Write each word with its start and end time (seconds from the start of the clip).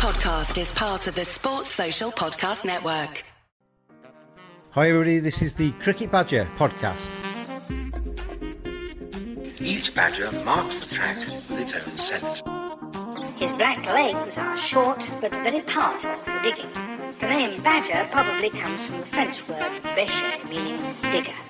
podcast 0.00 0.58
is 0.58 0.72
part 0.72 1.06
of 1.08 1.14
the 1.14 1.26
Sports 1.26 1.68
Social 1.68 2.10
Podcast 2.10 2.64
Network. 2.64 3.22
Hi, 4.70 4.88
everybody. 4.88 5.18
This 5.18 5.42
is 5.42 5.52
the 5.52 5.72
Cricket 5.72 6.10
Badger 6.10 6.48
podcast. 6.56 7.06
Each 9.60 9.94
badger 9.94 10.32
marks 10.42 10.80
the 10.80 10.94
track 10.94 11.18
with 11.50 11.60
its 11.60 11.74
own 11.74 11.96
scent. 11.98 12.42
His 13.38 13.52
black 13.52 13.84
legs 13.84 14.38
are 14.38 14.56
short 14.56 15.06
but 15.20 15.32
very 15.32 15.60
powerful 15.60 16.14
for 16.24 16.42
digging. 16.42 16.72
The 17.18 17.28
name 17.28 17.62
badger 17.62 18.08
probably 18.10 18.48
comes 18.48 18.86
from 18.86 19.00
the 19.00 19.06
French 19.06 19.46
word 19.46 19.82
bêcher, 19.94 20.48
meaning 20.48 20.80
digger. 21.12 21.49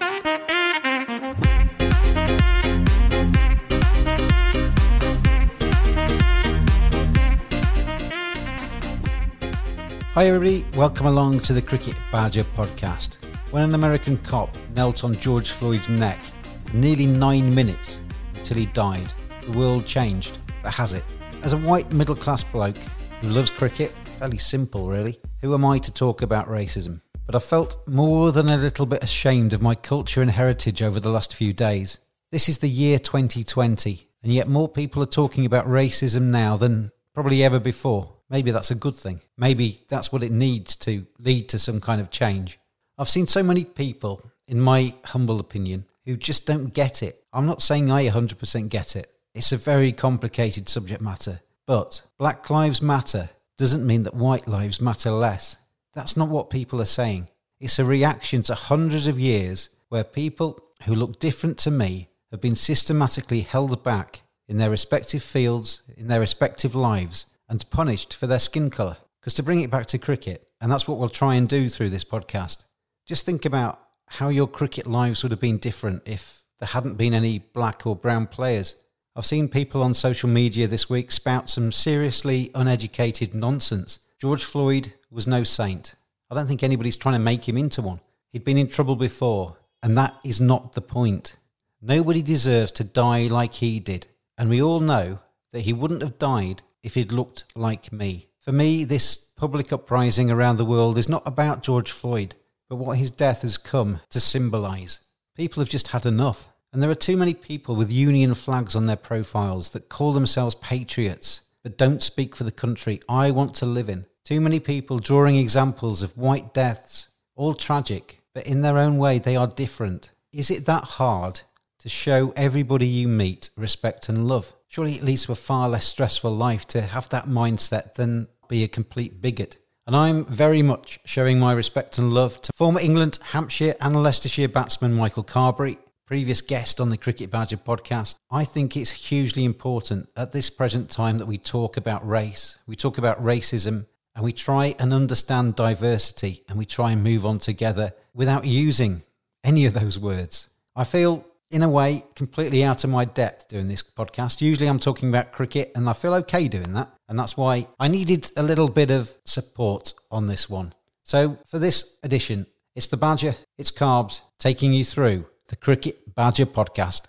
Hi, 10.15 10.27
everybody. 10.27 10.67
Welcome 10.77 11.07
along 11.07 11.39
to 11.43 11.53
the 11.53 11.63
Cricket 11.63 11.95
Badger 12.11 12.43
podcast. 12.43 13.25
When 13.53 13.63
an 13.63 13.77
American 13.77 14.17
cop 14.17 14.51
knelt 14.75 15.05
on 15.05 15.17
George 15.21 15.53
Floyd's 15.53 15.89
neck 15.89 16.19
for 16.65 16.77
nearly 16.77 17.07
nine 17.07 17.55
minutes 17.55 18.01
until 18.35 18.57
he 18.57 18.67
died, 18.67 19.13
the 19.47 19.57
world 19.57 19.87
changed. 19.87 20.41
But 20.65 20.75
has 20.75 20.95
it? 20.95 21.05
As 21.45 21.53
a 21.53 21.59
white 21.59 21.93
middle 21.93 22.17
class 22.17 22.43
bloke 22.43 22.77
who 23.21 23.29
loves 23.29 23.51
cricket, 23.51 23.93
fairly 24.19 24.39
simple 24.39 24.89
really, 24.89 25.21
who 25.43 25.55
am 25.55 25.65
I 25.65 25.79
to 25.79 25.95
talk 25.95 26.23
about 26.23 26.49
racism? 26.49 27.03
But 27.25 27.37
I 27.37 27.39
felt 27.39 27.77
more 27.87 28.33
than 28.33 28.49
a 28.49 28.57
little 28.57 28.87
bit 28.87 29.05
ashamed 29.05 29.53
of 29.53 29.63
my 29.63 29.77
culture 29.77 30.23
and 30.23 30.33
heritage 30.33 30.83
over 30.83 30.99
the 30.99 31.11
last 31.11 31.37
few 31.37 31.53
days. 31.53 31.99
This 32.33 32.49
is 32.49 32.59
the 32.59 32.69
year 32.69 32.99
2020, 32.99 34.09
and 34.25 34.33
yet 34.33 34.49
more 34.49 34.69
people 34.69 35.05
are 35.05 35.07
talking 35.07 35.47
about 35.47 35.69
racism 35.69 36.23
now 36.23 36.57
than 36.57 36.91
probably 37.15 37.45
ever 37.45 37.61
before. 37.61 38.17
Maybe 38.31 38.53
that's 38.53 38.71
a 38.71 38.77
good 38.77 38.95
thing. 38.95 39.21
Maybe 39.37 39.83
that's 39.89 40.13
what 40.13 40.23
it 40.23 40.31
needs 40.31 40.77
to 40.77 41.05
lead 41.19 41.49
to 41.51 41.59
some 41.59 41.81
kind 41.81 42.01
of 42.01 42.11
change. 42.11 42.59
I've 42.97 43.09
seen 43.09 43.27
so 43.27 43.43
many 43.43 43.65
people, 43.65 44.31
in 44.47 44.61
my 44.61 44.95
humble 45.05 45.41
opinion, 45.41 45.87
who 46.07 46.17
just 46.17 46.47
don't 46.47 46.73
get 46.73 47.03
it. 47.03 47.25
I'm 47.33 47.47
not 47.47 47.61
saying 47.61 47.91
I 47.91 48.09
100% 48.09 48.69
get 48.69 48.97
it. 48.97 49.11
It's 49.35 49.53
a 49.53 49.57
very 49.57 49.93
complicated 49.93 50.69
subject 50.69 51.01
matter. 51.01 51.41
But 51.67 52.03
Black 52.19 52.49
Lives 52.51 52.81
Matter 52.81 53.31
doesn't 53.59 53.87
mean 53.87 54.05
that 54.05 54.15
white 54.15 54.49
lives 54.49 54.81
matter 54.81 55.11
less. 55.11 55.57
That's 55.93 56.17
not 56.17 56.29
what 56.29 56.51
people 56.51 56.81
are 56.81 56.87
saying. 56.87 57.29
It's 57.61 57.79
a 57.79 57.85
reaction 57.85 58.43
to 58.45 58.55
hundreds 58.55 59.07
of 59.07 59.21
years 59.21 59.69
where 59.89 60.05
people 60.05 60.59
who 60.85 60.95
look 60.95 61.21
different 61.21 61.59
to 61.59 61.71
me 61.71 62.09
have 62.31 62.41
been 62.41 62.55
systematically 62.55 63.41
held 63.41 63.83
back 63.83 64.23
in 64.49 64.57
their 64.57 64.71
respective 64.71 65.23
fields, 65.23 65.83
in 65.97 66.09
their 66.09 66.21
respective 66.21 66.75
lives, 66.75 67.27
and 67.51 67.69
punished 67.69 68.15
for 68.15 68.27
their 68.27 68.39
skin 68.39 68.71
colour. 68.71 68.97
Because 69.21 69.35
to 69.35 69.43
bring 69.43 69.61
it 69.61 69.71
back 69.71 69.85
to 69.87 69.99
cricket, 69.99 70.49
and 70.63 70.73
that's 70.73 70.89
what 70.89 70.99
we'll 70.99 71.11
try 71.11 71.35
and 71.35 71.47
do 71.47 71.69
through 71.69 71.91
this 71.91 72.05
podcast, 72.05 72.65
just 73.07 73.27
think 73.27 73.45
about 73.45 73.79
how 74.07 74.29
your 74.29 74.47
cricket 74.47 74.87
lives 74.87 75.23
would 75.23 75.33
have 75.33 75.41
been 75.41 75.59
different 75.59 76.03
if 76.07 76.45
there 76.59 76.69
hadn't 76.69 76.97
been 76.97 77.13
any 77.13 77.39
black 77.39 77.87
or 77.87 77.95
brown 77.95 78.27
players. 78.27 78.77
I've 79.15 79.27
seen 79.27 79.49
people 79.49 79.83
on 79.83 79.93
social 79.93 80.29
media 80.29 80.67
this 80.67 80.89
week 80.89 81.11
spout 81.11 81.51
some 81.51 81.73
seriously 81.73 82.51
uneducated 82.55 83.35
nonsense. 83.35 83.99
George 84.19 84.45
Floyd 84.45 84.95
was 85.11 85.27
no 85.27 85.45
saint. 85.45 85.95
I 86.31 86.35
don't 86.35 86.47
think 86.47 86.63
anybody's 86.63 86.97
trying 86.97 87.15
to 87.15 87.19
make 87.19 87.49
him 87.49 87.59
into 87.59 87.83
one. 87.83 88.01
He'd 88.31 88.45
been 88.45 88.59
in 88.59 88.69
trouble 88.69 88.97
before, 88.97 89.57
and 89.83 89.99
that 89.99 90.15
is 90.25 90.41
not 90.41 90.73
the 90.73 90.81
point. 90.81 91.37
Nobody 91.83 92.23
deserves 92.23 92.73
to 92.73 92.85
die 92.85 93.27
like 93.27 93.55
he 93.55 93.81
did, 93.81 94.07
and 94.39 94.49
we 94.49 94.63
all 94.63 94.81
know 94.81 95.19
that 95.53 95.63
he 95.63 95.73
wouldn't 95.73 96.03
have 96.03 96.19
died 96.19 96.63
if 96.83 96.95
he'd 96.95 97.13
looked 97.13 97.45
like 97.55 97.93
me. 97.93 98.29
For 98.41 98.53
me, 98.53 98.85
this 98.85 99.17
public 99.17 99.73
uprising 99.73 100.31
around 100.31 100.57
the 100.57 100.65
world 100.65 100.97
is 100.97 101.09
not 101.09 101.23
about 101.27 101.63
George 101.63 101.91
Floyd, 101.91 102.35
but 102.69 102.77
what 102.77 102.99
his 102.99 103.11
death 103.11 103.43
has 103.43 103.59
come 103.59 104.01
to 104.11 104.21
symbolise. 104.21 105.01
People 105.37 105.61
have 105.61 105.69
just 105.69 105.89
had 105.89 106.07
enough. 106.07 106.49
And 106.73 106.83
there 106.83 106.91
are 106.91 106.95
too 106.95 107.17
many 107.17 107.35
people 107.35 107.75
with 107.75 107.91
union 107.91 108.35
flags 108.35 108.77
on 108.77 108.87
their 108.87 108.97
profiles 108.97 109.71
that 109.71 109.89
call 109.89 110.13
themselves 110.13 110.55
patriots, 110.55 111.43
but 111.65 111.77
don't 111.77 112.03
speak 112.03 112.37
for 112.37 112.45
the 112.45 112.53
country 112.53 113.01
I 113.09 113.33
want 113.33 113.55
to 113.57 113.67
live 113.67 113.89
in. 113.89 114.07
Too 114.25 114.41
many 114.41 114.61
people 114.61 115.01
drawing 115.01 115.37
examples 115.37 116.03
of 116.03 116.17
white 116.17 116.55
deaths, 116.55 117.09
all 117.35 117.55
tragic, 117.55 118.21
but 118.35 118.47
in 118.47 118.63
their 118.63 118.79
own 118.79 118.99
way 118.99 119.19
they 119.19 119.35
are 119.35 119.49
different. 119.49 120.13
Is 120.33 120.51
it 120.51 120.67
that 120.67 120.85
hard 120.85 121.41
to 121.81 121.89
show 121.89 122.33
everybody 122.37 122.87
you 122.87 123.09
meet 123.09 123.51
respect 123.57 124.09
and 124.09 124.29
love? 124.29 124.55
Surely 124.69 124.95
it 124.95 125.03
leads 125.03 125.27
to 125.27 125.33
a 125.33 125.35
far 125.35 125.69
less 125.69 125.87
stressful 125.87 126.31
life 126.31 126.67
to 126.69 126.81
have 126.81 127.09
that 127.09 127.27
mindset 127.27 127.95
than 127.95 128.29
be 128.49 128.63
a 128.63 128.69
complete 128.69 129.21
bigot. 129.21 129.59
And 129.87 129.97
I'm 129.97 130.25
very 130.27 130.63
much 130.63 131.01
showing 131.05 131.41
my 131.41 131.53
respect 131.53 131.99
and 131.99 132.13
love 132.13 132.41
to 132.43 132.53
former 132.55 132.81
England, 132.81 133.19
Hampshire, 133.33 133.75
and 133.81 134.01
Leicestershire 134.01 134.49
batsman 134.49 134.93
Michael 134.93 135.25
Carberry, 135.25 135.79
previous 136.07 136.41
guest 136.41 136.81
on 136.81 136.91
the 136.91 136.97
Cricket 136.97 137.31
Badger 137.31 137.57
podcast. 137.57 138.15
I 138.31 138.45
think 138.45 138.77
it's 138.77 138.91
hugely 138.91 139.45
important 139.45 140.11
at 140.17 140.33
this 140.33 140.51
present 140.51 140.91
time 140.91 141.19
that 141.19 141.27
we 141.27 141.39
talk 141.39 141.77
about 141.77 142.07
race, 142.07 142.59
we 142.67 142.77
talk 142.77 142.99
about 142.99 143.23
racism, 143.23 143.87
and 144.15 144.25
we 144.25 144.33
try 144.33 144.75
and 144.79 144.93
understand 144.93 145.57
diversity 145.57 146.45
and 146.49 146.59
we 146.59 146.67
try 146.67 146.91
and 146.93 147.03
move 147.03 147.25
on 147.25 147.39
together 147.39 147.93
without 148.13 148.45
using 148.45 149.03
any 149.43 149.65
of 149.67 149.73
those 149.73 149.99
words. 149.99 150.49
I 150.77 150.85
feel 150.85 151.25
in 151.51 151.63
a 151.63 151.69
way, 151.69 152.05
completely 152.15 152.63
out 152.63 152.85
of 152.85 152.91
my 152.91 153.05
depth 153.05 153.49
doing 153.49 153.69
this 153.69 153.83
podcast. 153.83 154.41
Usually 154.41 154.69
I'm 154.69 154.79
talking 154.79 155.09
about 155.09 155.33
cricket 155.33 155.73
and 155.75 155.89
I 155.89 155.93
feel 155.93 156.15
okay 156.15 156.49
doing 156.49 156.73
that. 156.75 156.91
And 157.09 157.19
that's 157.19 157.37
why 157.37 157.67
I 157.79 157.89
needed 157.89 158.31
a 158.37 158.43
little 158.43 158.69
bit 158.69 158.91
of 158.91 159.13
support 159.25 159.95
on 160.11 160.27
this 160.27 160.49
one. 160.49 160.73
So 161.03 161.39
for 161.47 161.59
this 161.59 161.97
edition, 162.05 162.47
it's 162.77 162.87
the 162.87 162.97
Badger, 162.97 163.35
it's 163.59 163.73
Carbs, 163.73 164.23
taking 164.39 164.73
you 164.73 164.85
through 164.85 165.27
the 165.49 165.57
Cricket 165.57 166.15
Badger 166.15 166.47
podcast. 166.47 167.03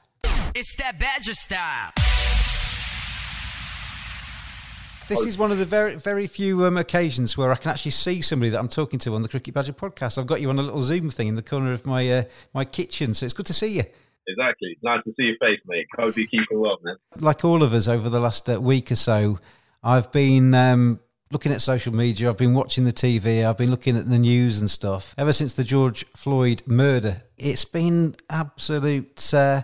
It's 0.56 0.76
that 0.78 1.00
Badger 1.00 1.36
style. 1.36 1.92
This 5.08 5.26
is 5.26 5.38
one 5.38 5.52
of 5.52 5.58
the 5.58 5.66
very, 5.66 5.96
very 5.96 6.26
few 6.26 6.66
um, 6.66 6.78
occasions 6.78 7.38
where 7.38 7.52
I 7.52 7.56
can 7.56 7.70
actually 7.70 7.92
see 7.92 8.22
somebody 8.22 8.50
that 8.50 8.60
I'm 8.60 8.70
talking 8.70 8.98
to 9.00 9.14
on 9.14 9.22
the 9.22 9.28
Cricket 9.28 9.54
Badger 9.54 9.74
podcast. 9.74 10.18
I've 10.18 10.26
got 10.26 10.40
you 10.40 10.50
on 10.50 10.58
a 10.58 10.62
little 10.62 10.82
Zoom 10.82 11.10
thing 11.10 11.28
in 11.28 11.36
the 11.36 11.42
corner 11.42 11.74
of 11.74 11.86
my 11.86 12.10
uh, 12.10 12.24
my 12.54 12.64
kitchen, 12.64 13.14
so 13.14 13.26
it's 13.26 13.34
good 13.34 13.46
to 13.48 13.54
see 13.54 13.76
you. 13.76 13.84
Exactly. 14.28 14.78
Nice 14.84 15.04
to 15.04 15.14
see 15.18 15.24
your 15.24 15.38
face, 15.40 15.60
mate. 15.66 15.88
Hope 15.98 16.16
you're 16.16 16.28
keeping 16.28 16.60
well, 16.60 16.78
man. 16.84 16.96
Like 17.20 17.44
all 17.44 17.64
of 17.64 17.74
us 17.74 17.88
over 17.88 18.10
the 18.10 18.20
last 18.20 18.50
uh, 18.50 18.62
week 18.62 18.92
or 18.92 18.96
so, 18.96 19.40
I've 19.84 20.12
been 20.12 20.54
um, 20.54 21.00
looking 21.32 21.52
at 21.52 21.62
social 21.62 21.94
media. 21.94 22.30
I've 22.30 22.38
been 22.38 22.54
watching 22.54 22.84
the 22.84 22.94
TV. 22.94 23.46
I've 23.46 23.58
been 23.58 23.72
looking 23.72 23.98
at 23.98 24.10
the 24.10 24.20
news 24.20 24.60
and 24.60 24.70
stuff. 24.70 25.16
Ever 25.18 25.34
since 25.34 25.54
the 25.54 25.64
George 25.64 26.06
Floyd 26.16 26.62
murder, 26.66 27.24
it's 27.38 27.66
been 27.66 28.16
absolute. 28.30 29.34
Uh, 29.34 29.62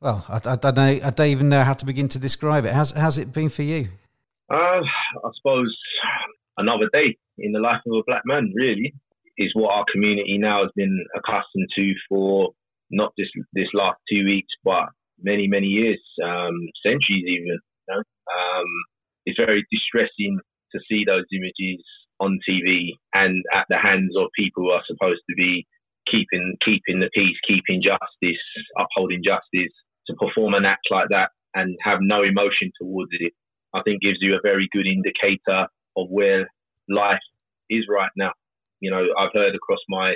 well, 0.00 0.24
I, 0.28 0.36
I, 0.36 0.56
don't 0.56 0.76
know. 0.76 0.82
I 0.82 1.10
don't 1.10 1.28
even 1.28 1.48
know 1.48 1.62
how 1.62 1.74
to 1.74 1.86
begin 1.86 2.08
to 2.08 2.18
describe 2.18 2.64
it. 2.64 2.72
How's 2.72 2.92
how's 2.92 3.18
it 3.18 3.32
been 3.32 3.48
for 3.48 3.62
you? 3.62 3.88
Uh, 4.50 4.80
I 4.82 5.30
suppose 5.36 5.76
another 6.56 6.88
day 6.92 7.16
in 7.38 7.52
the 7.52 7.60
life 7.60 7.80
of 7.86 7.92
a 7.92 8.02
black 8.06 8.22
man, 8.24 8.52
really, 8.54 8.94
is 9.38 9.52
what 9.54 9.72
our 9.72 9.84
community 9.92 10.38
now 10.38 10.62
has 10.62 10.72
been 10.74 11.04
accustomed 11.14 11.68
to 11.76 11.94
for 12.08 12.50
not 12.90 13.12
just 13.18 13.30
this 13.52 13.68
last 13.74 13.98
two 14.10 14.24
weeks, 14.24 14.52
but 14.64 14.86
many, 15.22 15.46
many 15.46 15.66
years, 15.66 16.00
um, 16.24 16.54
centuries 16.84 17.24
even. 17.26 17.46
You 17.46 17.58
know? 17.88 17.98
um, 17.98 18.70
it's 19.26 19.38
very 19.38 19.64
distressing 19.70 20.38
to 20.72 20.80
see 20.88 21.04
those 21.04 21.24
images 21.32 21.82
on 22.20 22.38
TV 22.48 22.90
and 23.14 23.42
at 23.54 23.66
the 23.68 23.78
hands 23.78 24.12
of 24.16 24.28
people 24.36 24.64
who 24.64 24.70
are 24.70 24.84
supposed 24.86 25.22
to 25.28 25.34
be 25.36 25.66
keeping 26.10 26.56
keeping 26.64 27.00
the 27.00 27.10
peace, 27.14 27.36
keeping 27.46 27.82
justice, 27.82 28.42
upholding 28.78 29.22
justice. 29.24 29.72
To 30.06 30.16
perform 30.16 30.54
an 30.54 30.64
act 30.64 30.88
like 30.90 31.08
that 31.10 31.30
and 31.54 31.76
have 31.84 31.98
no 32.00 32.22
emotion 32.22 32.72
towards 32.80 33.10
it, 33.12 33.32
I 33.74 33.82
think 33.82 34.00
gives 34.00 34.18
you 34.20 34.34
a 34.34 34.42
very 34.42 34.68
good 34.72 34.86
indicator 34.86 35.68
of 35.96 36.06
where 36.08 36.50
life 36.88 37.22
is 37.68 37.84
right 37.88 38.10
now. 38.16 38.32
You 38.80 38.90
know, 38.90 39.06
I've 39.18 39.32
heard 39.34 39.54
across 39.54 39.78
my 39.88 40.14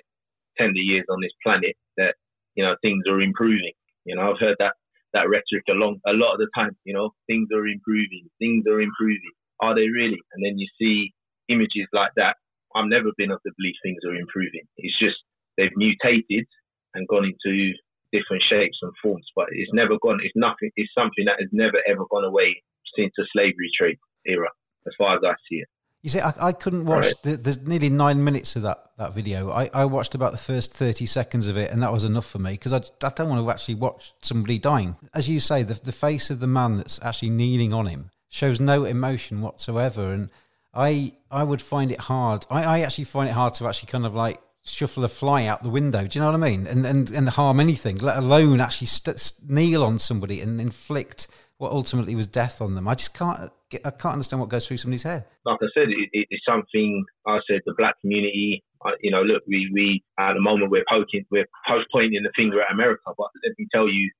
tender 0.58 0.80
years 0.80 1.04
on 1.10 1.20
this 1.20 1.32
planet 1.44 1.76
that 1.96 2.14
you 2.54 2.64
know 2.64 2.76
things 2.82 3.04
are 3.08 3.20
improving. 3.20 3.72
You 4.04 4.16
know, 4.16 4.30
I've 4.32 4.40
heard 4.40 4.56
that 4.58 4.74
that 5.12 5.28
rhetoric 5.28 5.64
a 5.70 5.74
long 5.74 6.00
a 6.06 6.12
lot 6.12 6.34
of 6.34 6.38
the 6.38 6.48
time. 6.54 6.76
You 6.84 6.94
know, 6.94 7.10
things 7.26 7.48
are 7.54 7.66
improving, 7.66 8.28
things 8.38 8.64
are 8.66 8.80
improving. 8.80 9.34
Are 9.60 9.74
they 9.74 9.88
really? 9.88 10.20
And 10.34 10.44
then 10.44 10.58
you 10.58 10.68
see 10.78 11.12
images 11.48 11.88
like 11.92 12.12
that. 12.16 12.36
I've 12.74 12.90
never 12.90 13.10
been 13.16 13.30
of 13.30 13.40
the 13.44 13.52
belief 13.56 13.76
things 13.82 14.02
are 14.04 14.14
improving. 14.16 14.66
It's 14.78 14.98
just 14.98 15.16
they've 15.56 15.74
mutated 15.76 16.46
and 16.94 17.06
gone 17.08 17.24
into 17.24 17.72
different 18.12 18.42
shapes 18.50 18.78
and 18.82 18.92
forms, 19.02 19.26
but 19.36 19.46
it's 19.50 19.72
never 19.72 19.98
gone. 20.02 20.20
It's 20.22 20.36
nothing. 20.36 20.70
It's 20.76 20.92
something 20.94 21.24
that 21.26 21.40
has 21.40 21.50
never 21.52 21.78
ever 21.86 22.04
gone 22.10 22.24
away 22.24 22.62
since 22.96 23.12
the 23.16 23.26
slavery 23.32 23.70
trade 23.78 23.98
era, 24.26 24.48
as 24.86 24.94
far 24.98 25.16
as 25.16 25.22
I 25.24 25.34
see 25.48 25.58
it. 25.62 25.68
You 26.04 26.10
see, 26.10 26.20
I, 26.20 26.34
I 26.38 26.52
couldn't 26.52 26.84
watch. 26.84 27.06
Right. 27.06 27.22
The, 27.22 27.36
there's 27.38 27.66
nearly 27.66 27.88
nine 27.88 28.22
minutes 28.22 28.56
of 28.56 28.62
that 28.62 28.90
that 28.98 29.14
video. 29.14 29.50
I, 29.50 29.70
I 29.72 29.86
watched 29.86 30.14
about 30.14 30.32
the 30.32 30.38
first 30.38 30.70
thirty 30.70 31.06
seconds 31.06 31.48
of 31.48 31.56
it, 31.56 31.70
and 31.70 31.82
that 31.82 31.94
was 31.94 32.04
enough 32.04 32.26
for 32.26 32.38
me 32.38 32.52
because 32.52 32.74
I, 32.74 32.82
I 33.02 33.10
don't 33.16 33.30
want 33.30 33.42
to 33.42 33.50
actually 33.50 33.76
watch 33.76 34.12
somebody 34.20 34.58
dying. 34.58 34.96
As 35.14 35.30
you 35.30 35.40
say, 35.40 35.62
the 35.62 35.80
the 35.82 35.92
face 35.92 36.28
of 36.28 36.40
the 36.40 36.46
man 36.46 36.74
that's 36.74 37.00
actually 37.02 37.30
kneeling 37.30 37.72
on 37.72 37.86
him 37.86 38.10
shows 38.28 38.60
no 38.60 38.84
emotion 38.84 39.40
whatsoever, 39.40 40.12
and 40.12 40.28
I 40.74 41.14
I 41.30 41.42
would 41.42 41.62
find 41.62 41.90
it 41.90 42.02
hard. 42.02 42.44
I, 42.50 42.64
I 42.64 42.80
actually 42.80 43.04
find 43.04 43.30
it 43.30 43.32
hard 43.32 43.54
to 43.54 43.66
actually 43.66 43.86
kind 43.86 44.04
of 44.04 44.14
like 44.14 44.42
shuffle 44.62 45.04
a 45.04 45.08
fly 45.08 45.46
out 45.46 45.62
the 45.62 45.70
window. 45.70 46.06
Do 46.06 46.18
you 46.18 46.20
know 46.22 46.30
what 46.30 46.46
I 46.46 46.50
mean? 46.50 46.66
And 46.66 46.84
and, 46.84 47.10
and 47.12 47.30
harm 47.30 47.60
anything, 47.60 47.96
let 47.96 48.18
alone 48.18 48.60
actually 48.60 48.88
st- 48.88 49.38
kneel 49.48 49.82
on 49.82 49.98
somebody 49.98 50.42
and 50.42 50.60
inflict 50.60 51.28
what 51.56 51.72
ultimately 51.72 52.14
was 52.14 52.26
death 52.26 52.60
on 52.60 52.74
them. 52.74 52.86
I 52.86 52.94
just 52.94 53.14
can't 53.14 53.50
I 53.84 53.90
can't 53.90 54.14
understand 54.14 54.40
what 54.40 54.48
goes 54.48 54.66
through 54.66 54.78
somebody's 54.78 55.02
head. 55.02 55.24
Like 55.44 55.58
I 55.62 55.66
said, 55.74 55.88
it, 55.88 56.08
it, 56.12 56.26
it's 56.30 56.44
something 56.46 57.04
I 57.26 57.38
said 57.48 57.60
the 57.66 57.74
black 57.76 58.00
community. 58.00 58.62
You 59.00 59.10
know, 59.10 59.22
look, 59.22 59.42
we 59.48 59.70
we 59.72 60.04
at 60.18 60.34
the 60.34 60.40
moment 60.40 60.70
we're 60.70 60.84
poking, 60.88 61.24
we're 61.30 61.46
pointing 61.92 62.22
the 62.22 62.32
finger 62.36 62.60
at 62.60 62.72
America, 62.72 63.12
but 63.16 63.28
let 63.42 63.54
me 63.58 63.66
tell 63.74 63.88
you, 63.88 64.10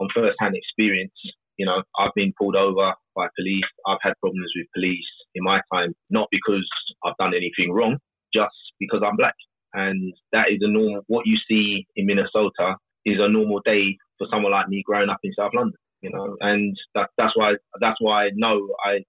on 0.00 0.08
first-hand 0.14 0.56
experience, 0.56 1.12
you 1.56 1.66
know, 1.66 1.82
I've 1.98 2.14
been 2.16 2.32
pulled 2.38 2.56
over 2.56 2.94
by 3.14 3.28
police. 3.36 3.64
I've 3.86 3.98
had 4.02 4.14
problems 4.20 4.50
with 4.56 4.66
police 4.74 5.04
in 5.34 5.44
my 5.44 5.60
time, 5.72 5.94
not 6.10 6.28
because 6.30 6.66
I've 7.04 7.16
done 7.18 7.34
anything 7.34 7.72
wrong, 7.72 7.98
just 8.32 8.56
because 8.80 9.02
I'm 9.06 9.16
black. 9.16 9.34
And 9.74 10.12
that 10.32 10.46
is 10.50 10.58
a 10.62 10.70
normal, 10.70 11.02
what 11.06 11.26
you 11.26 11.36
see 11.48 11.86
in 11.96 12.06
Minnesota 12.06 12.76
is 13.04 13.18
a 13.20 13.28
normal 13.28 13.60
day 13.64 13.96
for 14.18 14.26
someone 14.32 14.52
like 14.52 14.68
me 14.68 14.82
growing 14.86 15.10
up 15.10 15.18
in 15.22 15.32
South 15.36 15.52
London, 15.54 15.74
you 16.04 16.10
know, 16.12 16.36
and 16.40 16.76
that, 16.94 17.08
that's 17.16 17.32
why, 17.36 17.54
that's 17.80 18.00
why 18.00 18.26
I 18.26 18.30
know 18.36 18.68
I, 18.84 19.00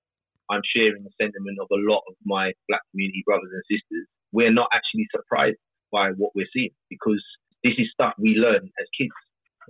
I'm 0.50 0.62
sharing 0.76 1.04
the 1.04 1.12
sentiment 1.20 1.60
of 1.60 1.68
a 1.72 1.82
lot 1.84 2.04
of 2.08 2.16
my 2.26 2.54
black 2.70 2.82
community 2.92 3.24
brothers 3.28 3.52
and 3.52 3.64
sisters. 3.68 4.08
We're 4.32 4.54
not 4.54 4.70
actually 4.74 5.08
surprised 5.12 5.60
by 5.92 6.12
what 6.18 6.32
we're 6.36 6.50
seeing 6.54 6.72
because 6.90 7.24
this 7.64 7.74
is 7.78 7.88
stuff 7.94 8.14
we 8.18 8.36
learn 8.36 8.72
as 8.80 8.88
kids 8.98 9.12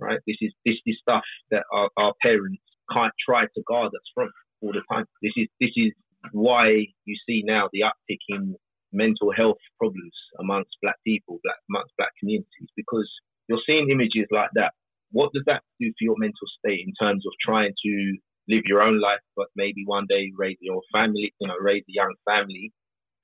right? 0.00 0.20
This 0.26 0.36
is 0.40 0.52
this 0.64 0.76
is 0.86 0.96
stuff 1.00 1.24
that 1.50 1.64
our, 1.72 1.90
our 1.96 2.12
parents 2.22 2.62
can't 2.92 3.12
try 3.24 3.44
to 3.44 3.62
guard 3.66 3.88
us 3.88 4.06
from 4.14 4.30
all 4.62 4.72
the 4.72 4.82
time. 4.92 5.04
This 5.22 5.32
is 5.36 5.48
this 5.60 5.72
is 5.76 5.92
why 6.32 6.86
you 7.04 7.16
see 7.26 7.42
now 7.44 7.68
the 7.72 7.80
uptick 7.82 8.20
in 8.28 8.56
mental 8.92 9.32
health 9.36 9.58
problems 9.78 10.14
amongst 10.40 10.70
black 10.82 10.96
people, 11.06 11.38
black 11.44 11.56
amongst 11.70 11.92
black 11.96 12.10
communities, 12.20 12.70
because 12.76 13.08
you're 13.48 13.62
seeing 13.66 13.90
images 13.90 14.26
like 14.30 14.50
that. 14.54 14.72
What 15.12 15.32
does 15.32 15.44
that 15.46 15.62
do 15.80 15.88
for 15.88 16.04
your 16.04 16.16
mental 16.18 16.46
state 16.58 16.80
in 16.86 16.92
terms 17.00 17.24
of 17.26 17.32
trying 17.44 17.72
to 17.84 18.16
live 18.48 18.62
your 18.66 18.82
own 18.82 19.00
life, 19.00 19.20
but 19.36 19.48
maybe 19.56 19.82
one 19.84 20.06
day 20.08 20.30
raise 20.36 20.58
your 20.60 20.82
family, 20.92 21.32
you 21.40 21.48
know, 21.48 21.56
raise 21.60 21.82
a 21.88 21.92
young 21.92 22.14
family 22.28 22.72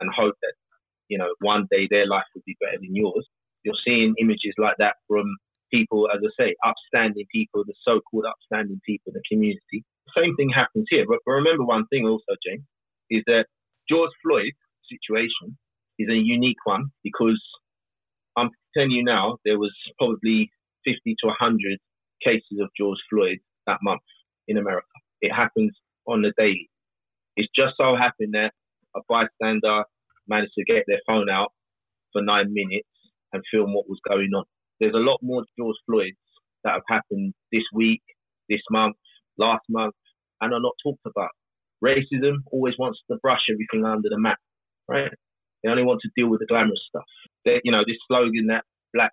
and 0.01 0.11
hope 0.15 0.35
that, 0.43 0.55
you 1.09 1.19
know, 1.19 1.33
one 1.41 1.67
day 1.71 1.87
their 1.91 2.07
life 2.07 2.25
will 2.35 2.43
be 2.47 2.57
better 2.61 2.79
than 2.81 2.95
yours. 2.95 3.27
You're 3.65 3.79
seeing 3.85 4.15
images 4.21 4.55
like 4.59 4.77
that 4.79 4.97
from 5.09 5.25
people, 5.73 6.09
as 6.13 6.21
I 6.23 6.31
say, 6.43 6.55
upstanding 6.65 7.27
people, 7.33 7.65
the 7.65 7.75
so-called 7.85 8.27
upstanding 8.27 8.81
people 8.85 9.13
in 9.13 9.15
the 9.15 9.23
community. 9.31 9.85
Same 10.17 10.35
thing 10.37 10.51
happens 10.51 10.87
here. 10.91 11.05
But 11.09 11.19
remember 11.27 11.65
one 11.65 11.87
thing 11.87 12.07
also, 12.07 12.35
James, 12.47 12.65
is 13.11 13.23
that 13.27 13.47
George 13.89 14.11
Floyd's 14.25 14.57
situation 14.91 15.57
is 15.99 16.09
a 16.09 16.17
unique 16.17 16.65
one 16.65 16.87
because 17.05 17.41
I'm 18.37 18.51
telling 18.75 18.91
you 18.91 19.05
now, 19.05 19.39
there 19.45 19.59
was 19.59 19.73
probably 19.99 20.51
50 20.85 21.17
to 21.23 21.27
100 21.29 21.79
cases 22.25 22.59
of 22.61 22.69
George 22.79 22.99
Floyd 23.11 23.39
that 23.67 23.79
month 23.83 24.03
in 24.49 24.59
America. 24.59 24.87
It 25.21 25.33
happens 25.33 25.73
on 26.07 26.23
the 26.23 26.33
daily. 26.37 26.69
It's 27.37 27.49
just 27.57 27.75
so 27.77 27.97
happened 27.97 28.35
that 28.35 28.53
a 28.97 29.01
bystander 29.09 29.85
managed 30.29 30.53
to 30.59 30.65
get 30.65 30.85
their 30.87 31.01
phone 31.07 31.31
out 31.31 31.53
for 32.13 32.23
nine 32.23 32.53
minutes 32.53 32.89
and 33.33 33.43
film 33.51 33.75
what 33.75 33.89
was 33.89 34.01
going 34.09 34.31
on. 34.37 34.45
There's 34.81 34.95
a 34.95 34.99
lot 34.99 35.19
more 35.23 35.45
George 35.59 35.77
Floyds 35.89 36.17
that 36.65 36.75
have 36.75 36.83
happened 36.89 37.35
this 37.51 37.65
week, 37.73 38.03
this 38.49 38.61
month, 38.71 38.97
last 39.39 39.65
month, 39.69 39.95
and 40.41 40.53
are 40.53 40.61
not 40.61 40.75
talked 40.83 41.07
about. 41.07 41.31
Racism 41.83 42.39
always 42.51 42.75
wants 42.79 43.01
to 43.11 43.17
brush 43.23 43.43
everything 43.51 43.85
under 43.85 44.09
the 44.09 44.19
mat, 44.19 44.39
right? 44.89 45.11
They 45.63 45.71
only 45.71 45.85
want 45.85 46.01
to 46.03 46.11
deal 46.17 46.29
with 46.29 46.41
the 46.41 46.47
glamorous 46.47 46.83
stuff. 46.89 47.05
They, 47.45 47.61
you 47.65 47.73
know, 47.73 47.83
this 47.87 47.97
slogan 48.07 48.47
that 48.49 48.65
Black 48.93 49.13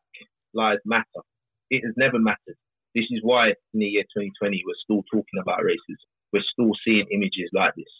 Lives 0.54 0.82
Matter, 0.86 1.24
it 1.70 1.82
has 1.86 1.94
never 1.98 2.20
mattered. 2.20 2.58
This 2.96 3.06
is 3.12 3.20
why 3.22 3.50
in 3.74 3.80
the 3.80 3.86
year 3.86 4.04
2020 4.04 4.64
we're 4.66 4.74
still 4.84 5.04
talking 5.12 5.40
about 5.42 5.60
racism. 5.60 6.10
We're 6.34 6.44
still 6.54 6.72
seeing 6.86 7.06
images 7.12 7.50
like 7.54 7.76
this. 7.76 7.92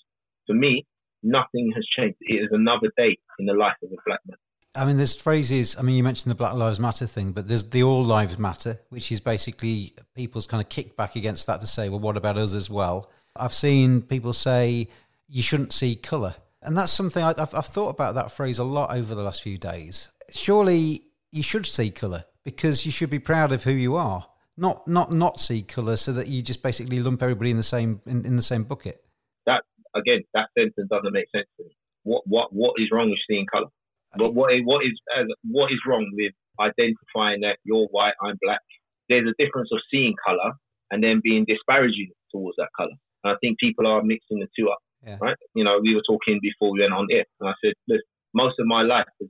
For 0.48 0.54
me, 0.54 0.86
nothing 1.24 1.72
has 1.76 1.86
changed. 1.96 2.18
It 2.22 2.36
is 2.36 2.50
another 2.52 2.92
day 2.98 3.18
in 3.40 3.46
the 3.46 3.54
life 3.54 3.78
of 3.84 3.92
a 3.92 4.02
black 4.06 4.20
man. 4.28 4.38
I 4.76 4.86
mean, 4.86 4.98
there's 4.98 5.20
phrases. 5.20 5.76
I 5.78 5.82
mean, 5.82 5.96
you 5.96 6.04
mentioned 6.04 6.30
the 6.30 6.36
Black 6.36 6.54
Lives 6.54 6.80
Matter 6.80 7.08
thing, 7.08 7.32
but 7.32 7.48
there's 7.48 7.70
the 7.70 7.82
All 7.82 8.04
Lives 8.04 8.38
Matter, 8.38 8.80
which 8.90 9.12
is 9.12 9.20
basically 9.20 9.96
people's 10.16 10.46
kind 10.46 10.64
of 10.64 10.70
kickback 10.70 11.16
against 11.16 11.48
that 11.48 11.60
to 11.62 11.68
say, 11.68 11.90
well, 11.90 12.00
what 12.00 12.18
about 12.18 12.38
us 12.38 12.54
as 12.54 12.70
well? 12.70 13.10
I've 13.36 13.54
seen 13.54 14.04
people 14.04 14.32
say 14.32 14.88
you 15.28 15.42
shouldn't 15.42 15.74
see 15.74 15.96
colour. 15.96 16.36
And 16.62 16.78
that's 16.78 16.92
something 16.92 17.24
I, 17.24 17.34
have 17.38 17.56
I've 17.56 17.66
thought 17.66 17.90
about 17.90 18.16
that 18.16 18.32
phrase 18.32 18.60
a 18.60 18.64
lot 18.64 18.96
over 18.96 19.16
the 19.16 19.24
last 19.24 19.42
few 19.42 19.58
days. 19.58 20.10
Surely 20.30 21.04
you 21.32 21.42
should 21.42 21.66
see 21.66 21.90
colour 21.90 22.26
because 22.50 22.86
you 22.86 22.92
should 22.92 23.10
be 23.10 23.20
proud 23.20 23.52
of 23.52 23.64
who 23.64 23.72
you 23.72 23.96
are, 23.96 24.26
not 24.58 24.88
not 24.88 25.14
not 25.14 25.40
see 25.40 25.62
colour 25.62 25.96
so 25.96 26.12
that 26.14 26.28
you 26.28 26.42
just 26.42 26.62
basically 26.64 27.00
lump 27.00 27.22
everybody 27.22 27.52
in 27.52 27.58
the 27.58 27.64
same 27.64 28.02
in, 28.06 28.26
in 28.26 28.36
the 28.36 28.42
same 28.42 28.64
bucket. 28.64 29.04
That 29.46 29.64
again, 29.96 30.24
that 30.34 30.48
sentence 30.58 30.88
doesn't 30.90 31.14
make 31.14 31.30
sense 31.36 31.48
to 31.58 31.64
me. 31.64 31.72
What 32.04 32.24
what 32.26 32.48
what 32.52 32.74
is 32.78 32.90
wrong 32.92 33.10
with 33.10 33.20
seeing 33.30 33.46
colour? 33.46 33.70
But 34.18 34.34
what 34.34 34.54
is, 34.54 34.62
what 34.66 34.84
is 34.84 35.00
what 35.44 35.72
is 35.72 35.80
wrong 35.88 36.10
with 36.14 36.34
identifying 36.60 37.42
that 37.42 37.58
you're 37.64 37.88
white, 37.92 38.14
I'm 38.22 38.38
black? 38.42 38.62
There's 39.08 39.28
a 39.30 39.44
difference 39.44 39.70
of 39.72 39.80
seeing 39.92 40.16
color 40.26 40.54
and 40.92 41.04
then 41.04 41.22
being 41.24 41.46
disparaging 41.48 42.10
towards 42.32 42.58
that 42.58 42.70
color. 42.76 42.98
And 43.24 43.34
I 43.34 43.36
think 43.42 43.60
people 43.60 43.86
are 43.86 44.02
mixing 44.02 44.40
the 44.40 44.48
two 44.58 44.70
up, 44.70 44.80
yeah. 45.06 45.18
right? 45.22 45.36
You 45.54 45.64
know, 45.64 45.80
we 45.82 45.94
were 45.94 46.02
talking 46.08 46.40
before 46.42 46.72
we 46.72 46.82
went 46.82 46.94
on 46.94 47.08
air, 47.12 47.26
and 47.40 47.50
I 47.50 47.54
said, 47.64 47.74
look, 47.88 48.02
most 48.34 48.56
of 48.60 48.66
my 48.66 48.82
life 48.82 49.06
has 49.20 49.30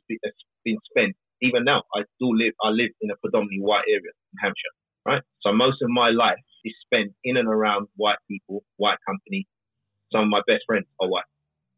been 0.64 0.78
spent. 0.90 1.16
Even 1.42 1.64
now, 1.64 1.84
I 1.96 2.02
still 2.16 2.36
live. 2.36 2.54
I 2.64 2.70
live 2.70 2.92
in 3.02 3.12
a 3.12 3.18
predominantly 3.18 3.62
white 3.62 3.86
area 3.88 4.12
in 4.34 4.38
Hampshire, 4.42 4.76
right? 5.06 5.22
So 5.42 5.54
most 5.54 5.82
of 5.82 5.90
my 5.90 6.10
life 6.10 6.40
is 6.66 6.74
spent 6.86 7.14
in 7.24 7.38
and 7.38 7.48
around 7.48 7.88
white 7.96 8.18
people, 8.30 8.64
white 8.78 8.98
company. 9.08 9.48
Some 10.12 10.24
of 10.24 10.30
my 10.30 10.42
best 10.48 10.64
friends 10.68 10.88
are 11.02 11.10
white, 11.10 11.30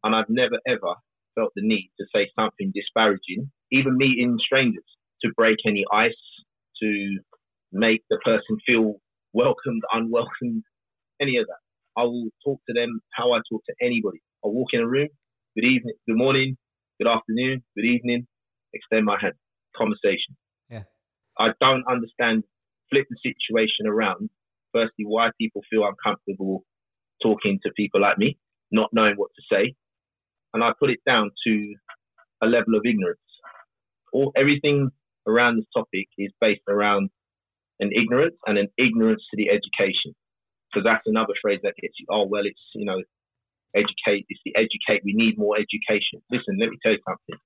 and 0.04 0.14
I've 0.14 0.30
never 0.30 0.58
ever 0.68 0.94
felt 1.36 1.52
the 1.56 1.62
need 1.66 1.90
to 2.00 2.06
say 2.14 2.30
something 2.38 2.72
disparaging, 2.74 3.50
even 3.72 3.96
meeting 3.96 4.36
strangers, 4.40 4.84
to 5.22 5.30
break 5.36 5.58
any 5.66 5.84
ice, 5.92 6.12
to 6.82 7.18
make 7.72 8.02
the 8.10 8.18
person 8.24 8.58
feel 8.66 8.96
welcomed, 9.34 9.82
unwelcomed, 9.92 10.64
any 11.20 11.38
of 11.38 11.46
that. 11.46 12.00
I 12.00 12.04
will 12.04 12.28
talk 12.44 12.60
to 12.68 12.74
them 12.74 13.00
how 13.12 13.32
I 13.32 13.38
talk 13.50 13.62
to 13.66 13.74
anybody. 13.82 14.20
I 14.44 14.48
walk 14.48 14.68
in 14.72 14.80
a 14.80 14.88
room, 14.88 15.08
good 15.56 15.64
evening, 15.66 15.94
good 16.08 16.16
morning, 16.18 16.56
good 17.00 17.08
afternoon, 17.10 17.62
good 17.76 17.86
evening, 17.86 18.26
extend 18.74 19.06
my 19.06 19.18
hand, 19.20 19.34
conversation. 19.76 20.36
Yeah. 20.70 20.84
I 21.38 21.48
don't 21.60 21.84
understand, 21.88 22.44
flip 22.90 23.06
the 23.10 23.16
situation 23.22 23.86
around. 23.86 24.30
Firstly, 24.72 25.04
why 25.06 25.30
people 25.38 25.62
feel 25.70 25.84
uncomfortable 25.84 26.64
talking 27.22 27.58
to 27.62 27.70
people 27.76 28.00
like 28.00 28.18
me, 28.18 28.38
not 28.70 28.90
knowing 28.92 29.14
what 29.16 29.30
to 29.36 29.42
say, 29.54 29.74
and 30.54 30.62
I 30.62 30.72
put 30.78 30.90
it 30.90 31.00
down 31.06 31.30
to 31.46 31.74
a 32.42 32.46
level 32.46 32.74
of 32.74 32.82
ignorance. 32.84 33.20
All 34.12 34.32
everything 34.36 34.90
around 35.26 35.56
this 35.56 35.66
topic 35.74 36.08
is 36.18 36.32
based 36.40 36.66
around 36.68 37.10
an 37.80 37.90
ignorance 37.94 38.36
and 38.46 38.58
an 38.58 38.68
ignorance 38.78 39.22
to 39.30 39.36
the 39.36 39.48
education. 39.48 40.14
Because 40.68 40.84
that's 40.84 41.06
another 41.06 41.34
phrase 41.40 41.60
that 41.62 41.74
gets 41.80 41.94
you, 41.98 42.06
oh 42.10 42.26
well, 42.28 42.44
it's 42.44 42.60
you 42.74 42.84
know, 42.84 43.00
educate. 43.74 44.26
It's 44.28 44.40
the 44.44 44.54
educate. 44.56 45.02
We 45.04 45.12
need 45.14 45.38
more 45.38 45.56
education. 45.56 46.20
Listen, 46.30 46.56
let 46.58 46.70
me 46.70 46.78
tell 46.82 46.92
you 46.92 47.04
something. 47.06 47.38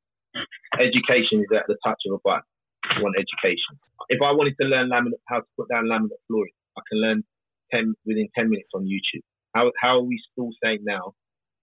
Education 0.78 1.40
is 1.40 1.50
at 1.54 1.66
the 1.68 1.76
touch 1.84 2.00
of 2.06 2.14
a 2.14 2.20
button. 2.22 2.46
I 2.84 3.02
want 3.02 3.16
education. 3.16 3.78
If 4.08 4.20
I 4.22 4.32
wanted 4.32 4.54
to 4.60 4.66
learn 4.66 4.90
laminate, 4.90 5.22
how 5.26 5.40
to 5.40 5.50
put 5.56 5.68
down 5.68 5.86
laminate 5.86 6.22
flooring, 6.28 6.54
I 6.78 6.82
can 6.88 7.00
learn 7.00 7.24
ten 7.72 7.94
within 8.04 8.28
ten 8.36 8.50
minutes 8.50 8.70
on 8.74 8.84
YouTube. 8.84 9.24
How 9.54 9.72
how 9.80 9.98
are 9.98 10.06
we 10.06 10.20
still 10.32 10.50
saying 10.62 10.80
now 10.84 11.14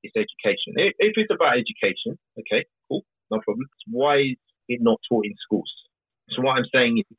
it's 0.04 0.16
education. 0.16 0.76
If 0.76 1.16
it's 1.16 1.32
about 1.32 1.56
education, 1.56 2.20
okay, 2.38 2.66
cool, 2.90 3.04
no 3.32 3.40
problem. 3.40 3.68
Why 3.90 4.18
is 4.20 4.38
it 4.68 4.80
not 4.82 5.00
taught 5.10 5.26
in 5.26 5.34
schools? 5.42 5.72
So 6.32 6.42
what 6.42 6.58
I'm 6.58 6.68
saying 6.74 7.00
is, 7.00 7.18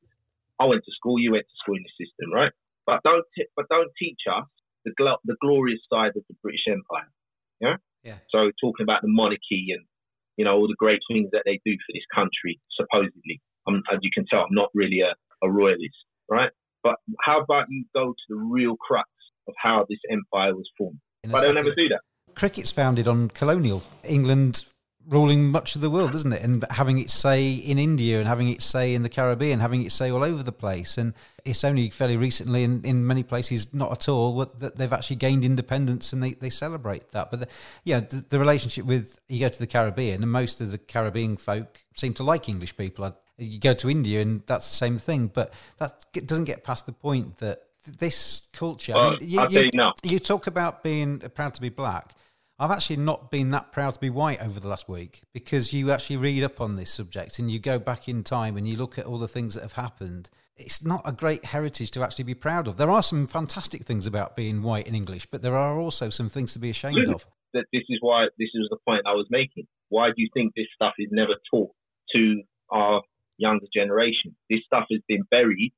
I 0.61 0.67
went 0.67 0.85
to 0.85 0.93
school, 0.93 1.19
you 1.19 1.33
went 1.33 1.45
to 1.49 1.57
school 1.63 1.77
in 1.77 1.85
the 1.85 2.05
system, 2.05 2.33
right? 2.33 2.53
But 2.87 3.03
don't 3.03 3.25
t- 3.35 3.49
but 3.57 3.67
don't 3.69 3.91
teach 3.99 4.21
us 4.31 4.45
the 4.85 4.93
gl- 5.01 5.23
the 5.25 5.37
glorious 5.41 5.81
side 5.91 6.13
of 6.17 6.25
the 6.29 6.37
British 6.43 6.67
Empire. 6.69 7.11
Yeah. 7.61 7.77
Yeah. 8.03 8.19
So 8.29 8.53
talking 8.61 8.85
about 8.85 9.01
the 9.01 9.09
monarchy 9.09 9.73
and 9.73 9.85
you 10.37 10.45
know 10.45 10.55
all 10.55 10.69
the 10.69 10.77
great 10.79 11.01
things 11.11 11.29
that 11.33 11.43
they 11.45 11.61
do 11.65 11.73
for 11.73 11.93
this 11.93 12.05
country, 12.15 12.61
supposedly. 12.79 13.41
I'm, 13.67 13.83
as 13.93 13.99
you 14.03 14.11
can 14.13 14.27
tell, 14.27 14.41
I'm 14.41 14.55
not 14.55 14.69
really 14.75 15.01
a, 15.01 15.15
a 15.47 15.51
royalist, 15.51 15.97
right? 16.31 16.51
But 16.83 16.97
how 17.23 17.41
about 17.41 17.67
you 17.71 17.85
go 17.95 18.13
to 18.13 18.25
the 18.29 18.37
real 18.37 18.77
crux 18.77 19.09
of 19.49 19.55
how 19.63 19.87
this 19.89 20.01
empire 20.11 20.55
was 20.55 20.69
formed? 20.77 21.01
But 21.23 21.41
they'll 21.41 21.55
never 21.55 21.75
do 21.75 21.89
that 21.89 22.01
cricket's 22.35 22.73
founded 22.73 23.09
on 23.09 23.29
colonial. 23.31 23.83
England 24.03 24.67
ruling 25.07 25.51
much 25.51 25.75
of 25.75 25.81
the 25.81 25.91
world, 25.91 26.15
isn't 26.15 26.33
it? 26.33 26.43
And 26.43 26.65
having 26.71 26.99
its 26.99 27.13
say 27.13 27.53
in 27.53 27.79
India 27.79 28.19
and 28.19 28.29
having 28.29 28.49
its 28.49 28.65
say 28.65 28.95
in 28.95 29.03
the 29.03 29.09
Caribbean, 29.09 29.61
having 29.61 29.85
its 29.85 29.95
say 29.95 30.11
all 30.11 30.25
over 30.25 30.43
the 30.43 30.53
place. 30.53 30.97
And 30.99 31.15
it's 31.45 31.65
only 31.65 31.91
fairly 31.91 32.17
recently, 32.17 32.65
in, 32.65 32.85
in 32.85 33.07
many 33.07 33.23
places, 33.23 33.73
not 33.75 33.93
at 33.93 34.09
all, 34.09 34.45
that 34.45 34.77
they've 34.77 34.93
actually 34.93 35.17
gained 35.17 35.45
independence 35.45 36.13
and 36.13 36.23
they, 36.23 36.33
they 36.33 36.51
celebrate 36.51 37.11
that. 37.13 37.31
But 37.31 37.41
the, 37.41 37.49
yeah, 37.85 38.01
the, 38.01 38.25
the 38.29 38.39
relationship 38.39 38.87
with 38.87 39.21
you 39.29 39.41
go 39.41 39.49
to 39.49 39.59
the 39.59 39.67
Caribbean, 39.67 40.23
and 40.23 40.33
most 40.33 40.61
of 40.61 40.71
the 40.71 40.79
Caribbean 40.79 41.37
folk 41.37 41.85
seem 41.95 42.15
to 42.15 42.23
like 42.23 42.49
English 42.49 42.77
people. 42.77 43.17
You 43.37 43.59
go 43.59 43.73
to 43.75 43.91
India, 43.91 44.23
and 44.23 44.43
that's 44.47 44.71
the 44.71 44.77
same 44.77 44.97
thing. 44.97 45.29
But 45.29 45.53
that 45.79 46.07
doesn't 46.27 46.45
get 46.45 46.65
past 46.65 46.87
the 46.87 46.93
point 46.93 47.39
that 47.39 47.63
this 47.85 48.49
culture. 48.53 48.95
Well, 48.95 49.17
I 49.17 49.19
mean, 49.19 49.29
you, 49.53 49.71
you 49.73 49.93
you 50.03 50.19
talk 50.19 50.47
about 50.47 50.83
being 50.83 51.19
proud 51.19 51.55
to 51.55 51.61
be 51.61 51.69
black. 51.69 52.15
I've 52.57 52.71
actually 52.71 52.99
not 52.99 53.33
been 53.33 53.51
that 53.51 53.73
proud 53.73 53.95
to 53.95 54.01
be 54.01 54.11
white 54.11 54.41
over 54.41 54.61
the 54.61 54.69
last 54.69 54.89
week 54.89 55.23
because 55.33 55.73
you 55.73 55.91
actually 55.91 56.19
read 56.19 56.45
up 56.45 56.61
on 56.61 56.77
this 56.77 56.91
subject 56.91 57.41
and 57.41 57.51
you 57.51 57.59
go 57.59 57.81
back 57.81 58.09
in 58.09 58.23
time 58.23 58.57
and 58.57 58.69
you 58.69 58.77
look 58.77 58.97
at 58.97 59.07
all 59.07 59.19
the 59.19 59.27
things 59.27 59.55
that 59.55 59.63
have 59.63 59.73
happened. 59.73 60.31
It's 60.57 60.85
not 60.85 61.03
a 61.05 61.11
great 61.11 61.47
heritage 61.47 61.91
to 61.93 62.05
actually 62.05 62.25
be 62.25 62.35
proud 62.35 62.69
of. 62.69 62.77
There 62.77 62.93
are 62.93 63.03
some 63.03 63.27
fantastic 63.27 63.83
things 63.83 64.07
about 64.07 64.37
being 64.37 64.63
white 64.63 64.87
in 64.87 64.95
English, 64.95 65.27
but 65.27 65.43
there 65.43 65.57
are 65.57 65.81
also 65.81 66.11
some 66.11 66.29
things 66.29 66.53
to 66.53 66.61
be 66.61 66.71
ashamed 66.71 67.09
of. 67.09 67.27
That 67.55 67.65
this 67.73 67.83
is 67.89 67.99
why 68.01 68.27
this 68.39 68.51
is 68.55 68.69
the 68.71 68.79
point 68.87 69.03
I 69.05 69.15
was 69.15 69.27
making. 69.31 69.67
Why 69.89 70.09
do 70.09 70.15
you 70.19 70.29
think 70.33 70.55
this 70.55 70.67
stuff 70.77 70.95
is 71.01 71.09
never 71.11 71.35
taught 71.51 71.73
to 72.15 72.43
our 72.71 73.03
younger 73.37 73.67
generation? 73.75 74.37
This 74.49 74.61
stuff 74.65 74.85
has 74.93 75.01
been 75.09 75.25
buried 75.29 75.73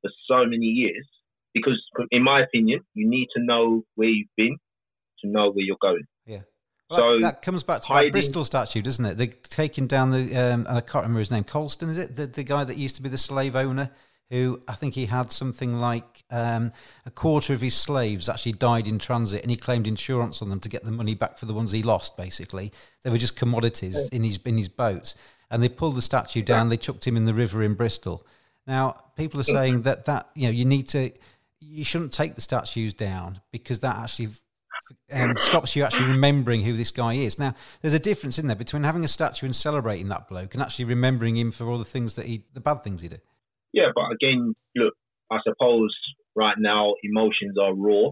for 0.00 0.10
so 0.26 0.44
many 0.46 0.66
years 0.66 1.06
because, 1.52 1.82
in 2.10 2.24
my 2.24 2.40
opinion, 2.42 2.80
you 2.94 3.08
need 3.08 3.28
to 3.36 3.42
know 3.42 3.82
where 3.94 4.08
you've 4.08 4.28
been 4.38 4.56
to 5.20 5.30
know 5.30 5.50
where 5.50 5.64
you're 5.64 5.76
going. 5.80 6.04
Well, 6.94 7.16
So, 7.16 7.20
that, 7.20 7.42
comes 7.42 7.62
back 7.62 7.82
to 7.82 7.88
hiding- 7.88 8.08
that 8.08 8.12
Bristol 8.12 8.44
statue, 8.44 8.82
doesn't 8.82 9.04
it? 9.04 9.16
They're 9.16 9.26
taking 9.26 9.86
down 9.86 10.10
the, 10.10 10.36
um, 10.36 10.66
and 10.66 10.78
I 10.78 10.80
can't 10.80 11.04
remember 11.04 11.18
his 11.20 11.30
name, 11.30 11.44
Colston, 11.44 11.90
is 11.90 11.98
it? 11.98 12.16
The, 12.16 12.26
the 12.26 12.44
guy 12.44 12.64
that 12.64 12.76
used 12.76 12.96
to 12.96 13.02
be 13.02 13.08
the 13.08 13.18
slave 13.18 13.56
owner, 13.56 13.90
who 14.30 14.60
I 14.66 14.74
think 14.74 14.94
he 14.94 15.06
had 15.06 15.30
something 15.32 15.78
like 15.78 16.24
um, 16.30 16.72
a 17.04 17.10
quarter 17.10 17.52
of 17.52 17.60
his 17.60 17.74
slaves 17.76 18.28
actually 18.28 18.52
died 18.52 18.88
in 18.88 18.98
transit, 18.98 19.42
and 19.42 19.50
he 19.50 19.56
claimed 19.56 19.86
insurance 19.86 20.40
on 20.40 20.48
them 20.50 20.60
to 20.60 20.68
get 20.68 20.82
the 20.84 20.90
money 20.92 21.14
back 21.14 21.38
for 21.38 21.46
the 21.46 21.54
ones 21.54 21.72
he 21.72 21.82
lost, 21.82 22.16
basically. 22.16 22.72
They 23.02 23.10
were 23.10 23.18
just 23.18 23.36
commodities 23.36 24.08
in 24.10 24.24
his, 24.24 24.38
in 24.44 24.56
his 24.56 24.68
boats. 24.68 25.14
And 25.50 25.62
they 25.62 25.68
pulled 25.68 25.94
the 25.94 26.02
statue 26.02 26.42
down, 26.42 26.68
they 26.68 26.76
chucked 26.78 27.06
him 27.06 27.16
in 27.16 27.26
the 27.26 27.34
river 27.34 27.62
in 27.62 27.74
Bristol. 27.74 28.26
Now, 28.66 28.96
people 29.14 29.38
are 29.40 29.44
saying 29.44 29.82
that, 29.82 30.06
that 30.06 30.30
you 30.34 30.44
know, 30.44 30.50
you 30.52 30.64
need 30.64 30.88
to, 30.88 31.12
you 31.60 31.84
shouldn't 31.84 32.12
take 32.12 32.34
the 32.34 32.40
statues 32.40 32.94
down 32.94 33.40
because 33.52 33.80
that 33.80 33.96
actually 33.96 34.28
um, 35.12 35.36
stops 35.36 35.76
you 35.76 35.84
actually 35.84 36.08
remembering 36.08 36.62
who 36.62 36.74
this 36.74 36.90
guy 36.90 37.14
is. 37.14 37.38
Now, 37.38 37.54
there's 37.80 37.94
a 37.94 37.98
difference 37.98 38.38
in 38.38 38.46
there 38.46 38.56
between 38.56 38.84
having 38.84 39.04
a 39.04 39.08
statue 39.08 39.46
and 39.46 39.54
celebrating 39.54 40.08
that 40.08 40.28
bloke 40.28 40.54
and 40.54 40.62
actually 40.62 40.86
remembering 40.86 41.36
him 41.36 41.50
for 41.50 41.68
all 41.68 41.78
the 41.78 41.84
things 41.84 42.16
that 42.16 42.26
he, 42.26 42.44
the 42.52 42.60
bad 42.60 42.82
things 42.82 43.02
he 43.02 43.08
did. 43.08 43.20
Yeah, 43.72 43.88
but 43.94 44.04
again, 44.12 44.54
look, 44.76 44.94
I 45.30 45.38
suppose 45.46 45.94
right 46.36 46.56
now 46.58 46.94
emotions 47.02 47.56
are 47.60 47.74
raw, 47.74 48.10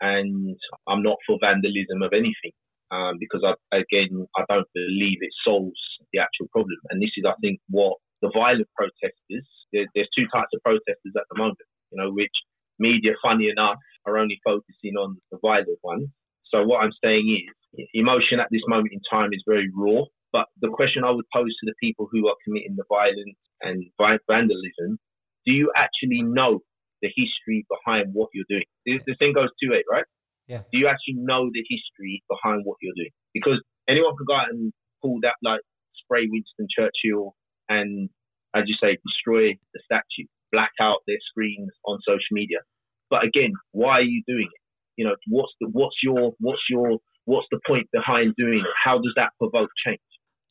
and 0.00 0.56
I'm 0.86 1.02
not 1.02 1.16
for 1.26 1.38
vandalism 1.40 2.02
of 2.02 2.12
anything 2.12 2.52
um, 2.90 3.16
because, 3.18 3.42
I, 3.44 3.76
again, 3.76 4.26
I 4.36 4.44
don't 4.48 4.68
believe 4.74 5.18
it 5.20 5.32
solves 5.44 5.80
the 6.12 6.20
actual 6.20 6.46
problem. 6.52 6.76
And 6.90 7.02
this 7.02 7.10
is, 7.16 7.24
I 7.26 7.34
think, 7.40 7.60
what 7.68 7.96
the 8.22 8.30
violent 8.32 8.68
protesters. 8.76 9.46
There, 9.72 9.86
there's 9.94 10.08
two 10.16 10.26
types 10.32 10.48
of 10.54 10.62
protesters 10.62 11.14
at 11.16 11.24
the 11.30 11.38
moment, 11.38 11.58
you 11.90 12.00
know, 12.00 12.10
which 12.10 12.32
media, 12.78 13.12
funny 13.22 13.48
enough, 13.48 13.78
are 14.06 14.18
only 14.18 14.40
focusing 14.44 14.96
on 14.96 15.18
the 15.30 15.38
violent 15.42 15.78
ones. 15.82 16.08
So 16.50 16.64
what 16.64 16.82
I'm 16.82 16.92
saying 17.02 17.28
is, 17.28 17.86
emotion 17.94 18.40
at 18.40 18.48
this 18.50 18.62
moment 18.66 18.92
in 18.92 19.00
time 19.10 19.30
is 19.32 19.42
very 19.46 19.70
raw. 19.74 20.02
But 20.32 20.46
the 20.60 20.68
question 20.68 21.04
I 21.04 21.10
would 21.10 21.24
pose 21.32 21.56
to 21.60 21.66
the 21.66 21.74
people 21.80 22.08
who 22.10 22.28
are 22.28 22.36
committing 22.44 22.76
the 22.76 22.84
violence 22.88 23.38
and 23.62 23.84
vandalism, 23.98 24.98
do 25.46 25.52
you 25.52 25.72
actually 25.74 26.22
know 26.22 26.60
the 27.00 27.08
history 27.08 27.64
behind 27.68 28.10
what 28.12 28.28
you're 28.34 28.48
doing? 28.48 28.68
This, 28.84 29.02
this 29.06 29.16
thing 29.18 29.32
goes 29.32 29.48
two 29.62 29.70
way, 29.70 29.84
right? 29.90 30.04
Yeah. 30.46 30.62
Do 30.72 30.78
you 30.78 30.88
actually 30.88 31.16
know 31.16 31.48
the 31.52 31.64
history 31.68 32.22
behind 32.28 32.62
what 32.64 32.76
you're 32.82 32.96
doing? 32.96 33.12
Because 33.32 33.62
anyone 33.88 34.16
could 34.16 34.26
go 34.26 34.34
out 34.34 34.50
and 34.50 34.72
pull 35.02 35.18
that, 35.22 35.36
like, 35.42 35.60
spray 35.96 36.26
Winston 36.28 36.68
Churchill 36.68 37.34
and, 37.68 38.08
as 38.54 38.64
you 38.66 38.74
say, 38.80 38.98
destroy 39.06 39.56
the 39.72 39.80
statue, 39.84 40.28
black 40.52 40.72
out 40.80 40.98
their 41.06 41.20
screens 41.30 41.70
on 41.86 42.00
social 42.06 42.32
media. 42.32 42.58
But 43.10 43.24
again, 43.24 43.52
why 43.72 44.00
are 44.00 44.02
you 44.02 44.22
doing 44.26 44.48
it? 44.52 44.60
You 44.98 45.04
know, 45.06 45.14
what's 45.28 45.52
the 45.60 45.68
what's 45.72 45.96
your 46.02 46.32
what's 46.40 46.62
your 46.68 46.98
what's 47.24 47.46
the 47.50 47.60
point 47.66 47.86
behind 47.92 48.34
doing 48.36 48.58
it? 48.58 48.66
How 48.84 48.96
does 48.98 49.12
that 49.16 49.30
provoke 49.38 49.70
change? 49.86 50.00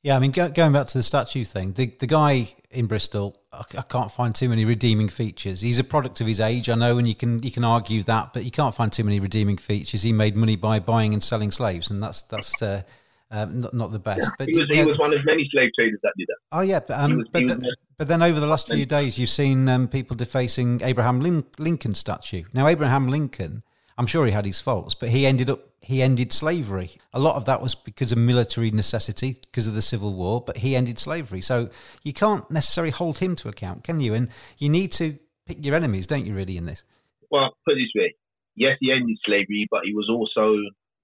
Yeah, 0.03 0.15
I 0.15 0.19
mean, 0.19 0.31
go, 0.31 0.47
going 0.47 0.71
back 0.71 0.87
to 0.87 0.97
the 0.97 1.03
statue 1.03 1.43
thing, 1.43 1.73
the, 1.73 1.87
the 1.99 2.07
guy 2.07 2.55
in 2.69 2.85
Bristol, 2.85 3.35
I, 3.51 3.63
I 3.77 3.81
can't 3.81 4.11
find 4.11 4.33
too 4.33 4.47
many 4.47 4.63
redeeming 4.63 5.09
features. 5.09 5.59
He's 5.59 5.79
a 5.79 5.83
product 5.83 6.21
of 6.21 6.27
his 6.27 6.39
age, 6.39 6.69
I 6.69 6.75
know, 6.75 6.97
and 6.97 7.07
you 7.07 7.15
can 7.15 7.43
you 7.43 7.51
can 7.51 7.65
argue 7.65 8.03
that, 8.03 8.31
but 8.31 8.45
you 8.45 8.51
can't 8.51 8.73
find 8.73 8.89
too 8.91 9.03
many 9.03 9.19
redeeming 9.19 9.57
features. 9.57 10.03
He 10.03 10.13
made 10.13 10.37
money 10.37 10.55
by 10.55 10.79
buying 10.79 11.13
and 11.13 11.21
selling 11.21 11.51
slaves, 11.51 11.91
and 11.91 12.01
that's 12.01 12.21
that's 12.21 12.61
uh, 12.61 12.83
um, 13.31 13.59
not 13.59 13.73
not 13.73 13.91
the 13.91 13.99
best. 13.99 14.31
But 14.37 14.47
He 14.47 14.57
was, 14.57 14.69
he 14.69 14.77
yeah, 14.77 14.85
was 14.85 14.97
one 14.97 15.13
of 15.13 15.25
many 15.25 15.45
slave 15.51 15.71
traders 15.75 15.99
that 16.03 16.13
did 16.17 16.27
that. 16.29 16.37
Oh 16.53 16.61
yeah, 16.61 16.79
but, 16.79 16.97
um, 16.99 17.17
was- 17.17 17.27
but, 17.33 17.39
th- 17.39 17.59
but 17.97 18.07
then 18.07 18.21
over 18.21 18.39
the 18.39 18.47
last 18.47 18.69
few 18.69 18.85
days, 18.85 19.19
you've 19.19 19.29
seen 19.29 19.67
um, 19.67 19.89
people 19.89 20.15
defacing 20.15 20.81
Abraham 20.83 21.19
Lin- 21.19 21.45
Lincoln's 21.57 21.97
statue. 21.97 22.43
Now, 22.53 22.67
Abraham 22.67 23.09
Lincoln, 23.09 23.63
I'm 23.97 24.05
sure 24.07 24.25
he 24.25 24.31
had 24.31 24.45
his 24.45 24.61
faults, 24.61 24.93
but 24.93 25.09
he 25.09 25.25
ended 25.25 25.49
up 25.49 25.61
he 25.81 26.01
ended 26.01 26.31
slavery. 26.31 26.97
A 27.13 27.19
lot 27.19 27.35
of 27.35 27.45
that 27.45 27.61
was 27.61 27.73
because 27.73 28.11
of 28.11 28.17
military 28.17 28.71
necessity, 28.71 29.37
because 29.41 29.67
of 29.67 29.73
the 29.73 29.81
Civil 29.81 30.13
War. 30.13 30.41
But 30.41 30.57
he 30.57 30.75
ended 30.75 30.99
slavery, 30.99 31.41
so 31.41 31.69
you 32.03 32.13
can't 32.13 32.49
necessarily 32.51 32.91
hold 32.91 33.19
him 33.19 33.35
to 33.37 33.49
account, 33.49 33.83
can 33.83 33.99
you? 33.99 34.13
And 34.13 34.29
you 34.57 34.69
need 34.69 34.91
to 34.93 35.17
pick 35.45 35.65
your 35.65 35.75
enemies, 35.75 36.05
don't 36.05 36.25
you? 36.25 36.35
Really, 36.35 36.57
in 36.57 36.65
this. 36.65 36.83
Well, 37.31 37.55
put 37.65 37.73
it 37.73 37.85
this 37.85 38.01
way: 38.01 38.15
yes, 38.55 38.77
he 38.79 38.91
ended 38.91 39.17
slavery, 39.25 39.67
but 39.71 39.81
he 39.85 39.93
was 39.93 40.09
also 40.09 40.57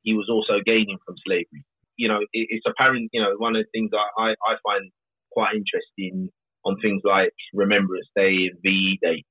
he 0.04 0.14
was 0.14 0.30
also 0.30 0.62
gaining 0.66 0.98
from 1.06 1.16
slavery. 1.26 1.66
You 1.98 2.10
know, 2.10 2.20
it, 2.20 2.48
it's 2.50 2.66
apparent. 2.68 3.10
You 3.12 3.22
know, 3.22 3.36
one 3.38 3.56
of 3.56 3.66
the 3.66 3.70
things 3.80 3.92
I, 3.94 4.22
I, 4.22 4.30
I 4.32 4.56
find 4.64 4.92
quite 5.32 5.56
interesting 5.56 6.30
on 6.66 6.78
things 6.82 7.02
like 7.04 7.32
Remembrance 7.54 8.08
Day 8.16 8.50
and 8.52 8.58
VE 8.62 9.00
Day 9.02 9.24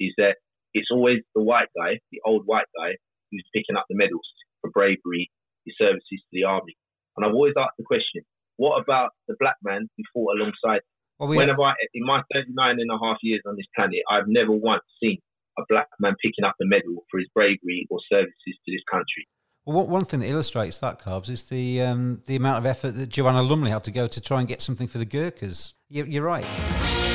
is 0.00 0.12
that 0.18 0.36
it's 0.74 0.88
always 0.90 1.18
the 1.34 1.42
white 1.42 1.68
guy, 1.76 1.98
the 2.12 2.20
old 2.24 2.42
white 2.46 2.66
guy, 2.76 2.96
who's 3.30 3.46
picking 3.54 3.76
up 3.76 3.86
the 3.88 3.96
medals 3.96 4.26
for 4.60 4.70
bravery, 4.70 5.30
his 5.64 5.74
services 5.78 6.20
to 6.20 6.32
the 6.32 6.44
army. 6.44 6.76
And 7.16 7.26
I've 7.26 7.34
always 7.34 7.54
asked 7.58 7.76
the 7.78 7.84
question: 7.84 8.22
What 8.56 8.80
about 8.80 9.10
the 9.26 9.36
black 9.38 9.56
man 9.62 9.88
who 9.96 10.02
fought 10.12 10.36
alongside? 10.36 10.82
Well, 11.18 11.28
we 11.28 11.36
when 11.36 11.48
have 11.48 11.58
I, 11.58 11.72
in 11.94 12.04
my 12.06 12.22
39 12.32 12.78
and 12.78 12.90
a 12.90 12.98
half 13.02 13.18
years 13.22 13.42
on 13.46 13.56
this 13.56 13.66
planet, 13.74 14.00
I've 14.10 14.28
never 14.28 14.52
once 14.52 14.84
seen 15.02 15.18
a 15.58 15.62
black 15.68 15.88
man 15.98 16.14
picking 16.22 16.44
up 16.44 16.54
a 16.62 16.64
medal 16.64 17.04
for 17.10 17.18
his 17.18 17.28
bravery 17.34 17.86
or 17.90 17.98
services 18.08 18.32
to 18.46 18.72
this 18.72 18.82
country. 18.90 19.26
Well, 19.66 19.78
one- 19.78 19.90
one 19.90 20.04
thing 20.04 20.20
that 20.20 20.28
illustrates 20.28 20.78
that, 20.78 21.00
Carbs, 21.00 21.28
is 21.28 21.48
the 21.48 21.82
um, 21.82 22.22
the 22.26 22.36
amount 22.36 22.58
of 22.58 22.66
effort 22.66 22.92
that 22.92 23.08
Joanna 23.08 23.42
Lumley 23.42 23.70
had 23.70 23.84
to 23.84 23.90
go 23.90 24.06
to 24.06 24.20
try 24.20 24.38
and 24.38 24.48
get 24.48 24.62
something 24.62 24.86
for 24.86 24.98
the 24.98 25.06
Gurkhas. 25.06 25.74
You're, 25.88 26.06
you're 26.06 26.22
right. 26.22 27.07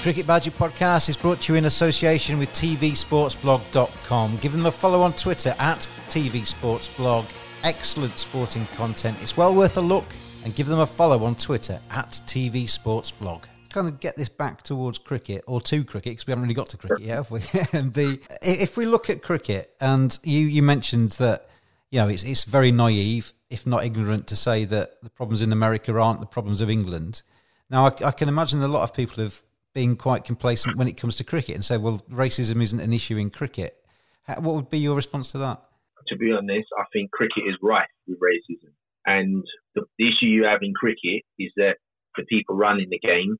The 0.00 0.04
Cricket 0.04 0.26
Badger 0.26 0.50
podcast 0.52 1.10
is 1.10 1.16
brought 1.18 1.42
to 1.42 1.52
you 1.52 1.58
in 1.58 1.66
association 1.66 2.38
with 2.38 2.48
TVSportsblog.com. 2.52 4.38
Give 4.38 4.50
them 4.50 4.64
a 4.64 4.70
follow 4.70 5.02
on 5.02 5.12
Twitter 5.12 5.54
at 5.58 5.80
TVSportsblog. 6.08 7.26
Excellent 7.64 8.16
sporting 8.16 8.64
content. 8.68 9.18
It's 9.20 9.36
well 9.36 9.54
worth 9.54 9.76
a 9.76 9.82
look. 9.82 10.06
And 10.42 10.54
give 10.54 10.68
them 10.68 10.78
a 10.78 10.86
follow 10.86 11.22
on 11.24 11.34
Twitter 11.34 11.78
at 11.90 12.12
TVSportsblog. 12.12 13.42
Kind 13.68 13.88
of 13.88 14.00
get 14.00 14.16
this 14.16 14.30
back 14.30 14.62
towards 14.62 14.96
cricket 14.96 15.44
or 15.46 15.60
to 15.60 15.84
cricket 15.84 16.12
because 16.12 16.26
we 16.26 16.30
haven't 16.30 16.44
really 16.44 16.54
got 16.54 16.70
to 16.70 16.78
cricket 16.78 17.04
yet, 17.04 17.16
have 17.16 17.30
we? 17.30 17.40
and 17.78 17.92
the 17.92 18.18
if 18.40 18.78
we 18.78 18.86
look 18.86 19.10
at 19.10 19.20
cricket, 19.20 19.76
and 19.82 20.18
you 20.24 20.46
you 20.46 20.62
mentioned 20.62 21.10
that 21.18 21.50
you 21.90 22.00
know 22.00 22.08
it's 22.08 22.22
it's 22.22 22.44
very 22.44 22.72
naive, 22.72 23.34
if 23.50 23.66
not 23.66 23.84
ignorant, 23.84 24.28
to 24.28 24.36
say 24.36 24.64
that 24.64 25.02
the 25.02 25.10
problems 25.10 25.42
in 25.42 25.52
America 25.52 25.92
aren't 25.92 26.20
the 26.20 26.26
problems 26.26 26.62
of 26.62 26.70
England. 26.70 27.20
Now, 27.68 27.88
I, 27.88 28.06
I 28.06 28.10
can 28.12 28.30
imagine 28.30 28.62
a 28.62 28.68
lot 28.68 28.82
of 28.82 28.94
people 28.94 29.22
have 29.22 29.42
been 29.74 29.96
quite 29.96 30.24
complacent 30.24 30.76
when 30.76 30.88
it 30.88 30.96
comes 30.96 31.16
to 31.16 31.24
cricket 31.24 31.54
and 31.54 31.64
say, 31.64 31.76
well, 31.76 32.02
racism 32.10 32.62
isn't 32.62 32.80
an 32.80 32.92
issue 32.92 33.16
in 33.16 33.30
cricket. 33.30 33.76
How, 34.24 34.40
what 34.40 34.54
would 34.54 34.70
be 34.70 34.78
your 34.78 34.96
response 34.96 35.30
to 35.32 35.38
that? 35.38 35.62
To 36.08 36.16
be 36.16 36.32
honest, 36.32 36.68
I 36.78 36.84
think 36.92 37.10
cricket 37.12 37.44
is 37.46 37.56
rife 37.62 37.86
with 38.06 38.18
racism. 38.18 38.72
And 39.06 39.44
the, 39.74 39.82
the 39.98 40.08
issue 40.08 40.26
you 40.26 40.44
have 40.44 40.60
in 40.62 40.72
cricket 40.74 41.22
is 41.38 41.52
that 41.56 41.76
the 42.16 42.24
people 42.24 42.56
running 42.56 42.88
the 42.90 42.98
game 42.98 43.36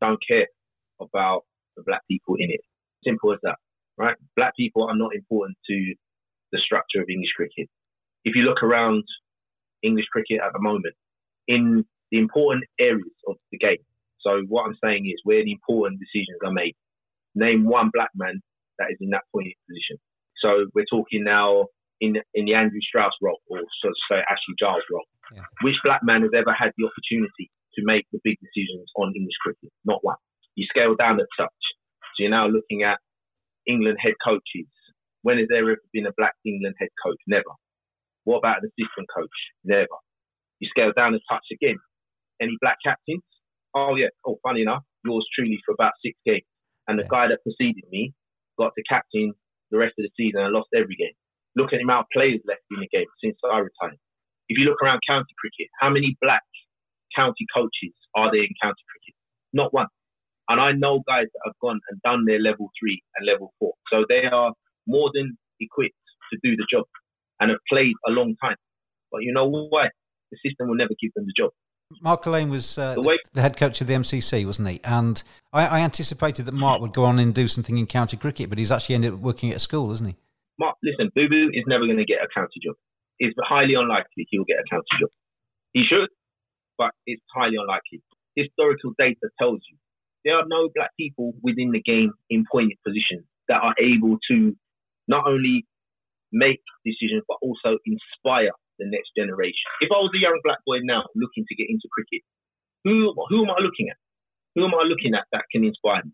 don't 0.00 0.18
care 0.26 0.46
about 1.00 1.42
the 1.76 1.82
black 1.86 2.02
people 2.08 2.36
in 2.38 2.50
it. 2.50 2.60
Simple 3.04 3.32
as 3.32 3.38
that, 3.42 3.56
right? 3.96 4.16
Black 4.36 4.54
people 4.56 4.84
are 4.88 4.96
not 4.96 5.14
important 5.14 5.56
to 5.68 5.94
the 6.52 6.58
structure 6.64 7.00
of 7.00 7.08
English 7.08 7.30
cricket. 7.34 7.68
If 8.24 8.36
you 8.36 8.42
look 8.42 8.62
around 8.62 9.04
English 9.82 10.06
cricket 10.12 10.40
at 10.44 10.52
the 10.52 10.60
moment, 10.60 10.94
in 11.48 11.84
the 12.10 12.18
important 12.18 12.64
areas 12.78 13.16
of 13.26 13.36
the 13.50 13.58
game, 13.58 13.78
so 14.22 14.42
what 14.48 14.66
I'm 14.66 14.78
saying 14.82 15.06
is 15.06 15.20
where 15.24 15.44
the 15.44 15.52
important 15.52 16.00
decisions 16.00 16.38
are 16.44 16.52
made, 16.52 16.74
name 17.34 17.64
one 17.64 17.90
black 17.92 18.10
man 18.14 18.40
that 18.78 18.90
is 18.90 18.98
in 19.00 19.10
that 19.10 19.26
point 19.34 19.52
position. 19.68 19.98
So 20.40 20.66
we're 20.74 20.88
talking 20.90 21.24
now 21.24 21.66
in 22.00 22.16
in 22.34 22.46
the 22.46 22.54
Andrew 22.54 22.80
Strauss 22.82 23.12
role, 23.22 23.40
or 23.46 23.58
so 23.82 23.88
to 23.88 24.02
say 24.10 24.18
Ashley 24.26 24.58
Giles 24.58 24.82
role. 24.90 25.06
Yeah. 25.34 25.46
Which 25.62 25.76
black 25.84 26.02
man 26.02 26.22
has 26.22 26.34
ever 26.36 26.52
had 26.52 26.72
the 26.76 26.86
opportunity 26.86 27.50
to 27.74 27.80
make 27.84 28.04
the 28.12 28.20
big 28.24 28.36
decisions 28.42 28.90
on 28.96 29.12
English 29.14 29.38
cricket? 29.40 29.70
Not 29.84 30.02
one. 30.02 30.18
You 30.56 30.66
scale 30.68 30.94
down 30.94 31.20
a 31.20 31.26
touch, 31.40 31.62
so 32.14 32.16
you're 32.18 32.30
now 32.30 32.46
looking 32.46 32.82
at 32.82 32.98
England 33.66 33.98
head 34.02 34.14
coaches. 34.22 34.68
When 35.22 35.38
has 35.38 35.46
there 35.48 35.62
ever 35.62 35.78
been 35.92 36.06
a 36.06 36.12
black 36.18 36.34
England 36.44 36.74
head 36.78 36.90
coach? 37.02 37.18
Never. 37.26 37.54
What 38.24 38.38
about 38.38 38.62
an 38.62 38.70
assistant 38.70 39.08
coach? 39.14 39.38
Never. 39.64 39.98
You 40.58 40.68
scale 40.68 40.92
down 40.94 41.14
a 41.14 41.20
touch 41.30 41.46
again. 41.50 41.78
Any 42.40 42.58
black 42.60 42.78
captains? 42.84 43.22
Oh 43.74 43.96
yeah. 43.96 44.08
Oh, 44.26 44.38
funny 44.42 44.62
enough, 44.62 44.82
yours 45.04 45.26
truly 45.34 45.58
for 45.64 45.72
about 45.74 45.92
six 46.04 46.18
games, 46.26 46.44
and 46.88 46.98
the 46.98 47.04
Yeah. 47.04 47.08
guy 47.10 47.28
that 47.28 47.42
preceded 47.42 47.84
me 47.90 48.12
got 48.58 48.72
to 48.76 48.82
captain 48.88 49.32
the 49.70 49.78
rest 49.78 49.94
of 49.98 50.04
the 50.04 50.10
season 50.16 50.40
and 50.42 50.52
lost 50.52 50.68
every 50.76 50.96
game. 50.96 51.14
Look 51.56 51.72
at 51.72 51.78
the 51.78 51.84
amount 51.84 52.06
of 52.06 52.10
players 52.12 52.40
left 52.46 52.62
in 52.70 52.80
the 52.80 52.88
game 52.88 53.06
since 53.22 53.36
I 53.44 53.58
retired. 53.58 53.98
If 54.48 54.58
you 54.58 54.64
look 54.66 54.82
around 54.82 55.00
county 55.08 55.32
cricket, 55.38 55.68
how 55.80 55.90
many 55.90 56.16
black 56.20 56.42
county 57.16 57.46
coaches 57.54 57.94
are 58.14 58.30
there 58.30 58.42
in 58.44 58.52
county 58.62 58.82
cricket? 58.90 59.14
Not 59.52 59.72
one. 59.72 59.88
And 60.48 60.60
I 60.60 60.72
know 60.72 61.02
guys 61.06 61.26
that 61.32 61.40
have 61.46 61.54
gone 61.62 61.80
and 61.90 62.00
done 62.02 62.24
their 62.26 62.40
level 62.40 62.70
three 62.80 63.02
and 63.16 63.26
level 63.26 63.52
four. 63.58 63.72
So 63.90 64.04
they 64.08 64.24
are 64.26 64.52
more 64.86 65.10
than 65.14 65.36
equipped 65.60 65.94
to 66.32 66.38
do 66.42 66.56
the 66.56 66.66
job 66.70 66.84
and 67.40 67.50
have 67.50 67.60
played 67.70 67.94
a 68.06 68.10
long 68.10 68.34
time. 68.42 68.56
But 69.10 69.22
you 69.22 69.32
know 69.32 69.48
what? 69.48 69.92
The 70.30 70.38
system 70.46 70.68
will 70.68 70.76
never 70.76 70.94
give 71.00 71.12
them 71.14 71.26
the 71.26 71.34
job. 71.36 71.50
Mark 72.00 72.26
Alleyne 72.26 72.50
was 72.50 72.78
uh, 72.78 72.94
The 72.94 73.18
the, 73.34 73.42
head 73.42 73.56
coach 73.56 73.80
of 73.80 73.86
the 73.86 73.94
MCC, 73.94 74.46
wasn't 74.46 74.68
he? 74.68 74.80
And 74.84 75.22
I, 75.52 75.66
I 75.66 75.80
anticipated 75.80 76.46
that 76.46 76.52
Mark 76.52 76.80
would 76.80 76.92
go 76.92 77.04
on 77.04 77.18
and 77.18 77.34
do 77.34 77.48
something 77.48 77.78
in 77.78 77.86
county 77.86 78.16
cricket, 78.16 78.48
but 78.48 78.58
he's 78.58 78.72
actually 78.72 78.94
ended 78.94 79.14
up 79.14 79.20
working 79.20 79.50
at 79.50 79.56
a 79.56 79.60
school, 79.60 79.90
isn't 79.92 80.06
he? 80.06 80.16
Mark, 80.58 80.76
listen, 80.82 81.10
Boo 81.14 81.28
Boo 81.28 81.50
is 81.52 81.64
never 81.66 81.86
going 81.86 81.98
to 81.98 82.04
get 82.04 82.18
a 82.22 82.28
county 82.34 82.60
job. 82.64 82.76
It's 83.18 83.36
highly 83.42 83.74
unlikely 83.74 84.26
he'll 84.30 84.44
get 84.44 84.58
a 84.58 84.68
county 84.70 84.94
job. 85.00 85.10
He 85.72 85.84
should, 85.88 86.08
but 86.78 86.90
it's 87.06 87.22
highly 87.34 87.56
unlikely. 87.58 88.02
Historical 88.36 88.92
data 88.98 89.28
tells 89.38 89.60
you 89.70 89.76
there 90.24 90.36
are 90.36 90.46
no 90.46 90.68
black 90.74 90.90
people 90.98 91.32
within 91.42 91.72
the 91.72 91.82
game 91.82 92.12
in 92.30 92.44
poignant 92.50 92.78
positions 92.84 93.24
that 93.48 93.60
are 93.62 93.74
able 93.78 94.18
to 94.30 94.56
not 95.08 95.26
only 95.26 95.66
make 96.32 96.60
decisions 96.84 97.22
but 97.28 97.36
also 97.42 97.78
inspire 97.84 98.50
the 98.82 98.90
next 98.90 99.14
generation. 99.16 99.62
If 99.80 99.90
I 99.94 99.98
was 100.02 100.10
a 100.14 100.20
young 100.20 100.38
black 100.42 100.58
boy 100.66 100.82
now 100.82 101.06
looking 101.14 101.44
to 101.46 101.54
get 101.54 101.70
into 101.70 101.86
cricket, 101.94 102.22
who 102.84 103.14
who 103.30 103.44
am 103.44 103.50
I 103.50 103.62
looking 103.62 103.88
at? 103.88 103.96
Who 104.54 104.64
am 104.64 104.74
I 104.74 104.84
looking 104.84 105.14
at 105.14 105.24
that 105.32 105.44
can 105.50 105.64
inspire 105.64 106.02
me? 106.04 106.12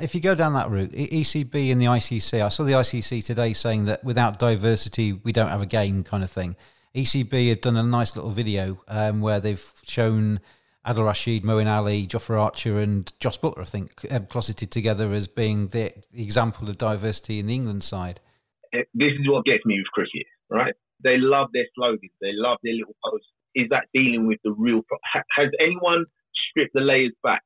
If 0.00 0.14
you 0.14 0.20
go 0.20 0.34
down 0.34 0.54
that 0.54 0.70
route, 0.70 0.90
ECB 0.90 1.70
and 1.70 1.80
the 1.80 1.86
ICC, 1.86 2.42
I 2.42 2.48
saw 2.48 2.64
the 2.64 2.72
ICC 2.72 3.24
today 3.24 3.52
saying 3.52 3.84
that 3.84 4.02
without 4.02 4.40
diversity, 4.40 5.12
we 5.12 5.30
don't 5.30 5.50
have 5.50 5.62
a 5.62 5.66
game 5.66 6.02
kind 6.02 6.24
of 6.24 6.30
thing. 6.30 6.56
ECB 6.96 7.48
have 7.50 7.60
done 7.60 7.76
a 7.76 7.82
nice 7.82 8.16
little 8.16 8.30
video 8.30 8.82
um, 8.88 9.20
where 9.20 9.38
they've 9.38 9.72
shown 9.84 10.40
Adil 10.86 11.06
Rashid, 11.06 11.44
Moeen 11.44 11.66
Ali, 11.66 12.06
Jofra 12.06 12.40
Archer, 12.40 12.78
and 12.78 13.12
Jos 13.20 13.38
Buttler, 13.38 13.60
I 13.60 13.64
think, 13.64 13.92
um, 14.10 14.26
closeted 14.26 14.70
together 14.70 15.12
as 15.12 15.28
being 15.28 15.68
the, 15.68 15.92
the 16.12 16.22
example 16.22 16.68
of 16.68 16.76
diversity 16.76 17.38
in 17.38 17.46
the 17.46 17.54
England 17.54 17.84
side. 17.84 18.20
this 18.72 19.12
is 19.12 19.28
what 19.28 19.44
gets 19.44 19.64
me 19.64 19.78
with 19.78 19.86
cricket, 19.92 20.26
right? 20.50 20.74
They 21.02 21.16
love 21.18 21.48
their 21.52 21.66
slogans, 21.74 22.12
they 22.20 22.32
love 22.32 22.58
their 22.62 22.74
little 22.74 22.96
posts. 23.04 23.28
Is 23.54 23.68
that 23.70 23.84
dealing 23.94 24.26
with 24.26 24.38
the 24.44 24.52
real? 24.52 24.82
Pro- 24.86 24.98
has 25.36 25.50
anyone 25.60 26.04
stripped 26.50 26.74
the 26.74 26.80
layers 26.80 27.12
back 27.22 27.42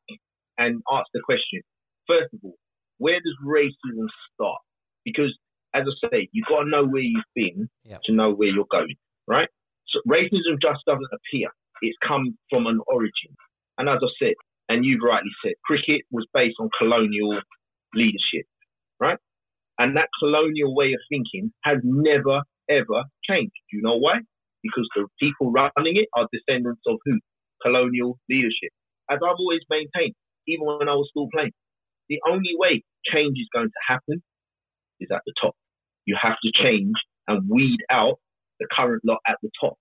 and 0.57 0.83
asked 0.93 1.11
the 1.12 1.21
question? 1.25 1.61
First 2.07 2.33
of 2.35 2.40
all, 2.43 2.57
where 2.99 3.21
does 3.21 3.37
racism 3.45 4.07
start? 4.35 4.61
Because, 5.05 5.37
as 5.75 5.85
I 5.87 6.09
say, 6.09 6.28
you've 6.33 6.47
got 6.49 6.64
to 6.64 6.71
know 6.71 6.85
where 6.87 7.02
you've 7.02 7.33
been 7.35 7.69
Yep. 7.85 8.00
to 8.05 8.12
know 8.12 8.33
where 8.33 8.49
you're 8.49 8.71
going, 8.71 8.97
right? 9.26 9.49
So 9.88 10.00
racism 10.09 10.61
just 10.61 10.85
doesn't 10.87 11.12
appear; 11.12 11.49
it's 11.83 11.97
come 12.07 12.37
from 12.50 12.67
an 12.67 12.81
origin. 12.87 13.35
And 13.78 13.88
as 13.88 13.99
I 14.02 14.09
said, 14.19 14.35
and 14.69 14.85
you've 14.85 15.02
rightly 15.02 15.31
said, 15.45 15.55
cricket 15.64 16.02
was 16.11 16.26
based 16.35 16.57
on 16.61 16.69
colonial 16.78 17.40
leadership, 17.95 18.47
right? 19.00 19.19
And 19.78 19.97
that 19.97 20.09
colonial 20.19 20.75
way 20.75 20.93
of 20.93 21.00
thinking 21.09 21.52
has 21.62 21.78
never, 21.85 22.43
ever 22.70 23.04
change. 23.28 23.50
Do 23.70 23.76
you 23.76 23.82
know 23.82 23.96
why? 23.96 24.20
Because 24.62 24.88
the 24.94 25.06
people 25.20 25.52
running 25.52 25.96
it 25.96 26.08
are 26.14 26.28
descendants 26.32 26.82
of 26.87 26.98
who? 27.04 27.18
Colonial 27.62 28.18
leadership. 28.28 28.71
As 29.10 29.19
I've 29.25 29.38
always 29.38 29.60
maintained, 29.71 30.14
even 30.47 30.66
when 30.66 30.88
I 30.88 30.95
was 30.95 31.08
still 31.10 31.28
playing, 31.32 31.52
the 32.08 32.21
only 32.28 32.52
way 32.56 32.82
change 33.12 33.38
is 33.38 33.49
going 33.52 33.69
to 33.69 33.82
happen 33.86 34.23
is 35.00 35.08
at 35.12 35.23
the 35.26 35.32
top. 35.40 35.54
You 36.04 36.16
have 36.21 36.36
to 36.43 36.50
change 36.62 36.95
and 37.26 37.49
weed 37.49 37.78
out 37.90 38.19
the 38.60 38.66
current 38.75 39.02
lot 39.04 39.19
at 39.28 39.36
the 39.43 39.50
top. 39.60 39.75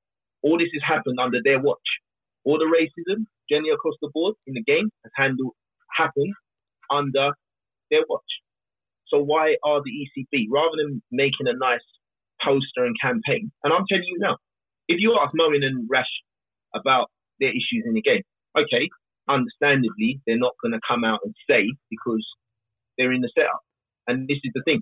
All 0.44 0.58
this 0.58 0.70
has 0.74 0.84
happened 0.86 1.20
under 1.20 1.40
their 1.44 1.60
watch. 1.60 1.88
All 2.44 2.60
the 2.60 2.66
racism, 2.66 3.26
generally 3.50 3.72
across 3.72 3.96
the 4.02 4.10
board 4.14 4.36
in 4.46 4.54
the 4.54 4.64
game, 4.64 4.90
has 5.04 5.12
handled 5.16 5.54
happened 5.96 6.34
under 6.92 7.32
their 7.90 8.04
watch. 8.10 8.28
So 9.08 9.20
why 9.20 9.56
are 9.64 9.82
the 9.84 9.92
ECB 9.92 10.48
rather 10.52 10.76
than 10.78 11.02
making 11.12 11.48
a 11.48 11.58
nice 11.58 11.82
poster 12.44 12.86
and 12.86 12.96
campaign? 13.02 13.52
And 13.64 13.74
I'm 13.74 13.86
telling 13.90 14.06
you 14.08 14.18
now, 14.20 14.38
if 14.88 14.98
you 15.00 15.18
ask 15.22 15.34
Moeen 15.36 15.66
and 15.66 15.88
Rash 15.90 16.12
about 16.76 17.08
their 17.40 17.50
issues 17.50 17.84
in 17.86 17.94
the 17.94 18.02
game, 18.02 18.24
okay, 18.58 18.90
understandably 19.30 20.22
they're 20.26 20.38
not 20.38 20.54
going 20.62 20.74
to 20.74 20.80
come 20.88 21.04
out 21.04 21.20
and 21.24 21.34
say 21.50 21.68
because 21.90 22.26
they're 22.98 23.12
in 23.12 23.22
the 23.22 23.32
setup. 23.38 23.62
And 24.08 24.28
this 24.28 24.40
is 24.44 24.52
the 24.56 24.64
thing. 24.64 24.82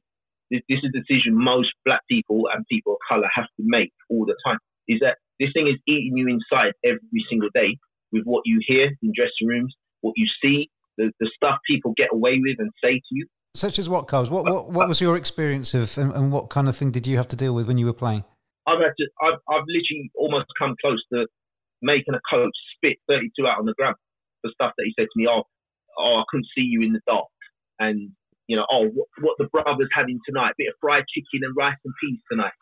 This, 0.52 0.62
this 0.70 0.80
is 0.84 0.92
a 0.94 1.00
decision 1.00 1.34
most 1.34 1.74
black 1.86 2.02
people 2.10 2.44
and 2.54 2.66
people 2.70 2.94
of 2.94 3.00
color 3.10 3.28
have 3.34 3.50
to 3.58 3.64
make 3.66 3.92
all 4.10 4.26
the 4.26 4.38
time. 4.46 4.60
Is 4.88 5.00
that 5.02 5.18
this 5.40 5.50
thing 5.54 5.68
is 5.68 5.82
eating 5.88 6.18
you 6.18 6.28
inside 6.28 6.74
every 6.84 7.26
single 7.30 7.50
day 7.54 7.78
with 8.12 8.24
what 8.24 8.44
you 8.46 8.62
hear 8.66 8.92
in 9.02 9.12
dressing 9.16 9.48
rooms, 9.48 9.74
what 10.02 10.14
you 10.16 10.28
see, 10.42 10.70
the, 10.98 11.12
the 11.20 11.30
stuff 11.36 11.58
people 11.68 11.94
get 11.98 12.10
away 12.14 12.40
with 12.40 12.58
and 12.60 12.72
say 12.84 12.94
to 12.94 13.12
you. 13.12 13.26
Such 13.56 13.80
as 13.80 13.88
what, 13.88 14.08
Coles? 14.08 14.30
What, 14.30 14.44
what, 14.44 14.70
what 14.70 14.88
was 14.88 15.00
your 15.00 15.16
experience 15.16 15.74
of, 15.74 15.98
and, 15.98 16.12
and 16.12 16.32
what 16.32 16.50
kind 16.50 16.68
of 16.68 16.76
thing 16.76 16.92
did 16.92 17.08
you 17.08 17.16
have 17.16 17.28
to 17.30 17.36
deal 17.36 17.56
with 17.56 17.68
when 17.68 17.78
you 17.78 17.86
were 17.86 17.94
playing? 17.94 18.26
I've 18.68 18.84
had 18.84 18.92
to, 18.98 19.06
I've, 19.24 19.40
I've 19.48 19.64
literally 19.64 20.12
almost 20.16 20.48
come 20.60 20.76
close 20.84 21.02
to 21.14 21.28
making 21.82 22.16
a 22.16 22.24
coach 22.30 22.52
spit 22.76 22.98
32 23.08 23.48
out 23.48 23.60
on 23.60 23.66
the 23.66 23.74
ground 23.74 23.96
for 24.42 24.52
stuff 24.52 24.74
that 24.76 24.84
he 24.84 24.94
said 25.00 25.08
to 25.08 25.16
me. 25.16 25.28
Oh, 25.32 25.44
oh, 25.98 26.16
I 26.20 26.24
couldn't 26.30 26.52
see 26.52 26.68
you 26.68 26.82
in 26.84 26.92
the 26.92 27.02
dark, 27.08 27.32
and 27.80 28.12
you 28.48 28.58
know, 28.58 28.66
oh, 28.70 28.92
what, 28.92 29.08
what 29.22 29.36
the 29.40 29.48
brothers 29.48 29.90
having 29.96 30.20
tonight? 30.28 30.54
bit 30.58 30.70
of 30.70 30.76
fried 30.82 31.06
chicken 31.08 31.48
and 31.48 31.56
rice 31.56 31.80
and 31.86 31.94
peas 32.04 32.20
tonight. 32.30 32.54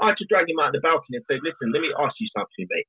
I 0.00 0.12
had 0.12 0.20
to 0.20 0.28
drag 0.28 0.46
him 0.48 0.60
out 0.60 0.76
the 0.76 0.84
balcony 0.84 1.16
and 1.16 1.24
say, 1.24 1.40
listen, 1.40 1.72
let 1.72 1.80
me 1.80 1.88
ask 1.96 2.14
you 2.20 2.28
something, 2.36 2.68
mate. 2.68 2.86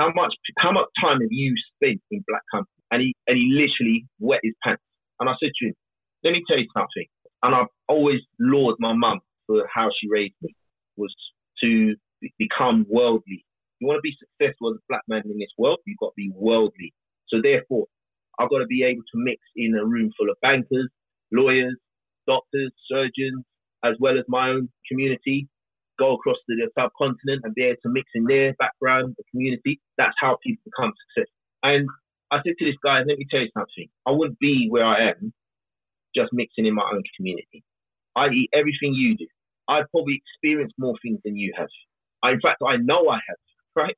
How 0.00 0.08
much, 0.16 0.32
how 0.56 0.72
much 0.72 0.88
time 0.96 1.20
have 1.20 1.30
you 1.30 1.52
spent 1.76 2.00
in 2.10 2.24
Black 2.26 2.42
Company? 2.48 2.80
And 2.90 2.98
he, 3.04 3.14
and 3.28 3.36
he 3.36 3.52
literally 3.52 4.08
wet 4.18 4.40
his 4.42 4.56
pants. 4.64 4.82
And 5.20 5.28
I 5.28 5.36
said 5.36 5.52
to 5.52 5.62
him, 5.68 5.74
let 6.24 6.32
me 6.32 6.42
tell 6.48 6.58
you 6.58 6.68
something. 6.74 7.06
And 7.42 7.54
I've 7.54 7.72
always 7.88 8.20
lauded 8.38 8.76
my 8.78 8.94
mum 8.94 9.20
for 9.46 9.66
how 9.72 9.88
she 10.00 10.08
raised 10.08 10.34
me 10.42 10.54
was 10.96 11.14
to 11.60 11.94
become 12.38 12.86
worldly. 12.88 13.44
You 13.80 13.88
want 13.88 13.98
to 13.98 14.02
be 14.02 14.16
successful 14.18 14.70
as 14.70 14.76
a 14.76 14.86
black 14.88 15.02
man 15.08 15.22
in 15.24 15.38
this 15.38 15.50
world, 15.58 15.78
you've 15.86 15.98
got 15.98 16.10
to 16.10 16.16
be 16.16 16.30
worldly. 16.34 16.94
So 17.28 17.38
therefore, 17.42 17.86
I've 18.38 18.50
got 18.50 18.58
to 18.58 18.66
be 18.66 18.84
able 18.84 19.02
to 19.02 19.16
mix 19.16 19.40
in 19.56 19.74
a 19.74 19.84
room 19.84 20.12
full 20.16 20.30
of 20.30 20.36
bankers, 20.40 20.88
lawyers, 21.32 21.76
doctors, 22.26 22.72
surgeons, 22.88 23.44
as 23.84 23.94
well 23.98 24.16
as 24.16 24.24
my 24.28 24.50
own 24.50 24.68
community, 24.88 25.48
go 25.98 26.14
across 26.14 26.36
to 26.48 26.56
the 26.56 26.70
subcontinent 26.78 27.42
and 27.44 27.54
be 27.54 27.64
able 27.64 27.80
to 27.82 27.90
mix 27.90 28.06
in 28.14 28.24
their 28.24 28.54
background, 28.54 29.14
the 29.18 29.24
community. 29.30 29.80
That's 29.98 30.14
how 30.20 30.38
people 30.42 30.62
become 30.64 30.92
successful. 31.08 31.34
And 31.64 31.88
I 32.30 32.36
said 32.38 32.54
to 32.58 32.64
this 32.64 32.78
guy, 32.82 32.98
let 32.98 33.18
me 33.18 33.26
tell 33.30 33.40
you 33.40 33.50
something. 33.54 33.88
I 34.06 34.12
wouldn't 34.12 34.38
be 34.38 34.68
where 34.70 34.84
I 34.84 35.10
am 35.10 35.32
just 36.16 36.32
mixing 36.32 36.66
in 36.66 36.74
my 36.74 36.84
own 36.92 37.02
community. 37.16 37.62
I 38.16 38.28
eat 38.28 38.50
everything 38.52 38.94
you 38.94 39.16
do. 39.16 39.26
I've 39.68 39.90
probably 39.90 40.20
experienced 40.20 40.74
more 40.78 40.94
things 41.02 41.20
than 41.24 41.36
you 41.36 41.52
have. 41.56 41.68
I, 42.22 42.32
in 42.32 42.40
fact, 42.40 42.62
I 42.66 42.76
know 42.76 43.08
I 43.08 43.16
have, 43.16 43.36
right? 43.76 43.96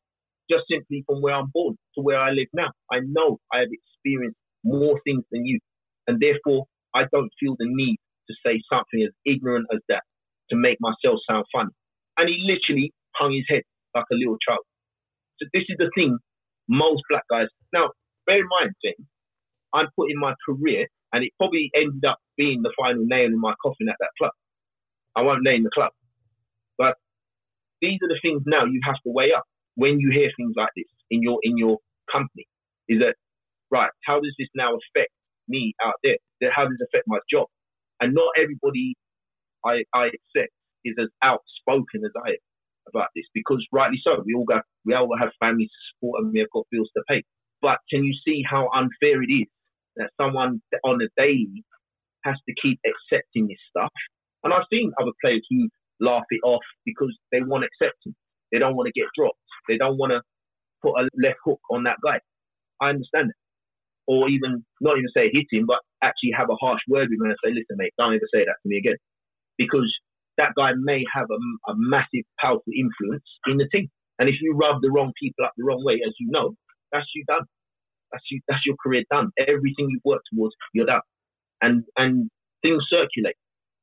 Just 0.51 0.65
simply 0.71 1.05
from 1.07 1.23
where 1.23 1.35
I'm 1.35 1.51
born 1.53 1.77
to 1.97 2.03
where 2.03 2.19
I 2.21 2.31
live 2.31 2.49
now. 2.53 2.71
I 2.93 3.01
know 3.03 3.39
I 3.53 3.61
have 3.61 3.69
experienced 3.73 4.39
more 4.65 5.01
things 5.05 5.25
than 5.33 5.45
you. 5.45 5.59
And 6.07 6.21
therefore, 6.21 6.67
I 6.95 7.03
don't 7.13 7.31
feel 7.41 7.57
the 7.59 7.67
need 7.69 7.97
to 8.29 8.35
say 8.45 8.61
something 8.71 9.03
as 9.03 9.13
ignorant 9.27 9.67
as 9.73 9.81
that 9.89 10.03
to 10.51 10.57
make 10.57 10.79
myself 10.81 11.19
sound 11.29 11.45
funny. 11.53 11.71
And 12.19 12.29
he 12.29 12.39
literally 12.47 12.93
hung 13.17 13.33
his 13.33 13.45
head 13.49 13.63
like 13.95 14.05
a 14.13 14.17
little 14.17 14.37
child. 14.47 14.61
So 15.41 15.49
this 15.53 15.65
is 15.69 15.77
the 15.79 15.91
thing 15.95 16.19
most 16.69 17.03
black 17.11 17.25
guys. 17.31 17.49
Now, 17.73 17.91
bear 18.27 18.39
in 18.39 18.49
mind, 18.61 18.73
James, 18.85 19.07
I'm 19.75 19.89
putting 19.97 20.19
my 20.19 20.35
career, 20.47 20.87
and 21.15 21.25
it 21.25 21.33
probably 21.39 21.71
ended 21.77 22.05
up 22.05 22.19
being 22.37 22.63
the 22.63 22.75
final 22.79 23.07
nail 23.07 23.27
in 23.27 23.41
my 23.41 23.55
coffin 23.63 23.89
at 23.91 23.97
that 24.01 24.11
club. 24.19 24.33
I 25.17 25.23
won't 25.23 25.45
name 25.45 25.65
the 25.65 25.71
club, 25.75 25.93
but 26.79 26.97
these 27.83 28.01
are 28.03 28.09
the 28.09 28.21
things 28.23 28.43
now 28.47 28.65
you 28.67 28.81
have 28.87 28.97
to 29.05 29.13
weigh 29.13 29.33
up 29.37 29.45
when 29.77 30.01
you 30.01 30.11
hear 30.13 30.31
things 30.37 30.55
like 30.57 30.71
this 30.77 30.87
in 31.11 31.23
your 31.23 31.39
in 31.45 31.59
your 31.59 31.79
company. 32.13 32.47
Is 32.89 33.01
that 33.01 33.17
right? 33.71 33.91
How 34.07 34.21
does 34.21 34.35
this 34.39 34.49
now 34.57 34.75
affect 34.77 35.13
me 35.49 35.75
out 35.85 35.95
there? 36.05 36.19
How 36.55 36.65
does 36.65 36.79
it 36.81 36.89
affect 36.93 37.07
my 37.09 37.19
job? 37.31 37.49
And 38.01 38.15
not 38.15 38.33
everybody 38.41 38.95
I, 39.65 39.85
I 39.95 40.07
accept 40.09 40.53
is 40.85 40.97
as 41.01 41.09
outspoken 41.23 42.05
as 42.05 42.13
I 42.25 42.31
am 42.31 42.45
about 42.89 43.09
this 43.15 43.25
because 43.35 43.65
rightly 43.73 44.01
so. 44.03 44.23
We 44.25 44.35
all 44.35 44.45
got 44.45 44.63
we 44.85 44.95
all 44.95 45.09
have 45.19 45.31
families 45.41 45.71
to 45.71 45.81
support 45.95 46.23
and 46.23 46.33
we 46.33 46.41
have 46.41 46.51
got 46.53 46.67
bills 46.71 46.91
to 46.97 47.03
pay. 47.09 47.23
But 47.61 47.79
can 47.91 48.05
you 48.05 48.15
see 48.27 48.43
how 48.49 48.71
unfair 48.75 49.23
it 49.23 49.33
is 49.33 49.47
that 49.97 50.11
someone 50.21 50.61
on 50.85 51.01
a 51.03 51.09
daily 51.21 51.65
has 52.25 52.37
to 52.49 52.55
keep 52.63 52.81
accepting 52.87 53.49
this 53.49 53.59
stuff? 53.71 53.93
And 54.45 54.53
I've 54.53 54.69
seen 54.73 54.93
other 55.01 55.13
players 55.23 55.47
who 55.51 55.69
laugh 56.01 56.25
it 56.31 56.41
off 56.45 56.65
because 56.85 57.17
they 57.33 57.41
want 57.43 57.65
acceptance. 57.65 58.17
They 58.53 58.59
don't 58.59 58.77
want 58.77 58.89
to 58.89 59.01
get 59.01 59.09
dropped. 59.17 59.39
They 59.69 59.79
don't 59.79 59.99
want 59.99 60.13
to 60.13 60.23
put 60.83 60.95
a 61.01 61.09
left 61.23 61.39
hook 61.45 61.61
on 61.71 61.85
that 61.85 61.99
guy. 62.05 62.21
I 62.81 62.91
understand 62.91 63.31
it. 63.31 63.37
Or 64.07 64.29
even 64.29 64.65
not 64.81 64.99
even 64.99 65.09
say 65.17 65.31
hit 65.33 65.47
him, 65.53 65.67
but 65.67 65.79
actually 66.03 66.33
have 66.37 66.51
a 66.51 66.57
harsh 66.57 66.83
word 66.89 67.09
with 67.11 67.21
him 67.21 67.31
and 67.31 67.39
say, 67.45 67.51
listen, 67.51 67.77
mate, 67.79 67.95
don't 67.99 68.15
ever 68.15 68.29
say 68.35 68.45
that 68.45 68.57
to 68.63 68.69
me 68.69 68.79
again. 68.79 68.97
Because 69.59 69.93
that 70.39 70.53
guy 70.57 70.73
may 70.79 71.05
have 71.15 71.27
a, 71.31 71.41
a 71.71 71.75
massive, 71.77 72.25
powerful 72.41 72.73
influence 72.77 73.25
in 73.47 73.59
the 73.59 73.69
team. 73.73 73.89
And 74.19 74.29
if 74.29 74.37
you 74.43 74.55
rub 74.57 74.83
the 74.83 74.91
wrong 74.91 75.13
people 75.21 75.45
up 75.45 75.53
the 75.57 75.65
wrong 75.65 75.83
way, 75.85 76.01
as 76.07 76.15
you 76.21 76.31
know, 76.31 76.55
that's 76.93 77.07
you 77.15 77.25
done. 77.27 77.45
That's 78.15 78.31
you. 78.31 78.41
That's 78.47 78.63
your 78.65 78.77
career 78.79 79.03
done. 79.11 79.31
Everything 79.43 79.91
you've 79.91 80.07
worked 80.07 80.31
towards, 80.33 80.55
you're 80.73 80.87
done. 80.87 81.03
And 81.61 81.83
and 81.97 82.31
things 82.63 82.87
circulate. 82.89 83.35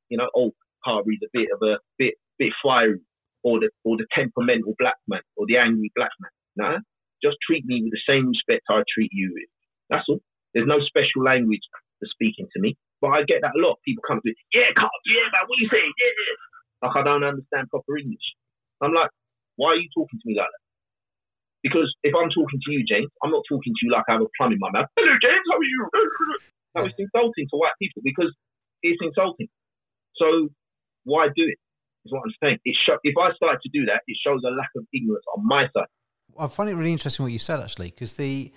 You 0.08 0.17
know, 0.17 0.30
oh, 0.36 0.52
Carberry's 0.86 1.20
a 1.24 1.30
bit 1.34 1.50
of 1.52 1.60
a 1.67 1.80
bit 2.00 2.15
bit 2.39 2.54
fiery, 2.63 3.04
or 3.44 3.60
the 3.60 3.70
or 3.84 3.98
the 3.98 4.08
temperamental 4.15 4.74
black 4.80 4.96
man, 5.08 5.20
or 5.36 5.46
the 5.48 5.58
angry 5.58 5.91
black 5.96 6.12
man. 6.24 6.32
No, 6.56 6.78
just 7.22 7.38
treat 7.46 7.65
me 7.65 7.84
with 7.84 7.91
the 7.91 8.06
same 8.08 8.30
respect 8.32 8.63
I 8.70 8.84
treat 8.88 9.12
you 9.12 9.32
with. 9.36 9.52
That's 9.89 10.08
all. 10.08 10.24
There's 10.54 10.67
no 10.67 10.80
special 10.80 11.24
language 11.24 11.63
for 12.00 12.08
speaking 12.08 12.48
to 12.56 12.60
me. 12.60 12.78
But 13.02 13.12
I 13.12 13.24
get 13.28 13.41
that 13.41 13.58
a 13.58 13.62
lot. 13.62 13.80
People 13.84 14.04
come 14.08 14.22
to 14.22 14.30
me, 14.30 14.36
yeah, 14.54 14.72
Carl, 14.78 14.91
yeah, 15.08 15.28
man, 15.34 15.44
what 15.48 15.60
you 15.60 15.67
saying? 15.72 15.91
Yeah, 16.00 16.13
yeah. 16.15 16.88
Like 16.88 16.96
I 16.96 17.04
don't 17.04 17.24
understand 17.24 17.70
proper 17.70 17.98
English. 17.98 18.24
I'm 18.80 18.94
like, 18.94 19.10
why 19.58 19.74
are 19.74 19.82
you 19.82 19.89
talking 19.94 20.20
to 20.22 20.28
me 20.28 20.38
like 20.38 20.48
that? 20.48 20.63
Because 21.63 21.93
if 22.04 22.13
I'm 22.15 22.30
talking 22.30 22.60
to 22.60 22.71
you, 22.71 22.84
James, 22.88 23.10
I'm 23.24 23.32
not 23.32 23.43
talking 23.47 23.74
to 23.74 23.82
you 23.86 23.91
like 23.91 24.04
I 24.10 24.13
have 24.13 24.21
a 24.21 24.32
plum 24.38 24.52
in 24.54 24.60
my 24.60 24.71
mouth. 24.71 24.88
Hello, 24.97 25.13
James, 25.21 25.45
how 25.52 25.58
are 25.58 25.63
you? 25.63 25.89
That 26.74 26.84
was 26.84 26.93
insulting 26.97 27.47
to 27.52 27.58
white 27.58 27.78
people 27.80 28.02
because 28.04 28.34
it's 28.82 29.00
insulting. 29.02 29.47
So 30.15 30.50
why 31.04 31.28
do 31.28 31.43
it? 31.43 31.58
Is 32.06 32.12
what 32.12 32.24
I'm 32.26 32.34
saying. 32.41 32.58
It 32.65 32.76
show, 32.86 32.97
if 33.04 33.15
I 33.17 33.34
start 33.36 33.62
to 33.62 33.69
do 33.69 33.86
that, 33.86 34.02
it 34.08 34.17
shows 34.26 34.41
a 34.43 34.50
lack 34.50 34.69
of 34.76 34.86
ignorance 34.93 35.26
on 35.36 35.45
my 35.45 35.65
side. 35.76 35.86
I 36.39 36.47
find 36.47 36.69
it 36.69 36.76
really 36.76 36.91
interesting 36.91 37.24
what 37.24 37.32
you 37.32 37.39
said 37.39 37.60
actually, 37.60 37.91
because 37.91 38.17
the 38.17 38.52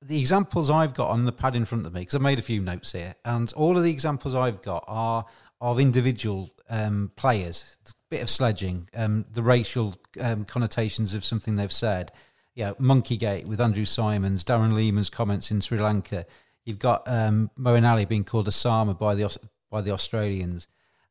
the 0.00 0.18
examples 0.18 0.70
I've 0.70 0.94
got 0.94 1.10
on 1.10 1.24
the 1.24 1.32
pad 1.32 1.56
in 1.56 1.64
front 1.64 1.86
of 1.86 1.92
me, 1.92 2.00
because 2.00 2.14
I 2.14 2.18
made 2.18 2.38
a 2.38 2.42
few 2.42 2.60
notes 2.60 2.92
here, 2.92 3.14
and 3.24 3.52
all 3.54 3.76
of 3.76 3.84
the 3.84 3.90
examples 3.90 4.34
I've 4.34 4.62
got 4.62 4.84
are 4.88 5.26
of 5.60 5.78
individual 5.78 6.50
um, 6.70 7.12
players. 7.16 7.76
A 7.86 7.92
bit 8.10 8.22
of 8.22 8.30
sledging, 8.30 8.88
um, 8.96 9.26
the 9.30 9.42
racial 9.42 9.94
um, 10.20 10.44
connotations 10.44 11.14
of 11.14 11.24
something 11.24 11.56
they've 11.56 11.72
said. 11.72 12.12
Yeah, 12.58 12.72
Monkeygate 12.80 13.46
with 13.46 13.60
Andrew 13.60 13.84
Symonds, 13.84 14.42
Darren 14.42 14.72
Lehmann's 14.72 15.10
comments 15.10 15.52
in 15.52 15.60
Sri 15.60 15.78
Lanka. 15.78 16.26
You've 16.64 16.80
got 16.80 17.02
um, 17.06 17.50
Moeen 17.56 17.88
Ali 17.88 18.04
being 18.04 18.24
called 18.24 18.48
Osama 18.48 18.98
by 18.98 19.14
the 19.14 19.38
by 19.70 19.80
the 19.80 19.92
Australians 19.92 20.66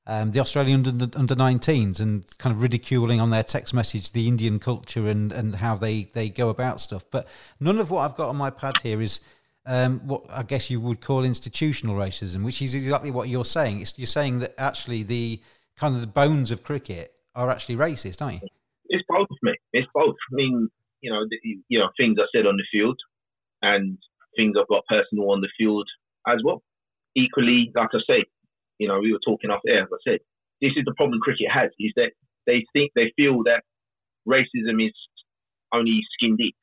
um, 0.07 0.31
the 0.31 0.39
Australian 0.39 0.87
under, 0.87 1.07
under 1.17 1.35
19s 1.35 1.99
and 1.99 2.25
kind 2.37 2.55
of 2.55 2.61
ridiculing 2.61 3.19
on 3.19 3.29
their 3.29 3.43
text 3.43 3.73
message 3.73 4.13
the 4.13 4.27
Indian 4.27 4.57
culture 4.57 5.07
and, 5.09 5.33
and 5.33 5.55
how 5.55 5.75
they, 5.75 6.03
they 6.13 6.29
go 6.29 6.47
about 6.47 6.79
stuff. 6.79 7.05
But 7.11 7.27
none 7.59 7.77
of 7.77 7.91
what 7.91 8.05
I've 8.05 8.15
got 8.15 8.29
on 8.29 8.37
my 8.37 8.49
pad 8.49 8.75
here 8.81 9.01
is 9.01 9.19
um, 9.65 9.99
what 10.07 10.23
I 10.29 10.43
guess 10.43 10.69
you 10.69 10.79
would 10.79 11.01
call 11.01 11.25
institutional 11.25 11.97
racism, 11.97 12.45
which 12.45 12.61
is 12.61 12.73
exactly 12.73 13.11
what 13.11 13.27
you're 13.27 13.43
saying. 13.43 13.81
It's, 13.81 13.93
you're 13.97 14.07
saying 14.07 14.39
that 14.39 14.53
actually 14.57 15.03
the 15.03 15.41
kind 15.75 15.93
of 15.93 15.99
the 15.99 16.07
bones 16.07 16.51
of 16.51 16.63
cricket 16.63 17.19
are 17.35 17.49
actually 17.49 17.75
racist, 17.75 18.21
aren't 18.21 18.41
you? 18.41 18.47
It's 18.87 19.03
both, 19.09 19.27
mate. 19.43 19.59
It's 19.73 19.87
both. 19.93 20.15
I 20.31 20.35
mean, 20.35 20.69
you 21.01 21.11
know, 21.11 21.25
the, 21.29 21.37
you 21.67 21.79
know, 21.79 21.89
things 21.97 22.17
I 22.19 22.25
said 22.35 22.45
on 22.45 22.57
the 22.57 22.65
field 22.71 22.97
and 23.61 23.97
things 24.35 24.55
I've 24.59 24.67
got 24.67 24.85
personal 24.87 25.31
on 25.31 25.41
the 25.41 25.49
field 25.57 25.87
as 26.27 26.39
well. 26.43 26.61
Equally, 27.15 27.71
like 27.75 27.89
I 27.93 27.99
say, 28.07 28.25
you 28.77 28.87
know, 28.87 28.99
we 28.99 29.11
were 29.11 29.19
talking 29.25 29.49
off 29.49 29.61
air, 29.67 29.83
as 29.83 29.89
I 29.91 30.11
said, 30.11 30.19
this 30.61 30.71
is 30.75 30.85
the 30.85 30.93
problem 30.95 31.19
cricket 31.19 31.47
has, 31.51 31.69
is 31.79 31.93
that 31.95 32.11
they 32.45 32.65
think, 32.73 32.91
they 32.95 33.11
feel 33.15 33.43
that 33.43 33.63
racism 34.27 34.85
is 34.85 34.93
only 35.73 36.01
skin 36.13 36.35
deep. 36.35 36.55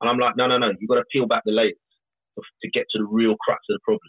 And 0.00 0.08
I'm 0.08 0.18
like, 0.18 0.36
no, 0.36 0.46
no, 0.46 0.58
no, 0.58 0.72
you've 0.78 0.88
got 0.88 0.96
to 0.96 1.04
peel 1.12 1.26
back 1.26 1.42
the 1.44 1.52
layers 1.52 1.76
to 2.36 2.70
get 2.70 2.86
to 2.90 2.98
the 2.98 3.04
real 3.04 3.36
crux 3.44 3.60
of 3.68 3.74
the 3.74 3.80
problem. 3.84 4.00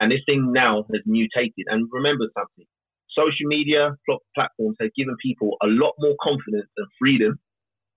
And 0.00 0.12
this 0.12 0.20
thing 0.26 0.52
now 0.52 0.84
has 0.92 1.02
mutated. 1.06 1.66
And 1.66 1.88
remember 1.90 2.26
something, 2.36 2.66
social 3.10 3.46
media 3.46 3.96
platforms 4.34 4.76
have 4.80 4.94
given 4.94 5.16
people 5.22 5.56
a 5.62 5.66
lot 5.66 5.94
more 5.98 6.14
confidence 6.22 6.68
and 6.76 6.86
freedom 6.98 7.38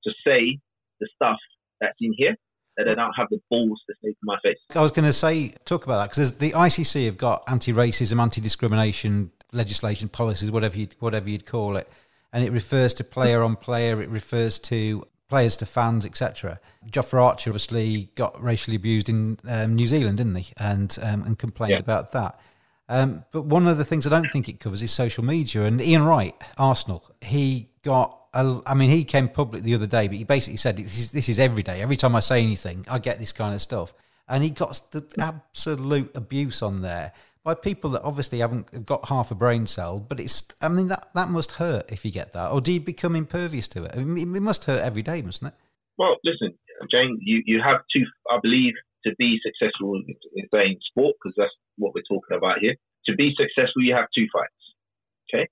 to 0.06 0.12
say 0.26 0.60
the 1.02 1.10
stuff 1.16 1.38
that's 1.82 1.98
in 2.00 2.14
here 2.16 2.36
that 2.78 2.86
they 2.86 2.96
don't 2.96 3.14
have 3.18 3.28
the 3.30 3.40
balls 3.50 3.82
to 3.88 3.96
say 4.02 4.12
to 4.12 4.18
my 4.24 4.38
face. 4.42 4.58
I 4.74 4.82
was 4.82 4.92
going 4.92 5.06
to 5.06 5.14
say, 5.14 5.54
talk 5.66 5.84
about 5.84 6.02
that 6.02 6.10
because 6.12 6.38
the 6.38 6.52
ICC 6.52 7.06
have 7.06 7.18
got 7.18 7.44
anti-racism, 7.48 8.20
anti-discrimination 8.20 9.32
legislation, 9.52 10.08
policies, 10.08 10.50
whatever 10.50 10.78
you 10.78 10.88
whatever 11.00 11.30
you'd 11.30 11.46
call 11.46 11.76
it, 11.76 11.90
and 12.32 12.44
it 12.44 12.52
refers 12.52 12.94
to 12.96 13.04
player 13.04 13.44
on 13.44 13.58
player. 13.58 14.02
It 14.02 14.10
refers 14.10 14.60
to 14.60 15.06
players 15.28 15.58
to 15.58 15.66
fans, 15.66 16.06
etc. 16.06 16.60
Jofra 16.90 17.22
Archer 17.22 17.50
obviously 17.50 18.10
got 18.16 18.42
racially 18.42 18.76
abused 18.76 19.10
in 19.10 19.38
um, 19.50 19.76
New 19.76 19.88
Zealand, 19.88 20.18
didn't 20.18 20.36
he? 20.36 20.54
And 20.58 20.98
um, 21.02 21.24
and 21.24 21.38
complained 21.38 21.72
yeah. 21.72 21.80
about 21.80 22.12
that. 22.14 22.40
Um, 22.88 23.24
but 23.32 23.44
one 23.44 23.68
of 23.68 23.78
the 23.78 23.86
things 23.86 24.06
I 24.06 24.10
don't 24.10 24.30
think 24.32 24.50
it 24.50 24.60
covers 24.60 24.82
is 24.82 24.92
social 24.92 25.24
media. 25.24 25.64
And 25.64 25.82
Ian 25.82 26.04
Wright, 26.04 26.36
Arsenal, 26.58 27.10
he 27.22 27.70
got 27.84 28.22
I 28.34 28.74
mean, 28.76 28.90
he 28.90 29.04
came 29.04 29.28
public 29.28 29.64
the 29.64 29.76
other 29.76 29.88
day, 29.88 30.08
but 30.08 30.16
he 30.16 30.24
basically 30.24 30.58
said 30.58 30.78
this 30.78 30.98
is 30.98 31.12
this 31.12 31.28
is 31.28 31.38
every 31.38 31.64
day. 31.64 31.82
Every 31.82 31.98
time 31.98 32.16
I 32.16 32.22
say 32.22 32.42
anything, 32.42 32.86
I 32.90 33.00
get 33.00 33.20
this 33.20 33.34
kind 33.34 33.54
of 33.54 33.62
stuff, 33.62 33.94
and 34.28 34.42
he 34.42 34.52
got 34.52 34.82
the 34.92 35.06
absolute 35.20 36.16
abuse 36.16 36.62
on 36.62 36.82
there 36.82 37.12
by 37.44 37.56
people 37.56 37.90
that 37.92 38.04
obviously 38.04 38.40
haven't 38.40 38.86
got 38.86 39.10
half 39.10 39.32
a 39.32 39.36
brain 39.36 39.66
cell. 39.66 40.00
But 40.00 40.22
it's, 40.22 40.46
I 40.62 40.70
mean, 40.70 40.88
that 40.88 41.10
that 41.14 41.30
must 41.30 41.54
hurt 41.54 41.92
if 41.92 42.06
you 42.06 42.12
get 42.12 42.32
that, 42.32 42.52
or 42.52 42.62
do 42.62 42.72
you 42.72 42.80
become 42.80 43.18
impervious 43.18 43.68
to 43.70 43.84
it? 43.84 43.92
I 43.94 44.00
mean, 44.00 44.34
it 44.34 44.42
must 44.42 44.64
hurt 44.64 44.82
every 44.82 45.02
day, 45.02 45.22
mustn't 45.22 45.54
it? 45.54 45.60
Well, 45.98 46.16
listen, 46.24 46.58
Jane, 46.90 47.20
you 47.22 47.44
you 47.46 47.62
have 47.62 47.82
to, 47.92 48.00
I 48.32 48.40
believe, 48.42 48.76
to 49.06 49.12
be 49.18 49.40
successful 49.44 49.96
in, 49.96 50.16
in 50.36 50.48
saying 50.54 50.78
sport 50.86 51.18
because 51.22 51.36
that's 51.36 51.54
what 51.78 51.94
we're 51.94 52.08
talking 52.08 52.38
about 52.38 52.60
here. 52.60 52.76
To 53.08 53.16
be 53.16 53.34
successful, 53.36 53.84
you 53.84 53.94
have 53.94 54.08
two 54.16 54.28
fights. 54.32 54.54
Okay, 55.28 55.50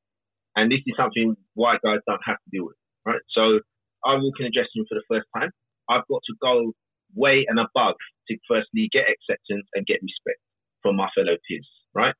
and 0.55 0.71
this 0.71 0.79
is 0.85 0.95
something 0.97 1.35
white 1.53 1.81
guys 1.83 1.99
don't 2.07 2.21
have 2.25 2.38
to 2.38 2.49
deal 2.51 2.65
with, 2.65 2.77
right? 3.05 3.21
So 3.31 3.59
I 4.05 4.15
walk 4.15 4.35
in 4.39 4.47
a 4.47 4.51
dressing 4.51 4.77
room 4.81 4.85
for 4.89 4.95
the 4.95 5.07
first 5.09 5.27
time. 5.35 5.51
I've 5.89 6.07
got 6.09 6.21
to 6.25 6.35
go 6.41 6.73
way 7.15 7.45
and 7.47 7.59
above 7.59 7.95
to 8.29 8.38
firstly 8.47 8.89
get 8.91 9.05
acceptance 9.09 9.67
and 9.73 9.85
get 9.85 9.99
respect 10.01 10.39
from 10.81 10.95
my 10.95 11.09
fellow 11.15 11.35
peers, 11.47 11.67
right? 11.93 12.13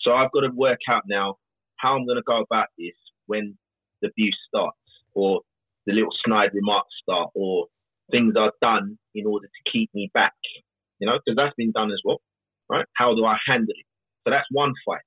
So 0.00 0.12
I've 0.12 0.32
got 0.32 0.40
to 0.40 0.50
work 0.54 0.80
out 0.88 1.02
now 1.06 1.36
how 1.76 1.94
I'm 1.94 2.06
going 2.06 2.16
to 2.16 2.24
go 2.26 2.40
about 2.42 2.68
this 2.78 2.94
when 3.26 3.56
the 4.00 4.08
abuse 4.08 4.38
starts 4.48 4.78
or 5.14 5.40
the 5.86 5.92
little 5.92 6.12
snide 6.24 6.50
remarks 6.54 6.90
start 7.02 7.30
or 7.34 7.66
things 8.10 8.34
are 8.36 8.52
done 8.60 8.98
in 9.14 9.26
order 9.26 9.46
to 9.46 9.70
keep 9.72 9.90
me 9.94 10.10
back, 10.14 10.34
you 10.98 11.06
know, 11.06 11.18
because 11.24 11.36
that's 11.36 11.54
been 11.56 11.72
done 11.72 11.90
as 11.90 12.00
well, 12.04 12.20
right? 12.70 12.86
How 12.96 13.14
do 13.14 13.24
I 13.24 13.36
handle 13.46 13.74
it? 13.76 13.86
So 14.24 14.30
that's 14.30 14.46
one 14.50 14.72
fight. 14.86 15.02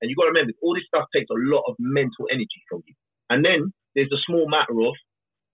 And 0.00 0.10
you've 0.10 0.16
got 0.16 0.28
to 0.28 0.34
remember, 0.36 0.52
all 0.62 0.74
this 0.74 0.84
stuff 0.86 1.08
takes 1.14 1.30
a 1.30 1.38
lot 1.38 1.64
of 1.66 1.74
mental 1.78 2.28
energy 2.30 2.60
from 2.68 2.82
you. 2.86 2.94
And 3.30 3.44
then 3.44 3.72
there's 3.94 4.12
a 4.12 4.20
small 4.26 4.48
matter 4.48 4.76
of, 4.84 4.94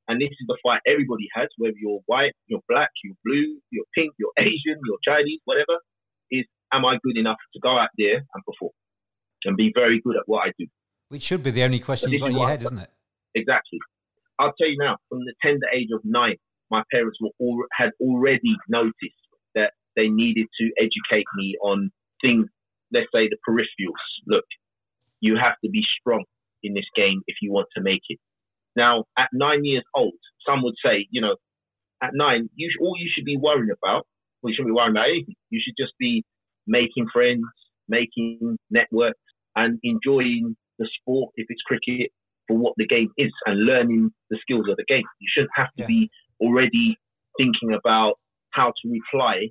and 0.08 0.20
this 0.20 0.34
is 0.34 0.46
the 0.48 0.58
fight 0.62 0.80
everybody 0.86 1.28
has, 1.34 1.48
whether 1.58 1.78
you're 1.78 2.02
white, 2.06 2.34
you're 2.48 2.64
black, 2.68 2.90
you're 3.04 3.16
blue, 3.24 3.60
you're 3.70 3.86
pink, 3.94 4.12
you're 4.18 4.34
Asian, 4.38 4.82
you're 4.82 4.98
Chinese, 5.06 5.40
whatever, 5.44 5.78
is 6.30 6.44
am 6.72 6.84
I 6.84 6.98
good 7.02 7.16
enough 7.16 7.38
to 7.54 7.60
go 7.60 7.78
out 7.78 7.90
there 7.96 8.16
and 8.16 8.44
perform 8.44 8.72
and 9.44 9.56
be 9.56 9.72
very 9.74 10.00
good 10.02 10.16
at 10.16 10.22
what 10.26 10.48
I 10.48 10.52
do? 10.58 10.66
Which 11.08 11.22
should 11.22 11.42
be 11.42 11.50
the 11.50 11.62
only 11.62 11.78
question 11.78 12.10
you've 12.10 12.20
got 12.20 12.30
in 12.30 12.36
your 12.36 12.48
head, 12.48 12.62
isn't 12.62 12.78
it? 12.78 12.90
Exactly. 13.34 13.78
I'll 14.38 14.52
tell 14.58 14.68
you 14.68 14.78
now, 14.78 14.96
from 15.08 15.20
the 15.20 15.34
tender 15.40 15.66
age 15.74 15.88
of 15.94 16.00
nine, 16.04 16.36
my 16.70 16.82
parents 16.92 17.18
were 17.20 17.30
all, 17.38 17.62
had 17.72 17.90
already 18.00 18.56
noticed 18.68 19.22
that 19.54 19.72
they 19.94 20.08
needed 20.08 20.46
to 20.58 20.70
educate 20.78 21.26
me 21.36 21.56
on 21.62 21.92
things 22.22 22.46
let's 22.92 23.08
say 23.14 23.28
the 23.28 23.38
peripherals. 23.48 23.94
Look, 24.26 24.44
you 25.20 25.36
have 25.36 25.54
to 25.64 25.70
be 25.70 25.82
strong 26.00 26.24
in 26.62 26.74
this 26.74 26.86
game 26.94 27.22
if 27.26 27.36
you 27.42 27.52
want 27.52 27.68
to 27.76 27.82
make 27.82 28.02
it. 28.08 28.18
Now, 28.76 29.04
at 29.18 29.28
nine 29.32 29.64
years 29.64 29.84
old, 29.94 30.14
some 30.46 30.62
would 30.62 30.74
say, 30.84 31.06
you 31.10 31.20
know, 31.20 31.36
at 32.02 32.10
nine, 32.14 32.48
you 32.54 32.70
all 32.80 32.94
you 32.98 33.10
should 33.14 33.24
be 33.24 33.36
worrying 33.36 33.70
about, 33.70 34.06
well, 34.42 34.50
you 34.50 34.54
shouldn't 34.54 34.70
be 34.70 34.76
worrying 34.76 34.92
about 34.92 35.08
anything. 35.08 35.36
You 35.50 35.60
should 35.62 35.74
just 35.78 35.92
be 35.98 36.24
making 36.66 37.06
friends, 37.12 37.44
making 37.88 38.56
networks, 38.70 39.20
and 39.54 39.78
enjoying 39.82 40.56
the 40.78 40.88
sport 41.00 41.32
if 41.36 41.46
it's 41.48 41.62
cricket 41.62 42.10
for 42.48 42.56
what 42.56 42.74
the 42.76 42.86
game 42.86 43.10
is 43.18 43.30
and 43.46 43.64
learning 43.64 44.10
the 44.30 44.38
skills 44.40 44.66
of 44.68 44.76
the 44.76 44.84
game. 44.88 45.04
You 45.20 45.28
shouldn't 45.32 45.52
have 45.54 45.72
to 45.76 45.82
yeah. 45.82 45.86
be 45.86 46.10
already 46.40 46.96
thinking 47.38 47.74
about 47.74 48.14
how 48.50 48.72
to 48.82 48.90
reply 48.90 49.48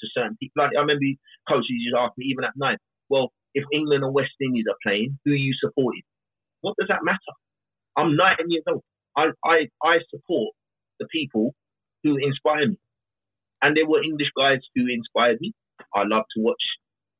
to 0.00 0.06
certain 0.14 0.36
people. 0.40 0.62
Like 0.62 0.72
I 0.76 0.80
remember 0.80 1.04
coaches 1.48 1.68
used 1.68 1.94
to 1.94 2.00
ask 2.00 2.12
me 2.16 2.26
even 2.26 2.44
at 2.44 2.56
night, 2.56 2.78
well, 3.08 3.32
if 3.54 3.64
England 3.72 4.04
and 4.04 4.14
West 4.14 4.32
Indies 4.40 4.66
are 4.68 4.78
playing, 4.82 5.18
who 5.24 5.32
are 5.32 5.44
you 5.48 5.54
supporting? 5.58 6.02
What 6.60 6.76
does 6.78 6.88
that 6.88 7.04
matter? 7.04 7.34
I'm 7.96 8.16
19 8.16 8.50
years 8.50 8.64
old. 8.68 8.82
I, 9.16 9.30
I, 9.44 9.66
I 9.82 9.98
support 10.10 10.54
the 11.00 11.06
people 11.10 11.54
who 12.04 12.16
inspire 12.16 12.68
me. 12.68 12.76
And 13.62 13.76
there 13.76 13.86
were 13.86 14.02
English 14.02 14.30
guys 14.36 14.60
who 14.74 14.86
inspired 14.86 15.38
me. 15.40 15.52
I 15.94 16.02
love 16.04 16.24
to 16.36 16.42
watch 16.42 16.62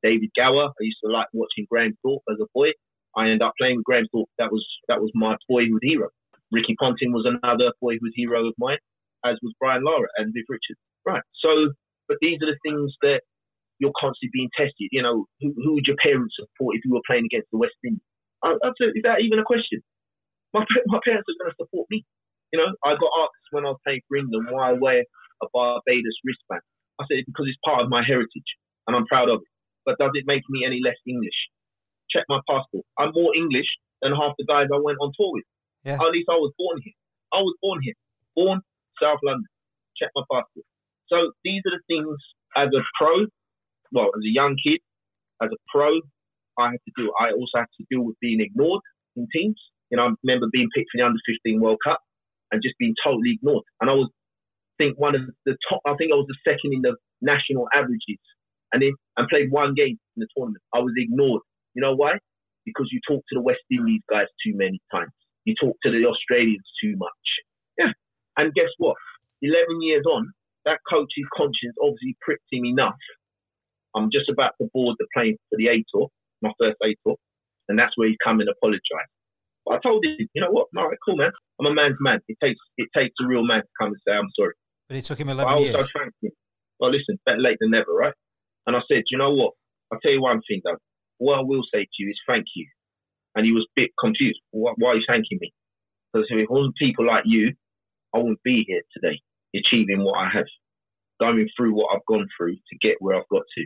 David 0.03 0.29
Gower. 0.37 0.67
I 0.69 0.81
used 0.83 0.99
to 1.03 1.11
like 1.11 1.27
watching 1.33 1.67
Graham 1.69 1.97
Thorpe 2.03 2.23
as 2.31 2.37
a 2.41 2.47
boy. 2.53 2.69
I 3.15 3.25
ended 3.25 3.41
up 3.41 3.53
playing 3.57 3.77
with 3.77 3.85
Graham 3.85 4.05
Thorpe. 4.11 4.29
That 4.37 4.51
was 4.51 4.65
that 4.87 5.01
was 5.01 5.11
my 5.15 5.35
boyhood 5.49 5.81
hero. 5.81 6.09
Ricky 6.51 6.75
Ponting 6.79 7.11
was 7.11 7.25
another 7.25 7.71
boyhood 7.81 8.13
hero 8.15 8.47
of 8.47 8.53
mine, 8.57 8.77
as 9.25 9.37
was 9.41 9.53
Brian 9.59 9.83
Lara 9.83 10.07
and 10.17 10.33
Viv 10.33 10.45
Richards. 10.47 10.79
Right. 11.05 11.21
So, 11.41 11.71
but 12.09 12.17
these 12.19 12.41
are 12.41 12.49
the 12.49 12.59
things 12.65 12.91
that 13.05 13.21
you're 13.77 13.95
constantly 13.95 14.33
being 14.33 14.49
tested. 14.57 14.89
You 14.91 15.05
know, 15.05 15.29
who, 15.39 15.53
who 15.55 15.77
would 15.77 15.87
your 15.87 15.95
parents 16.01 16.35
support 16.35 16.75
if 16.75 16.83
you 16.83 16.91
were 16.91 17.05
playing 17.07 17.29
against 17.29 17.47
the 17.53 17.61
West 17.61 17.77
Indies? 17.85 18.03
I, 18.43 18.57
I, 18.59 18.69
is 18.97 19.05
that 19.05 19.21
even 19.21 19.39
a 19.39 19.47
question? 19.47 19.79
My, 20.51 20.65
my 20.91 20.99
parents 21.05 21.29
are 21.29 21.37
going 21.39 21.53
to 21.53 21.61
support 21.61 21.87
me. 21.93 22.03
You 22.51 22.59
know, 22.59 22.73
I 22.83 22.97
got 22.97 23.13
asked 23.21 23.53
when 23.53 23.69
I 23.69 23.77
was 23.77 23.81
playing 23.85 24.01
for 24.09 24.17
England 24.17 24.49
why 24.49 24.73
I 24.73 24.73
wear 24.73 25.05
a 25.05 25.47
Barbados 25.53 26.17
wristband. 26.25 26.65
I 26.99 27.05
said 27.07 27.23
because 27.23 27.47
it's 27.47 27.61
part 27.63 27.79
of 27.79 27.87
my 27.87 28.03
heritage 28.03 28.49
and 28.87 28.97
I'm 28.97 29.07
proud 29.07 29.29
of 29.29 29.39
it. 29.39 29.51
But 29.85 30.01
does 30.01 30.11
it 30.13 30.27
make 30.27 30.43
me 30.49 30.65
any 30.65 30.81
less 30.83 30.97
English? 31.07 31.37
Check 32.11 32.25
my 32.27 32.41
passport. 32.49 32.83
I'm 32.97 33.13
more 33.13 33.31
English 33.37 33.69
than 34.01 34.11
half 34.11 34.33
the 34.37 34.45
guys 34.49 34.67
I 34.73 34.81
went 34.81 34.97
on 34.99 35.13
tour 35.15 35.31
with. 35.33 35.47
Yeah. 35.85 36.01
At 36.01 36.11
least 36.11 36.27
I 36.27 36.35
was 36.35 36.51
born 36.57 36.81
here. 36.83 36.97
I 37.31 37.39
was 37.39 37.55
born 37.61 37.79
here. 37.81 37.93
Born 38.35 38.59
South 39.01 39.21
London. 39.23 39.47
Check 39.95 40.09
my 40.15 40.23
passport. 40.27 40.65
So 41.09 41.31
these 41.43 41.61
are 41.65 41.75
the 41.77 41.83
things 41.89 42.17
as 42.55 42.69
a 42.69 42.81
pro, 42.97 43.25
well, 43.91 44.09
as 44.15 44.23
a 44.23 44.33
young 44.33 44.55
kid, 44.63 44.79
as 45.41 45.49
a 45.51 45.59
pro, 45.73 45.99
I 46.59 46.71
had 46.71 46.81
to 46.85 46.93
do. 46.97 47.11
I 47.19 47.31
also 47.31 47.57
had 47.57 47.71
to 47.79 47.85
deal 47.89 48.03
with 48.03 48.19
being 48.19 48.41
ignored 48.41 48.81
in 49.15 49.27
teams. 49.33 49.59
You 49.89 49.97
know, 49.97 50.07
I 50.07 50.09
remember 50.23 50.47
being 50.51 50.69
picked 50.75 50.89
for 50.91 50.97
the 50.99 51.05
under 51.05 51.19
15 51.25 51.61
World 51.61 51.79
Cup 51.83 51.99
and 52.51 52.61
just 52.61 52.77
being 52.77 52.93
totally 53.03 53.39
ignored. 53.39 53.63
And 53.81 53.89
I 53.89 53.93
was, 53.93 54.09
I 54.11 54.83
think 54.83 54.99
one 54.99 55.15
of 55.15 55.21
the 55.45 55.57
top. 55.69 55.81
I 55.87 55.95
think 55.95 56.11
I 56.11 56.15
was 56.15 56.27
the 56.27 56.37
second 56.45 56.73
in 56.73 56.81
the 56.81 56.95
national 57.21 57.67
averages, 57.73 58.21
and 58.71 58.81
then 58.81 58.93
and 59.17 59.27
played 59.27 59.51
one 59.51 59.73
game 59.73 59.97
in 60.15 60.19
the 60.19 60.27
tournament. 60.35 60.61
I 60.73 60.79
was 60.79 60.93
ignored. 60.95 61.41
You 61.73 61.81
know 61.81 61.95
why? 61.95 62.19
Because 62.65 62.89
you 62.91 62.99
talk 63.07 63.23
to 63.29 63.35
the 63.35 63.41
West 63.41 63.63
Indies 63.71 64.01
guys 64.09 64.27
too 64.45 64.53
many 64.55 64.79
times. 64.91 65.11
You 65.45 65.55
talk 65.59 65.75
to 65.83 65.91
the 65.91 66.05
Australians 66.05 66.67
too 66.83 66.95
much. 66.97 67.27
Yeah. 67.77 67.91
And 68.37 68.53
guess 68.53 68.69
what? 68.77 68.95
11 69.41 69.81
years 69.81 70.05
on, 70.05 70.31
that 70.65 70.79
coach's 70.89 71.27
conscience 71.35 71.75
obviously 71.81 72.15
pricked 72.21 72.47
him 72.51 72.65
enough. 72.65 72.99
I'm 73.95 74.09
just 74.11 74.29
about 74.29 74.53
to 74.61 74.69
board 74.73 74.95
the 74.99 75.07
plane 75.15 75.37
for 75.49 75.57
the 75.57 75.67
A 75.67 75.83
tour, 75.93 76.07
my 76.41 76.51
first 76.59 76.77
A 76.83 76.95
tour, 77.05 77.15
and 77.67 77.77
that's 77.77 77.93
where 77.95 78.07
he 78.07 78.17
come 78.23 78.39
and 78.39 78.49
apologise. 78.49 79.09
But 79.65 79.75
I 79.75 79.79
told 79.79 80.05
him, 80.05 80.27
you 80.33 80.41
know 80.41 80.51
what? 80.51 80.67
All 80.77 80.87
right, 80.87 80.97
cool, 81.05 81.17
man. 81.17 81.31
I'm 81.59 81.65
a 81.65 81.73
man's 81.73 81.97
man. 81.99 82.19
It 82.27 82.37
takes 82.41 82.59
it 82.77 82.89
takes 82.95 83.13
a 83.21 83.27
real 83.27 83.43
man 83.45 83.61
to 83.61 83.67
come 83.79 83.89
and 83.89 84.01
say 84.07 84.13
I'm 84.13 84.29
sorry. 84.37 84.53
But 84.87 84.97
it 84.97 85.05
took 85.05 85.19
him 85.19 85.27
But 85.27 85.43
11 85.43 85.53
I 85.53 85.55
also 85.55 85.71
years. 85.71 85.89
thanked 85.95 86.15
him. 86.21 86.31
Well, 86.79 86.91
listen, 86.91 87.19
better 87.25 87.39
late 87.39 87.57
than 87.59 87.71
never, 87.71 87.91
right? 87.91 88.13
And 88.65 88.75
I 88.75 88.79
said, 88.89 89.03
you 89.11 89.17
know 89.17 89.33
what? 89.33 89.53
I'll 89.91 89.99
tell 89.99 90.11
you 90.11 90.21
one 90.21 90.41
thing, 90.47 90.61
though. 90.63 90.77
What 91.17 91.39
I 91.39 91.41
will 91.41 91.63
say 91.73 91.83
to 91.83 91.97
you 91.99 92.09
is 92.09 92.19
thank 92.27 92.45
you. 92.55 92.65
And 93.35 93.45
he 93.45 93.51
was 93.51 93.65
a 93.65 93.73
bit 93.75 93.91
confused. 93.99 94.39
Why, 94.51 94.73
why 94.77 94.89
are 94.91 94.95
you 94.95 95.03
thanking 95.07 95.37
me? 95.41 95.51
Because 96.13 96.27
if 96.29 96.37
it 96.39 96.49
wasn't 96.49 96.75
people 96.77 97.05
like 97.05 97.23
you, 97.25 97.53
I 98.15 98.17
wouldn't 98.17 98.41
be 98.43 98.63
here 98.67 98.81
today, 98.93 99.19
achieving 99.55 100.03
what 100.03 100.19
I 100.19 100.29
have, 100.29 100.45
going 101.19 101.47
through 101.55 101.73
what 101.73 101.89
I've 101.93 102.05
gone 102.07 102.27
through 102.37 102.55
to 102.55 102.77
get 102.81 102.95
where 102.99 103.15
I've 103.15 103.29
got 103.29 103.43
to, 103.57 103.65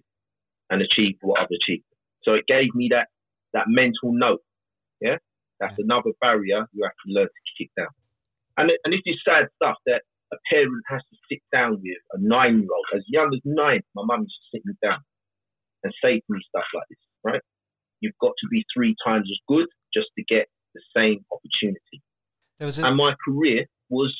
and 0.69 0.82
achieve 0.82 1.15
what 1.22 1.39
I've 1.39 1.52
achieved. 1.52 1.86
So 2.24 2.34
it 2.34 2.46
gave 2.48 2.74
me 2.74 2.89
that 2.91 3.08
that 3.54 3.65
mental 3.67 4.13
note. 4.13 4.41
Yeah, 5.02 5.17
that's 5.60 5.76
another 5.78 6.12
barrier 6.22 6.65
you 6.74 6.84
have 6.84 6.98
to 7.06 7.13
learn 7.13 7.28
to 7.28 7.54
kick 7.58 7.69
down. 7.78 7.93
And 8.58 8.72
and 8.84 8.93
this 8.93 9.02
is 9.06 9.19
sad 9.26 9.48
stuff 9.56 9.78
that 9.86 10.02
a 10.32 10.38
parent 10.50 10.84
has 10.88 11.02
to 11.02 11.17
sit 11.30 11.41
down 11.54 11.74
with 11.74 12.02
a 12.13 12.17
nine-year-old, 12.19 12.86
as 12.96 13.04
young 13.08 13.32
as 13.34 13.41
nine. 13.46 13.82
My 13.93 14.04
mum 14.06 14.22
used 14.22 14.34
to 14.34 14.58
sit 14.58 14.65
me 14.65 14.74
down 14.82 15.00
and 15.84 15.93
say 16.04 16.19
to 16.19 16.26
me 16.30 16.39
stuff 16.50 16.65
like 16.74 16.88
this, 16.89 16.98
right? 17.24 17.41
You've 18.00 18.17
got 18.19 18.34
to 18.39 18.48
be 18.50 18.65
three 18.74 18.96
times 19.06 19.30
as 19.30 19.39
good 19.48 19.67
just 19.93 20.08
to 20.17 20.24
get 20.24 20.48
the 20.74 20.82
same 20.96 21.24
opportunity. 21.32 22.02
There 22.58 22.65
was 22.65 22.80
a, 22.80 22.86
And 22.86 22.98
my 22.98 23.13
career 23.24 23.65
was 23.89 24.13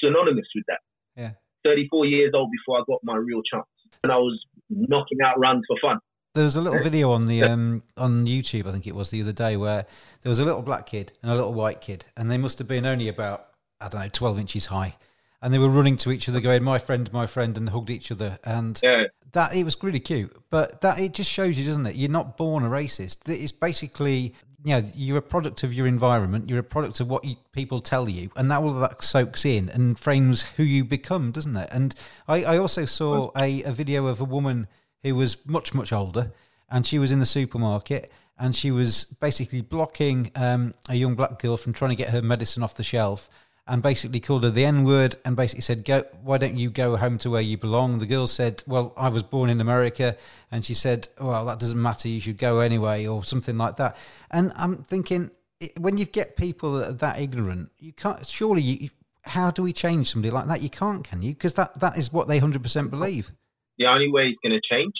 synonymous 0.00 0.46
with 0.54 0.64
that. 0.68 0.80
Yeah. 1.18 1.32
34 1.64 2.06
years 2.06 2.32
old 2.34 2.50
before 2.50 2.80
I 2.80 2.82
got 2.86 3.00
my 3.02 3.16
real 3.16 3.42
chance. 3.42 3.66
And 4.02 4.12
I 4.12 4.16
was 4.16 4.38
knocking 4.70 5.18
out 5.24 5.38
runs 5.38 5.64
for 5.66 5.76
fun. 5.82 5.98
There 6.34 6.44
was 6.44 6.56
a 6.56 6.62
little 6.62 6.82
video 6.82 7.10
on 7.10 7.26
the 7.26 7.42
um, 7.42 7.82
on 7.96 8.26
YouTube, 8.26 8.66
I 8.66 8.72
think 8.72 8.86
it 8.86 8.94
was 8.94 9.10
the 9.10 9.20
other 9.22 9.32
day, 9.32 9.56
where 9.56 9.86
there 10.22 10.30
was 10.30 10.38
a 10.38 10.44
little 10.44 10.62
black 10.62 10.86
kid 10.86 11.12
and 11.22 11.32
a 11.32 11.34
little 11.34 11.52
white 11.52 11.80
kid, 11.80 12.06
and 12.16 12.30
they 12.30 12.38
must 12.38 12.58
have 12.58 12.68
been 12.68 12.86
only 12.86 13.08
about 13.08 13.48
I 13.80 13.88
don't 13.88 14.00
know 14.00 14.08
twelve 14.12 14.38
inches 14.38 14.66
high, 14.66 14.96
and 15.42 15.52
they 15.54 15.58
were 15.58 15.68
running 15.68 15.96
to 15.98 16.10
each 16.10 16.28
other, 16.28 16.40
going 16.40 16.62
"my 16.64 16.78
friend, 16.78 17.12
my 17.12 17.26
friend," 17.26 17.56
and 17.56 17.70
hugged 17.70 17.90
each 17.90 18.10
other, 18.10 18.38
and 18.44 18.80
Yeah. 18.82 19.04
that 19.32 19.54
it 19.54 19.64
was 19.64 19.76
really 19.82 20.00
cute. 20.00 20.36
But 20.50 20.80
that 20.80 20.98
it 20.98 21.14
just 21.14 21.30
shows 21.30 21.58
you, 21.58 21.64
doesn't 21.64 21.86
it? 21.86 21.96
You're 21.96 22.10
not 22.10 22.36
born 22.36 22.64
a 22.64 22.68
racist. 22.68 23.28
It's 23.28 23.52
basically 23.52 24.34
you 24.64 24.72
know 24.74 24.82
you're 24.94 25.18
a 25.18 25.22
product 25.22 25.62
of 25.62 25.72
your 25.72 25.86
environment. 25.86 26.50
You're 26.50 26.58
a 26.58 26.64
product 26.64 26.98
of 27.00 27.08
what 27.08 27.24
you, 27.24 27.36
people 27.52 27.80
tell 27.80 28.08
you, 28.08 28.30
and 28.36 28.50
that 28.50 28.60
all 28.60 28.72
that 28.74 29.02
soaks 29.02 29.44
in 29.44 29.68
and 29.68 29.98
frames 29.98 30.42
who 30.56 30.62
you 30.64 30.84
become, 30.84 31.30
doesn't 31.30 31.56
it? 31.56 31.68
And 31.72 31.94
I, 32.26 32.42
I 32.44 32.58
also 32.58 32.84
saw 32.84 33.30
a, 33.36 33.62
a 33.62 33.72
video 33.72 34.06
of 34.06 34.20
a 34.20 34.24
woman 34.24 34.66
who 35.02 35.14
was 35.14 35.46
much 35.46 35.74
much 35.74 35.92
older, 35.92 36.32
and 36.68 36.84
she 36.84 36.98
was 36.98 37.12
in 37.12 37.18
the 37.20 37.26
supermarket. 37.26 38.10
And 38.40 38.54
she 38.54 38.70
was 38.70 39.04
basically 39.20 39.62
blocking 39.62 40.30
um, 40.36 40.72
a 40.88 40.94
young 40.94 41.16
black 41.16 41.40
girl 41.40 41.56
from 41.56 41.72
trying 41.72 41.90
to 41.90 41.96
get 41.96 42.10
her 42.10 42.22
medicine 42.22 42.62
off 42.62 42.76
the 42.76 42.84
shelf 42.84 43.28
and 43.68 43.82
basically 43.82 44.20
called 44.20 44.44
her 44.44 44.50
the 44.50 44.64
N 44.64 44.84
word 44.84 45.16
and 45.24 45.36
basically 45.36 45.62
said, 45.62 45.84
"Go, 45.84 46.04
why 46.22 46.38
don't 46.38 46.56
you 46.56 46.70
go 46.70 46.96
home 46.96 47.18
to 47.18 47.30
where 47.30 47.42
you 47.42 47.56
belong?" 47.58 47.98
The 47.98 48.06
girl 48.06 48.26
said, 48.26 48.62
"Well, 48.66 48.94
I 48.96 49.08
was 49.08 49.22
born 49.22 49.50
in 49.50 49.60
America," 49.60 50.16
and 50.50 50.64
she 50.64 50.74
said, 50.74 51.08
"Well, 51.20 51.44
that 51.46 51.60
doesn't 51.60 51.80
matter. 51.80 52.08
You 52.08 52.20
should 52.20 52.38
go 52.38 52.60
anyway," 52.60 53.06
or 53.06 53.24
something 53.24 53.58
like 53.58 53.76
that. 53.76 53.96
And 54.30 54.52
I'm 54.56 54.76
thinking, 54.82 55.30
when 55.78 55.98
you 55.98 56.06
get 56.06 56.36
people 56.36 56.72
that 56.74 56.88
are 56.88 56.94
that 56.94 57.20
ignorant, 57.20 57.70
you 57.78 57.92
can't. 57.92 58.24
Surely, 58.26 58.62
you, 58.62 58.90
how 59.22 59.50
do 59.50 59.62
we 59.62 59.72
change 59.72 60.10
somebody 60.10 60.32
like 60.32 60.46
that? 60.48 60.62
You 60.62 60.70
can't, 60.70 61.04
can 61.04 61.22
you? 61.22 61.34
Because 61.34 61.54
that 61.54 61.78
that 61.80 61.98
is 61.98 62.12
what 62.12 62.28
they 62.28 62.38
hundred 62.38 62.62
percent 62.62 62.90
believe. 62.90 63.30
The 63.78 63.86
only 63.86 64.10
way 64.10 64.28
it's 64.34 64.38
going 64.42 64.58
to 64.58 64.74
change, 64.74 64.94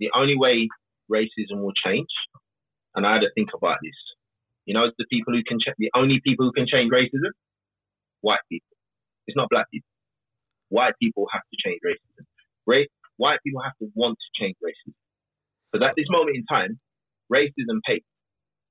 the 0.00 0.10
only 0.16 0.36
way 0.36 0.68
racism 1.10 1.62
will 1.62 1.74
change, 1.84 2.08
and 2.94 3.06
I 3.06 3.14
had 3.14 3.20
to 3.20 3.30
think 3.34 3.50
about 3.54 3.78
this. 3.82 3.94
You 4.64 4.74
know, 4.74 4.90
the 4.98 5.06
people 5.08 5.32
who 5.32 5.42
can, 5.46 5.60
ch- 5.60 5.78
the 5.78 5.90
only 5.94 6.20
people 6.24 6.46
who 6.46 6.52
can 6.52 6.66
change 6.66 6.90
racism, 6.90 7.30
white 8.26 8.42
people. 8.50 8.74
It's 9.28 9.38
not 9.38 9.48
black 9.50 9.70
people. 9.70 9.88
White 10.70 10.94
people 11.02 11.26
have 11.32 11.42
to 11.46 11.56
change 11.64 11.80
racism. 11.86 12.26
Ra- 12.66 12.90
white 13.18 13.40
people 13.46 13.62
have 13.62 13.78
to 13.82 13.86
want 13.94 14.18
to 14.18 14.28
change 14.42 14.56
racism. 14.64 14.94
Because 15.72 15.86
at 15.88 15.94
this 15.96 16.10
moment 16.10 16.36
in 16.36 16.44
time, 16.46 16.80
racism 17.32 17.78
pays. 17.86 18.02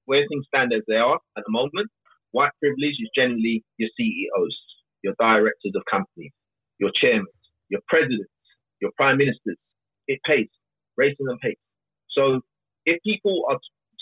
Where 0.06 0.26
things 0.30 0.46
stand 0.48 0.74
as 0.74 0.84
they 0.88 0.98
are 0.98 1.20
at 1.38 1.44
the 1.48 1.52
moment, 1.54 1.90
white 2.32 2.52
privilege 2.62 2.98
is 3.00 3.10
generally 3.16 3.64
your 3.78 3.90
CEOs, 3.98 4.58
your 5.04 5.16
directors 5.20 5.74
of 5.76 5.84
companies, 5.90 6.34
your 6.80 6.92
chairmen, 7.02 7.32
your 7.70 7.82
presidents, 7.88 8.32
your 8.82 8.92
prime 8.98 9.18
ministers. 9.18 9.58
It 10.08 10.20
pays. 10.28 10.50
Racism 11.00 11.40
pays. 11.42 11.58
So 12.12 12.42
if 12.86 13.00
people 13.04 13.46
are 13.50 13.60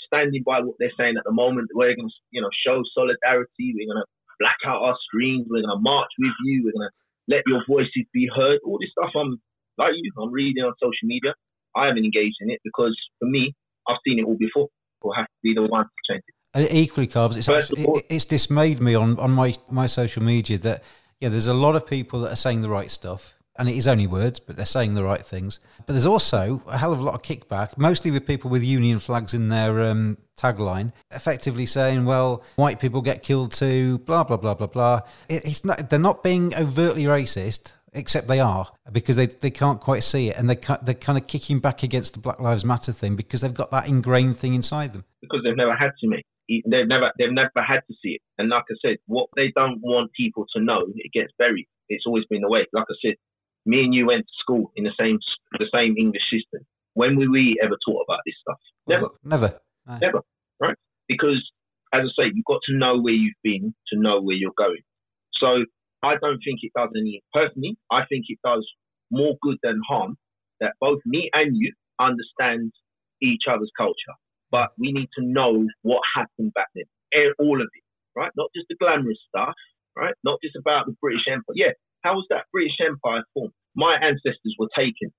standing 0.07 0.43
by 0.45 0.61
what 0.61 0.75
they're 0.79 0.95
saying 0.97 1.15
at 1.17 1.23
the 1.25 1.33
moment, 1.33 1.69
we're 1.75 1.95
going 1.95 2.09
to, 2.09 2.15
you 2.31 2.41
know, 2.41 2.49
show 2.65 2.81
solidarity. 2.95 3.73
We're 3.77 3.93
going 3.93 4.03
to 4.03 4.09
black 4.39 4.57
out 4.65 4.81
our 4.81 4.95
screens. 5.07 5.47
We're 5.49 5.61
going 5.61 5.75
to 5.75 5.81
march 5.81 6.09
with 6.19 6.33
you. 6.45 6.63
We're 6.65 6.77
going 6.79 6.89
to 6.89 6.95
let 7.35 7.43
your 7.47 7.63
voices 7.67 8.05
be 8.13 8.29
heard. 8.33 8.59
All 8.65 8.77
this 8.79 8.89
stuff, 8.91 9.11
I'm 9.15 9.41
like 9.77 9.91
you. 9.95 10.11
I'm 10.21 10.31
reading 10.31 10.63
on 10.63 10.73
social 10.81 11.07
media. 11.07 11.33
I 11.75 11.87
haven't 11.87 12.05
engaged 12.05 12.37
in 12.41 12.51
it 12.51 12.59
because 12.63 12.95
for 13.19 13.27
me, 13.27 13.53
I've 13.87 13.97
seen 14.05 14.19
it 14.19 14.25
all 14.25 14.37
before. 14.37 14.67
We'll 15.03 15.15
have 15.15 15.25
to 15.25 15.39
be 15.41 15.53
the 15.53 15.63
one 15.63 15.83
to 15.83 16.13
change 16.13 16.23
it. 16.27 16.35
And 16.55 16.71
equally, 16.71 17.07
carbs. 17.07 17.35
It's 17.35 17.49
actually, 17.49 17.85
all- 17.85 17.97
it, 17.97 18.05
it's 18.09 18.25
dismayed 18.25 18.79
me 18.79 18.93
on, 18.95 19.19
on 19.19 19.31
my, 19.31 19.55
my 19.69 19.87
social 19.87 20.21
media 20.23 20.57
that 20.59 20.83
yeah, 21.19 21.29
there's 21.29 21.47
a 21.47 21.53
lot 21.53 21.75
of 21.75 21.87
people 21.87 22.19
that 22.21 22.33
are 22.33 22.37
saying 22.37 22.61
the 22.61 22.69
right 22.69 22.91
stuff, 22.91 23.35
and 23.57 23.69
it 23.69 23.75
is 23.75 23.87
only 23.87 24.07
words, 24.07 24.39
but 24.39 24.55
they're 24.55 24.65
saying 24.65 24.93
the 24.95 25.03
right 25.03 25.21
things. 25.21 25.59
But 25.85 25.93
there's 25.93 26.05
also 26.05 26.61
a 26.67 26.77
hell 26.77 26.93
of 26.93 26.99
a 26.99 27.03
lot 27.03 27.15
of 27.15 27.21
kickback, 27.21 27.77
mostly 27.77 28.11
with 28.11 28.25
people 28.25 28.49
with 28.49 28.63
union 28.63 28.99
flags 28.99 29.33
in 29.33 29.49
their 29.49 29.81
um, 29.81 30.17
tagline, 30.37 30.91
effectively 31.11 31.65
saying, 31.65 32.05
"Well, 32.05 32.43
white 32.55 32.79
people 32.79 33.01
get 33.01 33.23
killed 33.23 33.51
too," 33.51 33.99
blah 33.99 34.23
blah 34.23 34.37
blah 34.37 34.55
blah 34.55 34.67
blah. 34.67 35.01
It, 35.29 35.45
it's 35.45 35.63
not. 35.63 35.89
They're 35.89 35.99
not 35.99 36.23
being 36.23 36.53
overtly 36.55 37.03
racist. 37.03 37.73
Except 37.95 38.27
they 38.27 38.39
are 38.39 38.71
because 38.91 39.17
they, 39.17 39.27
they 39.27 39.51
can't 39.51 39.79
quite 39.79 40.01
see 40.01 40.29
it 40.31 40.35
and 40.35 40.49
they 40.49 40.57
they're 40.81 40.95
kind 40.95 41.15
of 41.15 41.27
kicking 41.27 41.59
back 41.59 41.83
against 41.83 42.13
the 42.13 42.19
Black 42.19 42.39
Lives 42.39 42.65
Matter 42.65 42.91
thing 42.91 43.15
because 43.15 43.41
they've 43.41 43.53
got 43.53 43.69
that 43.69 43.87
ingrained 43.87 44.35
thing 44.35 44.55
inside 44.55 44.93
them. 44.93 45.05
because 45.21 45.41
they've 45.43 45.55
never 45.55 45.75
had 45.75 45.91
to 46.01 46.07
make. 46.07 46.25
They've 46.49 46.87
never 46.87 47.11
they've 47.19 47.31
never 47.31 47.51
had 47.57 47.81
to 47.87 47.93
see 48.01 48.13
it. 48.17 48.21
And 48.39 48.49
like 48.49 48.63
I 48.67 48.73
said, 48.83 48.97
what 49.05 49.29
they 49.35 49.53
don't 49.55 49.79
want 49.83 50.11
people 50.13 50.47
to 50.55 50.59
know, 50.59 50.87
it 50.95 51.11
gets 51.13 51.31
buried. 51.37 51.67
It's 51.87 52.05
always 52.07 52.25
been 52.31 52.41
the 52.41 52.49
way. 52.49 52.65
Like 52.73 52.85
I 52.89 52.95
said, 52.99 53.13
me 53.65 53.83
and 53.83 53.93
you 53.93 54.07
went 54.07 54.21
to 54.21 54.33
school 54.39 54.71
in 54.75 54.83
the 54.83 54.93
same 54.99 55.19
the 55.59 55.69
same 55.73 55.95
English 55.97 56.23
system. 56.31 56.65
When 56.93 57.17
were 57.17 57.29
we 57.29 57.59
ever 57.63 57.77
taught 57.85 58.03
about 58.07 58.19
this 58.25 58.35
stuff? 58.41 58.59
Never, 58.87 59.09
Never. 59.23 59.59
No. 59.87 59.97
never, 60.01 60.21
right? 60.59 60.75
Because 61.07 61.41
as 61.93 62.01
I 62.01 62.23
say, 62.23 62.31
you've 62.33 62.45
got 62.45 62.61
to 62.65 62.77
know 62.77 62.99
where 62.99 63.13
you've 63.13 63.33
been 63.43 63.73
to 63.89 63.99
know 63.99 64.21
where 64.21 64.35
you're 64.35 64.57
going. 64.57 64.81
So 65.33 65.65
I 66.01 66.15
don't 66.21 66.39
think 66.43 66.59
it 66.61 66.71
does 66.75 66.89
any, 66.97 67.21
personally, 67.33 67.77
I 67.91 68.01
think 68.09 68.25
it 68.27 68.39
does 68.43 68.67
more 69.11 69.35
good 69.41 69.57
than 69.63 69.79
harm 69.87 70.17
that 70.59 70.73
both 70.81 70.99
me 71.05 71.29
and 71.33 71.55
you 71.55 71.71
understand 71.99 72.71
each 73.21 73.43
other's 73.49 73.71
culture. 73.77 74.15
But 74.51 74.71
we 74.77 74.91
need 74.91 75.09
to 75.17 75.25
know 75.25 75.65
what 75.81 76.01
happened 76.15 76.53
back 76.53 76.67
then, 76.75 76.85
all 77.39 77.61
of 77.61 77.67
it, 77.73 77.83
right? 78.15 78.31
Not 78.35 78.49
just 78.55 78.67
the 78.69 78.75
glamorous 78.75 79.17
stuff, 79.27 79.55
right? 79.95 80.13
Not 80.23 80.39
just 80.43 80.55
about 80.55 80.85
the 80.85 80.95
British 81.01 81.25
Empire. 81.27 81.55
Yeah, 81.55 81.73
how 82.03 82.15
was 82.15 82.25
that 82.29 82.45
British 82.51 82.75
Empire 82.79 83.23
formed? 83.33 83.53
My 83.75 83.95
ancestors 83.95 84.55
were 84.59 84.69
taken, 84.75 85.11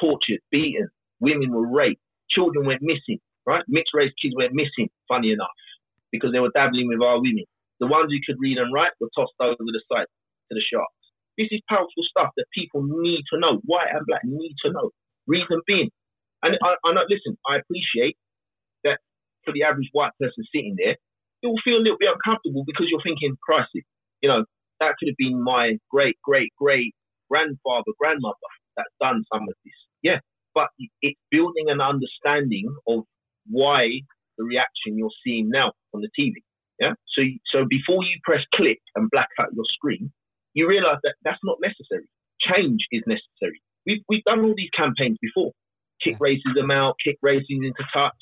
tortured, 0.00 0.40
beaten, 0.50 0.88
women 1.20 1.52
were 1.52 1.66
raped, 1.68 2.00
children 2.30 2.66
went 2.66 2.82
missing, 2.82 3.20
right? 3.46 3.62
Mixed 3.68 3.94
race 3.94 4.12
kids 4.20 4.34
went 4.36 4.52
missing, 4.52 4.88
funny 5.08 5.32
enough, 5.32 5.54
because 6.10 6.32
they 6.32 6.40
were 6.40 6.52
dabbling 6.54 6.88
with 6.88 7.02
our 7.02 7.20
women. 7.20 7.44
The 7.78 7.86
ones 7.86 8.10
who 8.12 8.18
could 8.26 8.40
read 8.40 8.58
and 8.58 8.72
write 8.72 8.92
were 9.00 9.12
tossed 9.16 9.36
over 9.40 9.56
the 9.58 9.82
side 9.92 10.08
to 10.48 10.52
the 10.54 10.64
sharks. 10.64 10.92
This 11.38 11.48
is 11.52 11.60
powerful 11.68 12.04
stuff 12.04 12.30
that 12.36 12.46
people 12.52 12.82
need 12.82 13.22
to 13.32 13.38
know. 13.38 13.60
White 13.64 13.88
and 13.92 14.04
black 14.06 14.20
need 14.24 14.54
to 14.64 14.72
know. 14.72 14.90
Reason 15.26 15.60
being, 15.66 15.88
and 16.42 16.56
I, 16.62 16.74
I 16.84 16.92
know, 16.92 17.04
listen, 17.08 17.36
I 17.48 17.56
appreciate 17.56 18.16
that 18.84 18.98
for 19.44 19.52
the 19.52 19.62
average 19.62 19.88
white 19.92 20.12
person 20.20 20.44
sitting 20.52 20.76
there, 20.76 20.96
it 21.42 21.46
will 21.46 21.60
feel 21.64 21.76
a 21.76 21.84
little 21.84 22.00
bit 22.00 22.12
uncomfortable 22.12 22.64
because 22.66 22.86
you're 22.90 23.04
thinking, 23.04 23.36
crisis, 23.40 23.84
you 24.20 24.28
know, 24.28 24.44
that 24.80 24.94
could 24.98 25.08
have 25.08 25.16
been 25.18 25.42
my 25.42 25.78
great, 25.90 26.16
great, 26.24 26.52
great 26.58 26.94
grandfather, 27.30 27.92
grandmother 27.98 28.50
that's 28.76 28.92
done 29.00 29.22
some 29.32 29.42
of 29.42 29.54
this. 29.64 29.74
Yeah. 30.02 30.18
But 30.54 30.68
it's 31.00 31.20
building 31.30 31.68
an 31.68 31.80
understanding 31.80 32.74
of 32.88 33.04
why 33.48 33.88
the 34.36 34.44
reaction 34.44 34.98
you're 34.98 35.14
seeing 35.24 35.48
now 35.48 35.72
on 35.94 36.00
the 36.02 36.10
TV. 36.18 36.42
Yeah. 36.80 36.94
So, 37.14 37.22
so 37.52 37.64
before 37.68 38.02
you 38.02 38.18
press 38.24 38.40
click 38.54 38.80
and 38.96 39.08
black 39.10 39.28
out 39.38 39.48
your 39.54 39.68
screen, 39.74 40.10
you 40.54 40.68
realize 40.68 40.98
that 41.04 41.14
that's 41.22 41.38
not 41.44 41.58
necessary. 41.60 42.08
Change 42.40 42.80
is 42.90 43.02
necessary. 43.06 43.62
We've, 43.86 44.02
we've 44.08 44.24
done 44.24 44.40
all 44.40 44.54
these 44.56 44.72
campaigns 44.76 45.18
before. 45.20 45.52
Kick 46.02 46.18
racism 46.18 46.72
out, 46.72 46.96
kick 47.04 47.18
racism 47.24 47.62
into 47.68 47.84
touch, 47.92 48.16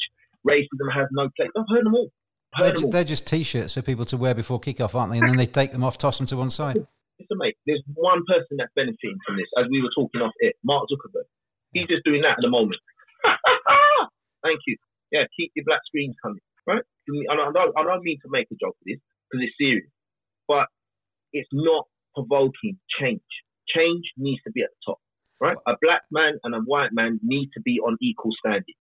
racism 0.47 0.92
has 0.92 1.07
no 1.12 1.31
place. 1.37 1.51
I've 1.57 1.71
heard 1.71 1.87
them 1.87 1.94
all. 1.94 2.11
They're 2.58 2.72
just, 2.72 2.90
they're 2.90 3.04
just, 3.04 3.26
t-shirts 3.26 3.74
for 3.74 3.82
people 3.82 4.04
to 4.06 4.16
wear 4.16 4.34
before 4.34 4.61
kickoff, 4.61 4.94
aren't 4.94 5.12
they? 5.12 5.18
And 5.18 5.28
then 5.28 5.37
they 5.37 5.46
take 5.46 5.72
them 5.72 5.84
off, 5.84 5.98
toss 5.98 6.18
them 6.18 6.26
to 6.28 6.37
one 6.37 6.50
side. 6.50 6.76
Listen, 7.20 7.38
mate, 7.38 7.56
there's 7.66 7.82
one 7.94 8.22
person 8.26 8.56
that's 8.56 8.72
benefiting 8.74 9.18
from 9.26 9.37
this, 9.37 9.46
as 9.58 9.66
we 9.70 9.82
were 9.82 9.90
talking 9.94 10.22
off 10.22 10.32
it, 10.38 10.56
Mark 10.64 10.87
Zuckerberg. 10.90 11.26
He's 11.72 11.87
just 11.87 12.04
doing 12.04 12.22
that 12.22 12.38
at 12.38 12.42
the 12.42 12.48
moment. 12.48 12.80
Thank 14.42 14.61
you. 14.66 14.76
Yeah, 15.11 15.24
keep 15.37 15.52
your 15.54 15.64
black 15.64 15.80
screens 15.87 16.16
coming, 16.22 16.40
right? 16.66 16.82
I 17.30 17.34
don't, 17.34 17.74
I 17.76 17.82
don't 17.82 18.02
mean 18.02 18.18
to 18.22 18.28
make 18.30 18.46
a 18.50 18.56
joke 18.61 18.76
of 18.76 18.87
this 18.87 19.00
because 19.28 19.44
it's 19.44 19.56
serious, 19.58 19.90
but 20.46 20.66
it's 21.32 21.48
not 21.52 21.87
provoking 22.14 22.78
change. 23.00 23.20
Change 23.68 24.04
needs 24.16 24.42
to 24.44 24.52
be 24.52 24.62
at 24.62 24.70
the 24.70 24.92
top, 24.92 24.98
right? 25.40 25.56
A 25.66 25.74
black 25.80 26.02
man 26.11 26.38
and 26.44 26.54
a 26.54 26.61
white 26.61 26.92
man 26.92 27.20
need 27.22 27.50
to 27.54 27.61
be 27.61 27.80
on 27.80 27.96
equal 28.00 28.32
standing. 28.38 28.74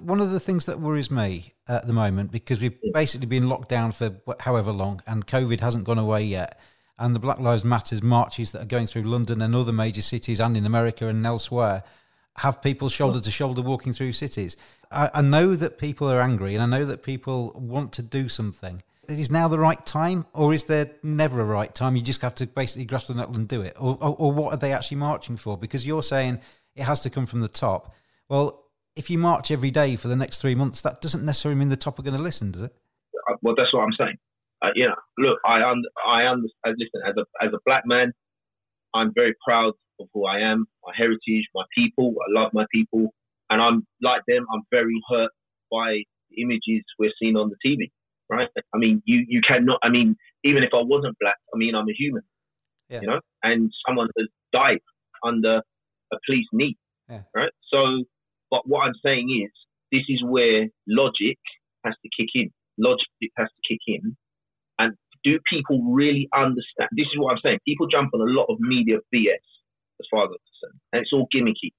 One 0.00 0.20
of 0.20 0.30
the 0.30 0.40
things 0.40 0.66
that 0.66 0.80
worries 0.80 1.10
me 1.10 1.52
at 1.68 1.86
the 1.86 1.92
moment, 1.92 2.32
because 2.32 2.60
we've 2.60 2.78
basically 2.92 3.26
been 3.26 3.48
locked 3.48 3.68
down 3.68 3.92
for 3.92 4.16
however 4.40 4.72
long 4.72 5.02
and 5.06 5.26
COVID 5.26 5.60
hasn't 5.60 5.84
gone 5.84 5.98
away 5.98 6.22
yet, 6.24 6.58
and 6.98 7.14
the 7.14 7.20
Black 7.20 7.38
Lives 7.38 7.64
Matters 7.64 8.02
marches 8.02 8.52
that 8.52 8.62
are 8.62 8.66
going 8.66 8.86
through 8.86 9.02
London 9.02 9.42
and 9.42 9.54
other 9.54 9.72
major 9.72 10.02
cities 10.02 10.40
and 10.40 10.56
in 10.56 10.66
America 10.66 11.08
and 11.08 11.24
elsewhere 11.26 11.82
have 12.36 12.62
people 12.62 12.88
shoulder 12.88 13.20
to 13.20 13.30
shoulder 13.30 13.60
walking 13.60 13.92
through 13.92 14.12
cities. 14.12 14.56
I, 14.90 15.10
I 15.14 15.22
know 15.22 15.54
that 15.54 15.78
people 15.78 16.10
are 16.10 16.20
angry 16.20 16.54
and 16.54 16.62
I 16.62 16.78
know 16.78 16.86
that 16.86 17.02
people 17.02 17.52
want 17.54 17.92
to 17.94 18.02
do 18.02 18.28
something. 18.28 18.82
Is 19.08 19.30
now 19.30 19.48
the 19.48 19.58
right 19.58 19.84
time, 19.84 20.26
or 20.32 20.54
is 20.54 20.64
there 20.64 20.92
never 21.02 21.40
a 21.40 21.44
right 21.44 21.74
time? 21.74 21.96
You 21.96 22.02
just 22.02 22.22
have 22.22 22.36
to 22.36 22.46
basically 22.46 22.86
grasp 22.86 23.08
the 23.08 23.14
nettle 23.14 23.34
and 23.34 23.48
do 23.48 23.60
it, 23.60 23.76
or, 23.78 23.98
or, 24.00 24.16
or 24.16 24.32
what 24.32 24.54
are 24.54 24.56
they 24.56 24.72
actually 24.72 24.98
marching 24.98 25.36
for? 25.36 25.58
Because 25.58 25.86
you're 25.86 26.04
saying 26.04 26.40
it 26.76 26.84
has 26.84 27.00
to 27.00 27.10
come 27.10 27.26
from 27.26 27.40
the 27.40 27.48
top. 27.48 27.94
Well, 28.28 28.61
if 28.96 29.10
you 29.10 29.18
march 29.18 29.50
every 29.50 29.70
day 29.70 29.96
for 29.96 30.08
the 30.08 30.16
next 30.16 30.40
three 30.40 30.54
months, 30.54 30.82
that 30.82 31.00
doesn't 31.00 31.24
necessarily 31.24 31.58
mean 31.58 31.68
the 31.68 31.76
top 31.76 31.98
are 31.98 32.02
going 32.02 32.16
to 32.16 32.22
listen, 32.22 32.50
does 32.50 32.62
it? 32.62 32.74
Uh, 33.28 33.36
well, 33.42 33.54
that's 33.56 33.72
what 33.72 33.82
I'm 33.82 33.92
saying. 33.98 34.16
Uh, 34.62 34.68
you 34.74 34.86
know, 34.86 34.94
look, 35.18 35.38
I 35.44 35.62
un- 35.62 35.84
I 36.06 36.22
understand. 36.22 36.76
Listen, 36.78 37.00
as 37.06 37.14
a 37.16 37.44
as 37.44 37.52
a 37.52 37.58
black 37.66 37.82
man, 37.84 38.12
I'm 38.94 39.12
very 39.14 39.34
proud 39.44 39.72
of 39.98 40.08
who 40.14 40.26
I 40.26 40.38
am, 40.38 40.66
my 40.84 40.92
heritage, 40.96 41.46
my 41.54 41.64
people. 41.76 42.14
I 42.20 42.40
love 42.40 42.50
my 42.52 42.66
people, 42.72 43.12
and 43.50 43.60
I'm 43.60 43.86
like 44.02 44.22
them. 44.28 44.46
I'm 44.52 44.62
very 44.70 45.00
hurt 45.10 45.30
by 45.70 46.02
the 46.30 46.42
images 46.42 46.84
we're 46.98 47.12
seeing 47.20 47.36
on 47.36 47.50
the 47.50 47.56
TV. 47.66 47.90
Right? 48.30 48.48
I 48.74 48.78
mean, 48.78 49.02
you 49.04 49.24
you 49.28 49.40
cannot. 49.46 49.78
I 49.82 49.88
mean, 49.88 50.16
even 50.44 50.62
if 50.62 50.70
I 50.72 50.82
wasn't 50.82 51.16
black, 51.20 51.36
I 51.52 51.58
mean, 51.58 51.74
I'm 51.74 51.88
a 51.88 51.94
human. 51.96 52.22
Yeah. 52.88 53.00
You 53.00 53.06
know, 53.08 53.20
and 53.42 53.70
someone 53.86 54.08
has 54.18 54.28
died 54.52 54.80
under 55.24 55.62
a 56.12 56.16
police 56.26 56.46
knee. 56.52 56.76
Yeah. 57.08 57.22
Right? 57.34 57.50
So 57.72 58.04
but 58.52 58.68
what 58.68 58.84
I'm 58.84 58.94
saying 59.02 59.32
is, 59.32 59.50
this 59.90 60.04
is 60.10 60.22
where 60.22 60.68
logic 60.86 61.38
has 61.86 61.94
to 62.04 62.08
kick 62.14 62.28
in. 62.34 62.52
Logic 62.78 63.08
has 63.38 63.48
to 63.48 63.62
kick 63.66 63.80
in. 63.88 64.14
And 64.78 64.92
do 65.24 65.38
people 65.50 65.80
really 65.90 66.28
understand? 66.36 66.92
This 66.92 67.08
is 67.08 67.16
what 67.16 67.32
I'm 67.32 67.40
saying. 67.42 67.60
People 67.66 67.88
jump 67.88 68.10
on 68.12 68.20
a 68.20 68.30
lot 68.30 68.46
of 68.52 68.60
media 68.60 68.98
BS, 69.14 69.40
as 70.00 70.06
far 70.10 70.24
as 70.24 70.30
I'm 70.36 70.44
concerned, 70.52 70.80
and 70.92 71.00
it's 71.00 71.12
all 71.14 71.26
gimmicky. 71.34 71.72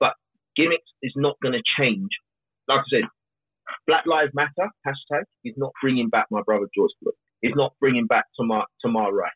But 0.00 0.14
gimmicks 0.56 0.88
is 1.02 1.12
not 1.16 1.36
going 1.42 1.52
to 1.52 1.62
change. 1.78 2.08
Like 2.66 2.80
I 2.80 2.88
said, 2.88 3.04
Black 3.86 4.06
Lives 4.06 4.32
Matter 4.34 4.70
hashtag 4.86 5.24
is 5.44 5.54
not 5.58 5.72
bringing 5.82 6.08
back 6.08 6.26
my 6.30 6.40
brother 6.46 6.66
George 6.74 6.92
Floyd. 7.02 7.14
It's 7.42 7.56
not 7.56 7.74
bringing 7.78 8.06
back 8.06 8.24
Tamir, 8.40 8.64
Tamir 8.84 9.12
Rice. 9.12 9.32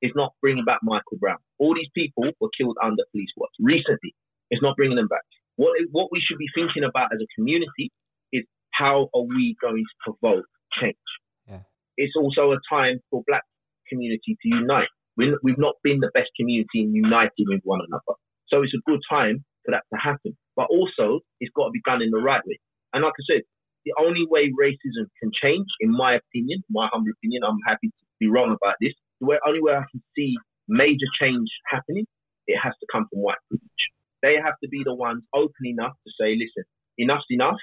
It's 0.00 0.16
not 0.16 0.32
bringing 0.40 0.64
back 0.64 0.78
Michael 0.82 1.18
Brown. 1.20 1.38
All 1.58 1.74
these 1.74 1.90
people 1.94 2.24
were 2.40 2.50
killed 2.56 2.78
under 2.82 3.02
police 3.12 3.30
watch 3.36 3.52
recently. 3.60 4.14
It's 4.50 4.62
not 4.62 4.76
bringing 4.76 4.96
them 4.96 5.08
back. 5.08 5.24
What, 5.58 5.74
what 5.90 6.08
we 6.14 6.22
should 6.22 6.38
be 6.38 6.46
thinking 6.54 6.84
about 6.86 7.10
as 7.12 7.18
a 7.18 7.26
community 7.34 7.90
is 8.32 8.46
how 8.70 9.10
are 9.12 9.26
we 9.26 9.56
going 9.60 9.82
to 9.82 9.94
provoke 10.06 10.46
change? 10.78 11.10
Yeah. 11.50 11.66
It's 11.98 12.14
also 12.14 12.54
a 12.54 12.62
time 12.70 13.02
for 13.10 13.24
black 13.26 13.42
community 13.90 14.38
to 14.38 14.48
unite. 14.48 14.86
we 15.16 15.34
we've 15.42 15.58
not 15.58 15.74
been 15.82 15.98
the 15.98 16.14
best 16.14 16.30
community 16.38 16.86
in 16.86 16.94
uniting 16.94 17.50
with 17.50 17.62
one 17.64 17.80
another. 17.82 18.14
So 18.46 18.62
it's 18.62 18.72
a 18.72 18.86
good 18.86 19.02
time 19.10 19.44
for 19.66 19.72
that 19.74 19.82
to 19.92 19.98
happen. 19.98 20.38
But 20.54 20.70
also, 20.70 21.26
it's 21.40 21.50
got 21.56 21.66
to 21.66 21.74
be 21.74 21.82
done 21.84 22.02
in 22.02 22.10
the 22.10 22.22
right 22.22 22.42
way. 22.46 22.58
And 22.94 23.02
like 23.02 23.18
I 23.18 23.24
said, 23.26 23.42
the 23.84 23.94
only 23.98 24.26
way 24.30 24.54
racism 24.54 25.10
can 25.18 25.30
change, 25.42 25.66
in 25.80 25.90
my 25.90 26.14
opinion, 26.22 26.62
my 26.70 26.86
humble 26.92 27.10
opinion, 27.18 27.42
I'm 27.42 27.58
happy 27.66 27.88
to 27.88 28.04
be 28.20 28.28
wrong 28.30 28.54
about 28.54 28.76
this, 28.80 28.94
the 29.20 29.26
way, 29.26 29.38
only 29.46 29.60
way 29.60 29.74
I 29.74 29.84
can 29.90 30.02
see 30.14 30.36
major 30.68 31.10
change 31.18 31.50
happening, 31.66 32.06
it 32.46 32.58
has 32.62 32.74
to 32.78 32.86
come 32.92 33.06
from 33.10 33.26
white 33.26 33.42
privilege 33.48 33.84
they 34.22 34.34
have 34.42 34.54
to 34.62 34.68
be 34.68 34.82
the 34.84 34.94
ones 34.94 35.22
open 35.34 35.64
enough 35.64 35.92
to 36.06 36.12
say, 36.20 36.32
listen, 36.32 36.64
enough's 36.98 37.24
enough, 37.30 37.60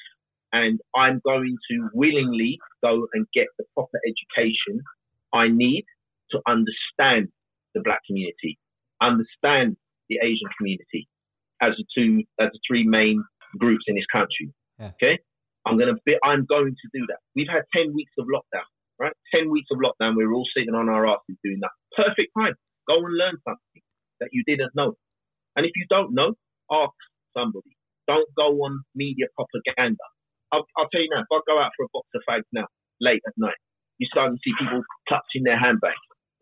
and 0.51 0.79
I'm 0.95 1.21
going 1.25 1.55
to 1.71 1.89
willingly 1.93 2.57
go 2.83 3.07
and 3.13 3.27
get 3.33 3.47
the 3.57 3.65
proper 3.73 3.99
education 4.05 4.81
I 5.33 5.49
need 5.49 5.85
to 6.31 6.39
understand 6.47 7.27
the 7.73 7.81
black 7.83 7.99
community, 8.07 8.57
understand 9.01 9.75
the 10.09 10.17
Asian 10.23 10.47
community 10.57 11.07
as 11.61 11.73
the 11.77 11.85
two, 11.95 12.23
as 12.39 12.49
the 12.53 12.59
three 12.67 12.87
main 12.87 13.23
groups 13.59 13.83
in 13.87 13.95
this 13.95 14.05
country. 14.11 14.53
Yeah. 14.79 14.91
Okay, 14.95 15.19
I'm 15.65 15.77
gonna 15.77 15.99
be, 16.05 16.15
I'm 16.23 16.45
going 16.45 16.75
to 16.75 16.87
do 16.93 17.05
that. 17.07 17.19
We've 17.35 17.51
had 17.51 17.63
ten 17.75 17.93
weeks 17.93 18.11
of 18.17 18.27
lockdown, 18.27 18.67
right? 18.99 19.13
Ten 19.33 19.51
weeks 19.51 19.67
of 19.71 19.79
lockdown. 19.79 20.15
We 20.15 20.25
we're 20.25 20.33
all 20.33 20.47
sitting 20.55 20.73
on 20.73 20.89
our 20.89 21.07
asses 21.07 21.35
doing 21.43 21.59
that. 21.61 21.71
Perfect 21.95 22.31
time. 22.37 22.55
Go 22.87 22.97
and 22.97 23.17
learn 23.17 23.37
something 23.43 23.81
that 24.19 24.29
you 24.31 24.43
didn't 24.47 24.71
know. 24.75 24.95
And 25.55 25.65
if 25.65 25.71
you 25.75 25.85
don't 25.89 26.13
know, 26.13 26.35
ask 26.71 26.95
somebody. 27.35 27.75
Don't 28.07 28.29
go 28.37 28.53
on 28.65 28.83
media 28.93 29.27
propaganda. 29.33 30.05
I'll, 30.53 30.65
I'll 30.77 30.89
tell 30.89 31.01
you 31.01 31.09
now, 31.09 31.25
if 31.25 31.31
I 31.31 31.39
go 31.47 31.57
out 31.59 31.71
for 31.75 31.85
a 31.85 31.91
box 31.93 32.07
of 32.13 32.21
fags 32.29 32.49
now, 32.53 32.67
late 33.01 33.21
at 33.25 33.33
night, 33.37 33.57
you 33.97 34.07
start 34.11 34.31
to 34.31 34.39
see 34.43 34.53
people 34.59 34.81
clutching 35.07 35.43
their 35.43 35.59
handbags. 35.59 35.99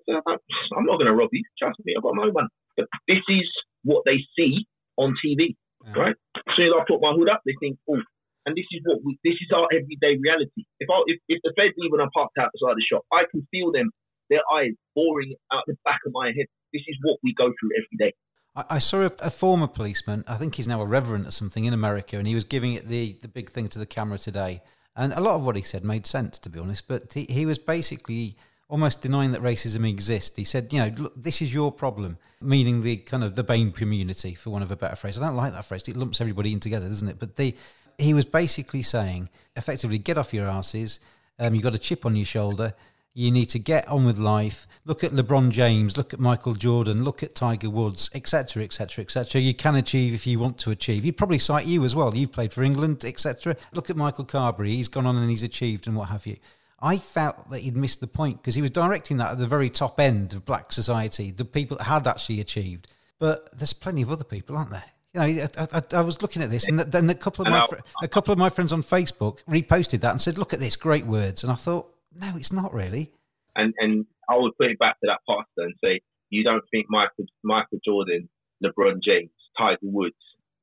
I'm 0.10 0.86
not 0.86 1.00
going 1.00 1.08
to 1.08 1.16
rob 1.16 1.30
you. 1.32 1.44
Trust 1.58 1.80
me, 1.86 1.96
I've 1.96 2.04
got 2.04 2.16
my 2.16 2.28
own 2.28 2.34
one. 2.36 2.50
But 2.76 2.88
this 3.08 3.24
is 3.30 3.48
what 3.84 4.04
they 4.06 4.20
see 4.36 4.66
on 4.98 5.16
TV, 5.24 5.56
yeah. 5.86 5.94
right? 5.96 6.18
As 6.36 6.54
soon 6.58 6.68
as 6.68 6.76
I 6.76 6.84
put 6.88 7.02
my 7.02 7.14
hood 7.14 7.30
up, 7.30 7.42
they 7.46 7.56
think, 7.62 7.78
oh, 7.90 8.02
and 8.46 8.56
this 8.58 8.68
is 8.76 8.84
what 8.84 9.00
we, 9.06 9.16
this 9.24 9.40
is 9.40 9.48
our 9.56 9.72
everyday 9.72 10.20
reality. 10.20 10.68
If 10.84 10.92
I, 10.92 11.00
if, 11.08 11.20
if 11.32 11.40
the 11.48 11.56
feds 11.56 11.80
even 11.80 12.04
are 12.04 12.12
parked 12.12 12.36
outside 12.36 12.76
the 12.76 12.84
shop, 12.84 13.08
I 13.14 13.24
can 13.32 13.48
feel 13.52 13.72
them, 13.72 13.92
their 14.30 14.44
eyes 14.52 14.76
boring 14.96 15.36
out 15.54 15.64
the 15.68 15.80
back 15.86 16.04
of 16.06 16.12
my 16.12 16.36
head. 16.36 16.50
This 16.76 16.84
is 16.88 16.98
what 17.04 17.20
we 17.24 17.32
go 17.38 17.48
through 17.56 17.72
every 17.78 17.96
day. 17.96 18.12
I, 18.56 18.80
saw 18.80 19.02
a, 19.02 19.12
a, 19.20 19.32
former 19.32 19.68
policeman, 19.68 20.24
I 20.28 20.36
think 20.36 20.56
he's 20.56 20.68
now 20.68 20.82
a 20.82 20.86
reverend 20.86 21.26
or 21.26 21.32
something 21.32 21.66
in 21.66 21.74
America, 21.74 22.18
and 22.18 22.28
he 22.28 22.36
was 22.36 22.44
giving 22.44 22.74
it 22.74 22.88
the, 22.88 23.14
the 23.22 23.28
big 23.28 23.50
thing 23.50 23.68
to 23.70 23.80
the 23.80 23.86
camera 23.86 24.20
today. 24.20 24.62
And 24.96 25.12
a 25.14 25.22
lot 25.22 25.36
of 25.36 25.44
what 25.44 25.56
he 25.56 25.64
said 25.64 25.84
made 25.84 26.06
sense, 26.06 26.38
to 26.40 26.50
be 26.50 26.60
honest. 26.60 26.88
But 26.88 27.14
he, 27.14 27.26
he 27.28 27.48
was 27.48 27.58
basically 27.58 28.38
almost 28.70 29.02
denying 29.02 29.32
that 29.32 29.42
racism 29.42 29.90
exists. 29.90 30.38
He 30.38 30.44
said, 30.44 30.72
you 30.72 30.80
know, 30.80 30.94
look, 30.98 31.14
this 31.16 31.42
is 31.42 31.52
your 31.52 31.72
problem, 31.72 32.18
meaning 32.42 32.82
the 32.82 32.98
kind 32.98 33.24
of 33.24 33.36
the 33.36 33.44
BAME 33.44 33.74
community, 33.74 34.36
for 34.36 34.52
want 34.52 34.64
of 34.64 34.72
a 34.72 34.76
better 34.76 34.96
phrase. 34.96 35.18
I 35.18 35.22
don't 35.22 35.36
like 35.36 35.54
that 35.54 35.66
phrase. 35.66 35.88
It 35.88 35.96
lumps 35.96 36.22
everybody 36.22 36.54
in 36.54 36.60
together, 36.60 36.88
doesn't 36.88 37.08
it? 37.08 37.18
But 37.20 37.36
the, 37.38 37.56
he 37.98 38.14
was 38.14 38.26
basically 38.26 38.84
saying, 38.84 39.30
effectively, 39.56 39.98
get 39.98 40.18
off 40.18 40.34
your 40.34 40.48
asses, 40.48 41.00
Um, 41.40 41.56
you've 41.56 41.64
got 41.64 41.76
a 41.76 41.80
chip 41.80 42.06
on 42.06 42.16
your 42.16 42.26
shoulder. 42.26 42.74
You 43.16 43.30
need 43.30 43.46
to 43.48 43.60
get 43.60 43.88
on 43.88 44.06
with 44.06 44.18
life. 44.18 44.68
Look 44.86 45.04
at 45.04 45.12
LeBron 45.12 45.52
James. 45.52 45.98
Look 45.98 46.14
at 46.14 46.20
Michael 46.20 46.56
Jordan. 46.56 47.04
Look 47.04 47.22
at 47.22 47.36
Tiger 47.36 47.70
Woods, 47.70 48.10
etc., 48.16 48.64
etc., 48.64 49.04
etc. 49.04 49.40
You 49.40 49.54
can 49.54 49.76
achieve 49.76 50.16
if 50.16 50.26
you 50.26 50.40
want 50.40 50.58
to 50.60 50.72
achieve. 50.72 51.06
you'd 51.06 51.18
probably 51.18 51.38
cite 51.38 51.68
you 51.68 51.84
as 51.86 51.96
well. 51.96 52.16
You've 52.16 52.32
played 52.32 52.54
for 52.54 52.64
England, 52.64 53.06
etc. 53.06 53.56
Look 53.72 53.92
at 53.92 53.96
Michael 53.96 54.26
Carberry. 54.26 54.72
He's 54.72 54.88
gone 54.88 55.06
on 55.06 55.16
and 55.16 55.30
he's 55.30 55.44
achieved 55.44 55.86
and 55.86 55.96
what 55.96 56.10
have 56.10 56.26
you. 56.26 56.38
I 56.82 56.98
felt 56.98 57.50
that 57.50 57.60
he'd 57.60 57.78
missed 57.78 58.02
the 58.02 58.08
point 58.08 58.42
because 58.42 58.56
he 58.56 58.62
was 58.62 58.72
directing 58.72 59.18
that 59.18 59.32
at 59.32 59.38
the 59.38 59.48
very 59.48 59.70
top 59.70 60.00
end 60.00 60.34
of 60.34 60.44
black 60.44 60.72
society, 60.72 61.32
the 61.32 61.46
people 61.46 61.78
that 61.78 61.86
had 61.86 62.08
actually 62.08 62.42
achieved. 62.42 62.88
But 63.20 63.58
there's 63.58 63.74
plenty 63.74 64.02
of 64.02 64.12
other 64.12 64.26
people, 64.26 64.58
aren't 64.58 64.72
there? 64.72 64.84
You 65.14 65.20
know, 65.20 65.48
I, 65.60 65.68
I, 65.72 65.82
I 65.98 66.02
was 66.02 66.22
looking 66.22 66.42
at 66.42 66.50
this, 66.50 66.68
and 66.68 66.80
then 66.80 67.10
a 67.10 67.16
couple 67.16 67.46
of 67.46 67.52
my 67.52 67.68
fr- 67.68 67.76
a 68.02 68.08
couple 68.08 68.32
of 68.32 68.40
my 68.40 68.50
friends 68.50 68.74
on 68.74 68.82
Facebook 68.82 69.44
reposted 69.44 70.02
that 70.02 70.12
and 70.12 70.20
said, 70.20 70.40
"Look 70.40 70.54
at 70.54 70.60
this, 70.60 70.76
great 70.76 71.06
words." 71.06 71.44
And 71.44 71.52
I 71.52 71.56
thought, 71.56 71.93
no, 72.16 72.38
it's 72.38 72.52
not 72.52 72.74
really. 72.74 73.12
And 73.56 73.74
and 73.78 74.06
I 74.30 74.38
would 74.38 74.58
put 74.58 74.72
it 74.72 74.80
back 74.80 75.00
to 75.00 75.08
that 75.08 75.20
pastor 75.28 75.68
and 75.68 75.76
say, 75.84 76.02
you 76.30 76.44
don't 76.44 76.64
think 76.72 76.88
Michael 76.90 77.26
Michael 77.44 77.80
Jordan, 77.86 78.30
LeBron 78.64 79.04
James, 79.04 79.32
Tiger 79.58 79.78
Woods 79.84 80.16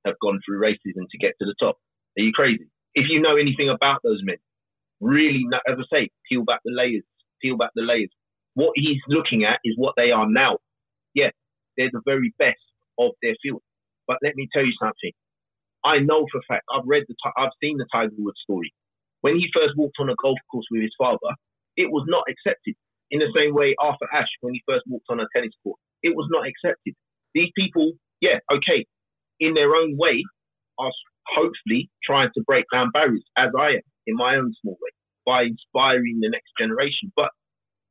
have 0.05 0.15
gone 0.23 0.41
through 0.45 0.61
racism 0.61 1.07
to 1.11 1.19
get 1.19 1.33
to 1.41 1.47
the 1.47 1.55
top? 1.61 1.77
Are 2.19 2.23
you 2.23 2.33
crazy? 2.33 2.67
If 2.95 3.07
you 3.09 3.21
know 3.21 3.37
anything 3.37 3.69
about 3.69 4.01
those 4.03 4.21
men, 4.25 4.39
really, 5.01 5.45
as 5.69 5.77
I 5.79 5.85
say, 5.93 6.11
peel 6.29 6.45
back 6.45 6.61
the 6.65 6.73
layers, 6.75 7.05
peel 7.41 7.57
back 7.57 7.71
the 7.75 7.83
layers. 7.83 8.11
What 8.55 8.73
he's 8.75 9.01
looking 9.09 9.45
at 9.45 9.61
is 9.65 9.75
what 9.77 9.95
they 9.97 10.11
are 10.11 10.27
now. 10.29 10.59
Yeah, 11.15 11.31
they're 11.77 11.91
the 11.93 12.03
very 12.05 12.35
best 12.39 12.59
of 12.99 13.13
their 13.23 13.37
field. 13.43 13.63
But 14.09 14.19
let 14.23 14.35
me 14.35 14.49
tell 14.53 14.65
you 14.65 14.73
something. 14.81 15.13
I 15.85 15.99
know 15.99 16.27
for 16.31 16.39
a 16.39 16.43
fact. 16.49 16.65
I've 16.75 16.87
read 16.87 17.05
the. 17.09 17.15
I've 17.39 17.55
seen 17.63 17.79
the 17.79 17.87
Tiger 17.93 18.13
Woods 18.19 18.41
story. 18.43 18.73
When 19.23 19.37
he 19.37 19.49
first 19.55 19.77
walked 19.77 19.97
on 20.01 20.11
a 20.11 20.17
golf 20.23 20.39
course 20.51 20.67
with 20.71 20.83
his 20.83 20.95
father, 20.99 21.35
it 21.77 21.91
was 21.91 22.05
not 22.09 22.25
accepted. 22.29 22.75
In 23.11 23.19
the 23.21 23.33
same 23.37 23.55
way, 23.55 23.75
Arthur 23.79 24.09
Ashe, 24.13 24.33
when 24.41 24.55
he 24.55 24.63
first 24.69 24.85
walked 24.89 25.07
on 25.11 25.21
a 25.21 25.27
tennis 25.35 25.53
court, 25.63 25.79
it 26.03 26.15
was 26.15 26.29
not 26.31 26.47
accepted. 26.47 26.95
These 27.35 27.51
people, 27.57 27.93
yeah, 28.21 28.39
okay, 28.53 28.87
in 29.41 29.55
their 29.55 29.75
own 29.75 29.97
way, 29.97 30.23
are 30.79 30.93
hopefully 31.27 31.91
trying 32.05 32.31
to 32.35 32.43
break 32.47 32.65
down 32.73 32.91
barriers, 32.93 33.25
as 33.37 33.51
I 33.59 33.81
am 33.81 33.87
in 34.07 34.17
my 34.17 34.37
own 34.37 34.53
small 34.63 34.75
way, 34.81 34.91
by 35.27 35.43
inspiring 35.43 36.21
the 36.21 36.31
next 36.31 36.51
generation. 36.59 37.13
But 37.17 37.31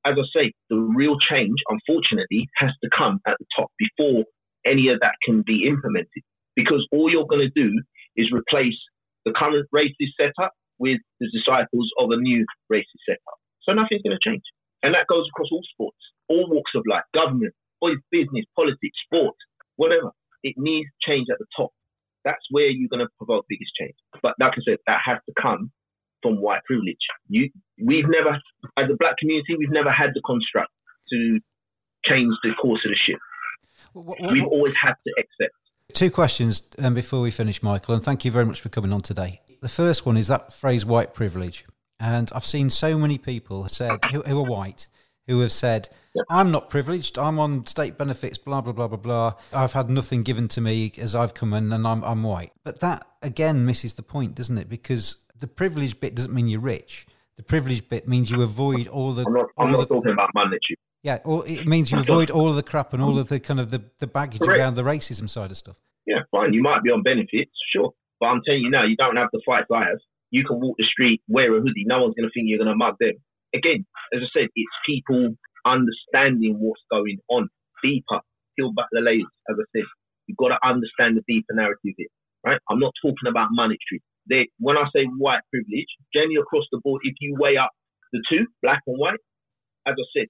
as 0.05 0.15
I 0.17 0.25
say, 0.33 0.53
the 0.69 0.77
real 0.77 1.17
change, 1.29 1.59
unfortunately, 1.67 2.47
has 2.55 2.71
to 2.83 2.89
come 2.95 3.19
at 3.27 3.37
the 3.39 3.45
top 3.55 3.71
before 3.77 4.23
any 4.65 4.89
of 4.89 4.99
that 5.01 5.15
can 5.25 5.43
be 5.45 5.67
implemented. 5.67 6.23
Because 6.55 6.87
all 6.91 7.11
you're 7.11 7.27
going 7.27 7.47
to 7.47 7.61
do 7.61 7.71
is 8.15 8.31
replace 8.31 8.77
the 9.25 9.33
current 9.33 9.67
racist 9.73 10.15
setup 10.19 10.51
with 10.79 10.99
the 11.19 11.27
disciples 11.29 11.91
of 11.99 12.09
a 12.11 12.17
new 12.17 12.45
racist 12.71 13.03
setup. 13.05 13.37
So 13.63 13.73
nothing's 13.73 14.01
going 14.01 14.17
to 14.17 14.23
change. 14.23 14.43
And 14.81 14.95
that 14.95 15.07
goes 15.07 15.27
across 15.29 15.49
all 15.51 15.63
sports, 15.71 15.99
all 16.29 16.49
walks 16.49 16.71
of 16.75 16.83
life, 16.87 17.03
government, 17.13 17.53
business, 18.11 18.45
politics, 18.55 18.97
sport, 19.05 19.35
whatever. 19.75 20.11
It 20.43 20.55
needs 20.57 20.89
change 21.05 21.27
at 21.31 21.37
the 21.39 21.45
top. 21.55 21.71
That's 22.23 22.43
where 22.49 22.67
you're 22.67 22.89
going 22.89 23.03
to 23.03 23.11
provoke 23.17 23.45
biggest 23.49 23.71
change. 23.79 23.95
But 24.21 24.35
like 24.39 24.53
I 24.53 24.61
said, 24.65 24.77
that 24.87 24.99
has 25.05 25.19
to 25.27 25.33
come 25.39 25.71
from 26.21 26.41
white 26.41 26.63
privilege. 26.65 26.99
You, 27.27 27.49
we've 27.83 28.07
never, 28.07 28.39
as 28.77 28.89
a 28.91 28.95
black 28.97 29.17
community, 29.17 29.55
we've 29.57 29.71
never 29.71 29.91
had 29.91 30.11
the 30.13 30.21
construct 30.25 30.71
to 31.11 31.39
change 32.05 32.33
the 32.43 32.51
course 32.61 32.81
of 32.85 32.91
the 32.91 32.97
ship. 33.05 33.19
What, 33.93 34.19
what, 34.19 34.31
we've 34.31 34.47
always 34.47 34.73
had 34.81 34.93
to 34.93 35.13
accept. 35.17 35.55
Two 35.93 36.11
questions 36.11 36.63
um, 36.77 36.93
before 36.93 37.21
we 37.21 37.31
finish, 37.31 37.63
Michael, 37.63 37.95
and 37.95 38.03
thank 38.03 38.23
you 38.23 38.31
very 38.31 38.45
much 38.45 38.61
for 38.61 38.69
coming 38.69 38.93
on 38.93 39.01
today. 39.01 39.41
The 39.61 39.69
first 39.69 40.05
one 40.05 40.17
is 40.17 40.27
that 40.27 40.53
phrase 40.53 40.85
white 40.85 41.13
privilege. 41.13 41.65
And 41.99 42.31
I've 42.33 42.45
seen 42.45 42.69
so 42.69 42.97
many 42.97 43.17
people 43.17 43.67
said 43.67 44.03
who, 44.05 44.21
who 44.21 44.39
are 44.39 44.49
white 44.49 44.87
who 45.29 45.41
have 45.41 45.51
said, 45.51 45.89
I'm 46.31 46.49
not 46.49 46.71
privileged. 46.71 47.19
I'm 47.19 47.37
on 47.37 47.67
state 47.67 47.99
benefits, 47.99 48.39
blah, 48.39 48.61
blah, 48.61 48.73
blah, 48.73 48.87
blah, 48.87 48.97
blah. 48.97 49.33
I've 49.53 49.73
had 49.73 49.87
nothing 49.87 50.23
given 50.23 50.47
to 50.49 50.61
me 50.61 50.91
as 50.97 51.13
I've 51.13 51.35
come 51.35 51.53
in 51.53 51.71
and 51.71 51.85
I'm, 51.85 52.03
I'm 52.03 52.23
white. 52.23 52.51
But 52.63 52.79
that, 52.79 53.05
again, 53.21 53.63
misses 53.63 53.93
the 53.93 54.01
point, 54.01 54.33
doesn't 54.33 54.57
it? 54.57 54.67
Because 54.67 55.17
the 55.37 55.45
privilege 55.45 55.99
bit 55.99 56.15
doesn't 56.15 56.33
mean 56.33 56.47
you're 56.47 56.59
rich. 56.59 57.05
The 57.35 57.43
privilege 57.43 57.87
bit 57.87 58.07
means 58.07 58.31
you 58.31 58.41
avoid 58.41 58.87
all 58.87 59.13
the. 59.13 59.23
I'm 59.23 59.33
not, 59.33 59.45
I'm 59.59 59.71
not 59.71 59.87
the, 59.87 59.95
talking 59.95 60.11
about 60.11 60.29
monetary. 60.33 60.77
Yeah, 61.03 61.19
all, 61.23 61.43
it 61.43 61.67
means 61.67 61.91
you 61.91 61.99
avoid 61.99 62.31
all 62.31 62.49
of 62.49 62.55
the 62.55 62.63
crap 62.63 62.93
and 62.93 63.01
all 63.01 63.19
of 63.19 63.29
the 63.29 63.39
kind 63.39 63.59
of 63.59 63.69
the, 63.69 63.83
the 63.99 64.07
baggage 64.07 64.41
Correct. 64.41 64.59
around 64.59 64.75
the 64.75 64.81
racism 64.81 65.29
side 65.29 65.51
of 65.51 65.57
stuff. 65.57 65.77
Yeah, 66.07 66.21
fine. 66.31 66.53
You 66.53 66.63
might 66.63 66.81
be 66.81 66.89
on 66.89 67.03
benefits, 67.03 67.51
sure. 67.71 67.93
But 68.19 68.27
I'm 68.27 68.41
telling 68.45 68.61
you 68.61 68.71
now, 68.71 68.85
you 68.85 68.95
don't 68.97 69.17
have 69.17 69.29
the 69.33 69.41
fight 69.45 69.65
have. 69.71 69.99
You 70.31 70.45
can 70.45 70.59
walk 70.61 70.77
the 70.77 70.85
street, 70.85 71.21
wear 71.27 71.55
a 71.57 71.61
hoodie. 71.61 71.85
No 71.87 72.01
one's 72.03 72.15
going 72.15 72.27
to 72.29 72.33
think 72.33 72.47
you're 72.49 72.59
going 72.59 72.71
to 72.71 72.75
mug 72.77 72.95
them. 72.99 73.15
Again, 73.55 73.85
as 74.13 74.21
I 74.23 74.29
said, 74.33 74.49
it's 74.55 74.77
people 74.85 75.35
understanding 75.65 76.57
what's 76.59 76.83
going 76.91 77.19
on 77.29 77.49
deeper, 77.83 78.21
peel 78.57 78.73
back 78.73 78.87
the 78.91 79.01
layers. 79.01 79.29
As 79.49 79.57
I 79.59 79.65
said, 79.75 79.87
you've 80.27 80.37
got 80.37 80.49
to 80.49 80.59
understand 80.67 81.17
the 81.17 81.23
deeper 81.27 81.53
narrative 81.53 81.95
here, 81.97 82.13
right? 82.45 82.59
I'm 82.69 82.79
not 82.79 82.93
talking 83.01 83.29
about 83.29 83.49
monetary. 83.51 84.01
They, 84.29 84.49
when 84.59 84.77
I 84.77 84.85
say 84.95 85.05
white 85.17 85.41
privilege, 85.51 85.89
generally 86.13 86.37
across 86.37 86.65
the 86.71 86.81
board, 86.83 87.01
if 87.03 87.15
you 87.21 87.35
weigh 87.39 87.57
up 87.57 87.71
the 88.13 88.21
two, 88.29 88.47
black 88.63 88.81
and 88.87 88.97
white, 88.99 89.19
as 89.87 89.95
I 89.97 90.05
said, 90.17 90.27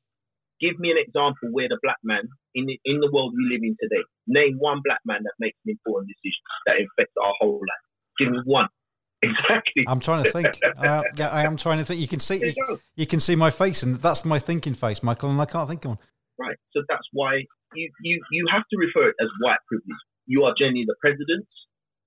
give 0.62 0.80
me 0.80 0.92
an 0.92 0.98
example 0.98 1.50
where 1.52 1.68
the 1.68 1.80
black 1.82 1.98
man 2.04 2.24
in 2.56 2.66
the, 2.66 2.80
in 2.86 3.00
the 3.00 3.10
world 3.12 3.34
we 3.36 3.44
live 3.52 3.64
in 3.64 3.76
today, 3.82 4.04
name 4.28 4.58
one 4.60 4.82
black 4.84 5.00
man 5.06 5.24
that 5.24 5.34
makes 5.40 5.58
an 5.66 5.72
important 5.72 6.10
decision 6.10 6.42
that 6.66 6.76
affects 6.76 7.16
our 7.22 7.34
whole 7.40 7.60
life. 7.60 7.86
Give 8.18 8.32
me 8.32 8.40
one. 8.46 8.68
Exactly. 9.22 9.84
I'm 9.86 10.00
trying 10.00 10.24
to 10.24 10.32
think. 10.32 10.48
uh, 10.78 11.04
yeah, 11.18 11.28
I 11.28 11.44
am 11.44 11.58
trying 11.58 11.80
to 11.80 11.84
think. 11.84 12.00
You 12.00 12.08
can 12.08 12.22
see 12.22 12.40
you, 12.56 12.80
you, 12.96 13.06
can 13.06 13.20
see 13.20 13.36
my 13.36 13.50
face, 13.50 13.84
and 13.84 13.96
that's 13.96 14.24
my 14.24 14.40
thinking 14.40 14.74
face, 14.74 15.04
Michael, 15.04 15.30
and 15.30 15.42
I 15.42 15.46
can't 15.46 15.68
think 15.68 15.84
of 15.84 15.90
one. 15.90 16.00
Right. 16.40 16.56
So 16.72 16.84
that's 16.88 17.04
why 17.12 17.44
you 17.76 17.92
you 18.02 18.24
you 18.32 18.48
have 18.50 18.64
to 18.72 18.78
refer 18.78 19.10
it 19.10 19.16
as 19.20 19.28
white 19.42 19.60
privilege. 19.68 20.00
You 20.26 20.44
are 20.44 20.54
generally 20.58 20.86
the 20.88 20.96
presidents, 21.02 21.52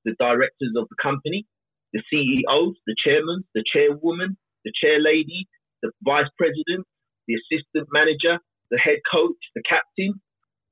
the 0.06 0.14
directors 0.18 0.72
of 0.74 0.88
the 0.88 0.96
company, 1.02 1.44
the 1.92 2.02
CEOs, 2.08 2.76
the 2.86 2.96
chairman, 3.04 3.44
the 3.54 3.64
chairwoman, 3.70 4.38
the 4.64 4.72
chair 4.82 4.98
lady, 4.98 5.46
the 5.82 5.90
vice 6.02 6.30
president, 6.38 6.86
the 7.32 7.40
assistant 7.40 7.88
manager, 7.92 8.36
the 8.70 8.78
head 8.78 9.00
coach, 9.10 9.40
the 9.56 9.62
captain. 9.64 10.20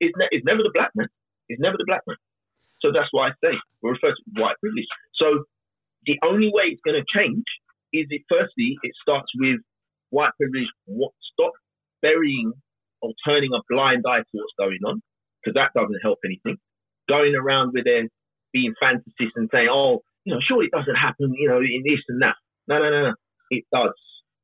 Is 0.01 0.13
ne- 0.17 0.41
never 0.45 0.63
the 0.63 0.73
black 0.73 0.89
man. 0.95 1.07
It's 1.49 1.61
never 1.61 1.77
the 1.77 1.85
black 1.85 2.01
man. 2.07 2.17
So 2.81 2.89
that's 2.93 3.09
why 3.11 3.29
I 3.29 3.31
say 3.43 3.53
we 3.81 3.89
refer 3.89 4.09
to 4.09 4.23
white 4.41 4.57
privilege. 4.61 4.89
So 5.13 5.45
the 6.05 6.17
only 6.25 6.49
way 6.49 6.73
it's 6.73 6.81
going 6.81 6.97
to 6.97 7.05
change 7.05 7.45
is 7.93 8.07
it 8.09 8.23
firstly 8.29 8.77
it 8.81 8.93
starts 9.01 9.29
with 9.37 9.61
white 10.09 10.33
privilege. 10.37 10.69
What 10.85 11.13
stop 11.33 11.53
burying 12.01 12.53
or 13.01 13.13
turning 13.25 13.51
a 13.53 13.61
blind 13.69 14.05
eye 14.07 14.21
to 14.25 14.33
what's 14.33 14.57
going 14.57 14.81
on 14.85 15.01
because 15.41 15.53
that 15.55 15.73
doesn't 15.77 16.01
help 16.01 16.19
anything. 16.25 16.57
Going 17.09 17.35
around 17.35 17.73
with 17.73 17.85
their 17.85 18.07
being 18.53 18.73
fantasists 18.81 19.35
and 19.35 19.49
saying, 19.53 19.69
"Oh, 19.71 20.01
you 20.25 20.33
know, 20.33 20.41
sure 20.41 20.63
it 20.63 20.71
doesn't 20.71 20.95
happen, 20.95 21.33
you 21.37 21.49
know, 21.49 21.59
in 21.59 21.83
this 21.85 22.01
and 22.09 22.21
that." 22.21 22.35
No, 22.67 22.79
no, 22.79 22.89
no, 22.89 23.09
no. 23.09 23.15
It 23.49 23.65
does. 23.73 23.93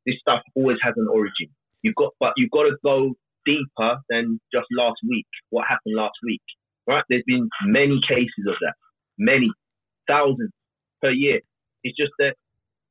This 0.05 0.19
stuff 0.21 0.41
always 0.55 0.77
has 0.83 0.93
an 0.97 1.07
origin. 1.07 1.49
You've 1.87 1.95
got, 1.95 2.11
but 2.19 2.33
you've 2.35 2.51
got 2.51 2.63
to 2.63 2.75
go 2.83 3.15
deeper 3.45 3.97
than 4.09 4.41
just 4.53 4.67
last 4.75 4.99
week. 5.07 5.27
What 5.51 5.65
happened 5.69 5.95
last 5.95 6.19
week, 6.21 6.41
right? 6.85 7.03
There's 7.07 7.23
been 7.25 7.47
many 7.63 8.01
cases 8.07 8.43
of 8.45 8.55
that, 8.59 8.75
many 9.17 9.49
thousands 10.05 10.51
per 11.01 11.11
year. 11.11 11.39
It's 11.83 11.95
just 11.95 12.11
that 12.19 12.35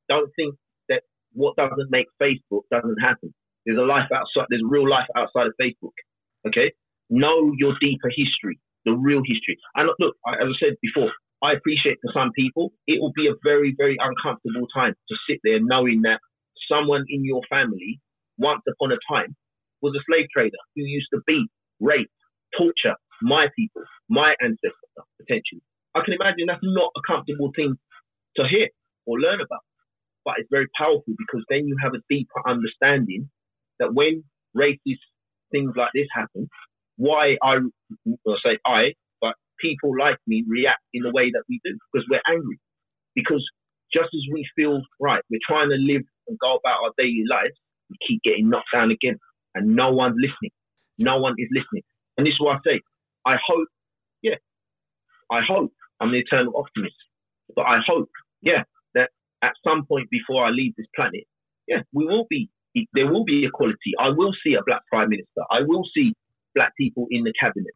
don't 0.09 0.31
think 0.35 0.55
that 0.89 1.03
what 1.35 1.57
doesn't 1.57 1.91
make 1.91 2.07
Facebook 2.17 2.63
doesn't 2.71 2.97
happen. 2.97 3.35
There's 3.67 3.79
a 3.79 3.83
life 3.83 4.09
outside. 4.15 4.47
There's 4.49 4.65
real 4.65 4.89
life 4.89 5.09
outside 5.15 5.47
of 5.47 5.53
Facebook. 5.61 5.93
Okay, 6.47 6.73
know 7.11 7.53
your 7.59 7.75
deeper 7.81 8.09
history, 8.09 8.59
the 8.87 8.93
real 8.93 9.21
history. 9.27 9.59
And 9.75 9.91
look, 9.99 10.17
as 10.27 10.49
I 10.49 10.57
said 10.59 10.77
before, 10.81 11.13
I 11.43 11.53
appreciate 11.53 11.99
for 12.01 12.13
some 12.15 12.33
people 12.33 12.73
it 12.87 12.99
will 12.99 13.13
be 13.15 13.29
a 13.29 13.37
very, 13.45 13.75
very 13.77 13.99
uncomfortable 14.01 14.67
time 14.73 14.95
to 14.95 15.15
sit 15.29 15.41
there 15.45 15.59
knowing 15.61 16.01
that 16.03 16.21
someone 16.71 17.05
in 17.11 17.25
your 17.25 17.43
family, 17.51 18.01
once 18.39 18.63
upon 18.69 18.93
a 18.93 18.99
time, 19.13 19.35
was 19.83 19.95
a 19.97 20.03
slave 20.09 20.27
trader 20.33 20.59
who 20.75 20.83
used 20.83 21.09
to 21.13 21.21
beat, 21.27 21.49
rape, 21.81 22.11
torture 22.57 22.97
my 23.23 23.47
people, 23.57 23.83
my 24.09 24.35
ancestors, 24.41 24.93
potentially. 25.21 25.63
I 25.95 26.01
can 26.05 26.15
imagine 26.15 26.47
that's 26.47 26.61
not 26.63 26.93
a 26.97 27.01
comfortable 27.07 27.51
thing 27.57 27.77
to 28.37 28.43
hear 28.49 28.69
or 29.07 29.19
learn 29.19 29.41
about. 29.41 29.65
But 30.25 30.35
it's 30.39 30.49
very 30.51 30.67
powerful 30.77 31.15
because 31.17 31.45
then 31.49 31.67
you 31.67 31.77
have 31.83 31.95
a 31.95 32.03
deeper 32.11 32.43
understanding 32.47 33.31
that 33.79 33.95
when 33.95 34.25
racist 34.57 35.05
things 35.53 35.73
like 35.77 35.91
this 35.95 36.09
happen, 36.13 36.49
why 36.97 37.37
I, 37.43 37.59
will 38.05 38.39
say 38.45 38.59
I, 38.67 38.95
but 39.21 39.35
people 39.61 39.93
like 39.99 40.19
me 40.27 40.45
react 40.49 40.83
in 40.93 41.03
the 41.03 41.13
way 41.13 41.31
that 41.31 41.45
we 41.49 41.61
do 41.65 41.79
because 41.93 42.07
we're 42.11 42.27
angry. 42.29 42.59
Because 43.15 43.45
just 43.93 44.11
as 44.13 44.25
we 44.33 44.45
feel, 44.57 44.83
right, 45.01 45.23
we're 45.31 45.47
trying 45.47 45.71
to 45.71 45.77
live 45.77 46.03
and 46.29 46.39
go 46.39 46.57
about 46.57 46.83
our 46.85 46.93
daily 46.99 47.25
lives, 47.31 47.55
we 47.91 47.97
keep 48.07 48.23
getting 48.23 48.49
knocked 48.49 48.69
down 48.73 48.91
again 48.91 49.17
and 49.55 49.75
no 49.75 49.91
one's 49.91 50.17
listening. 50.17 50.53
No 50.99 51.19
one 51.19 51.35
is 51.39 51.49
listening. 51.51 51.83
And 52.17 52.27
this 52.27 52.33
is 52.33 52.41
what 52.41 52.57
I 52.57 52.59
say. 52.65 52.81
I 53.27 53.37
hope, 53.47 53.69
yeah, 54.23 54.37
I 55.31 55.41
hope 55.47 55.73
I'm 56.01 56.13
the 56.13 56.19
eternal 56.19 56.53
optimist, 56.57 56.97
but 57.55 57.63
I 57.63 57.79
hope, 57.87 58.09
yeah, 58.43 58.63
that 58.95 59.11
at 59.43 59.53
some 59.67 59.85
point 59.87 60.09
before 60.11 60.45
I 60.45 60.51
leave 60.51 60.75
this 60.77 60.87
planet, 60.95 61.25
yeah, 61.67 61.83
we 61.93 62.07
will 62.07 62.27
be. 62.31 62.49
There 62.93 63.11
will 63.11 63.25
be 63.25 63.47
equality. 63.47 63.97
I 63.99 64.11
will 64.11 64.33
see 64.45 64.53
a 64.53 64.63
black 64.67 64.83
prime 64.93 65.09
minister. 65.09 65.41
I 65.51 65.61
will 65.67 65.85
see 65.95 66.13
black 66.55 66.73
people 66.79 67.07
in 67.11 67.25
the 67.25 67.33
cabinet. 67.41 67.73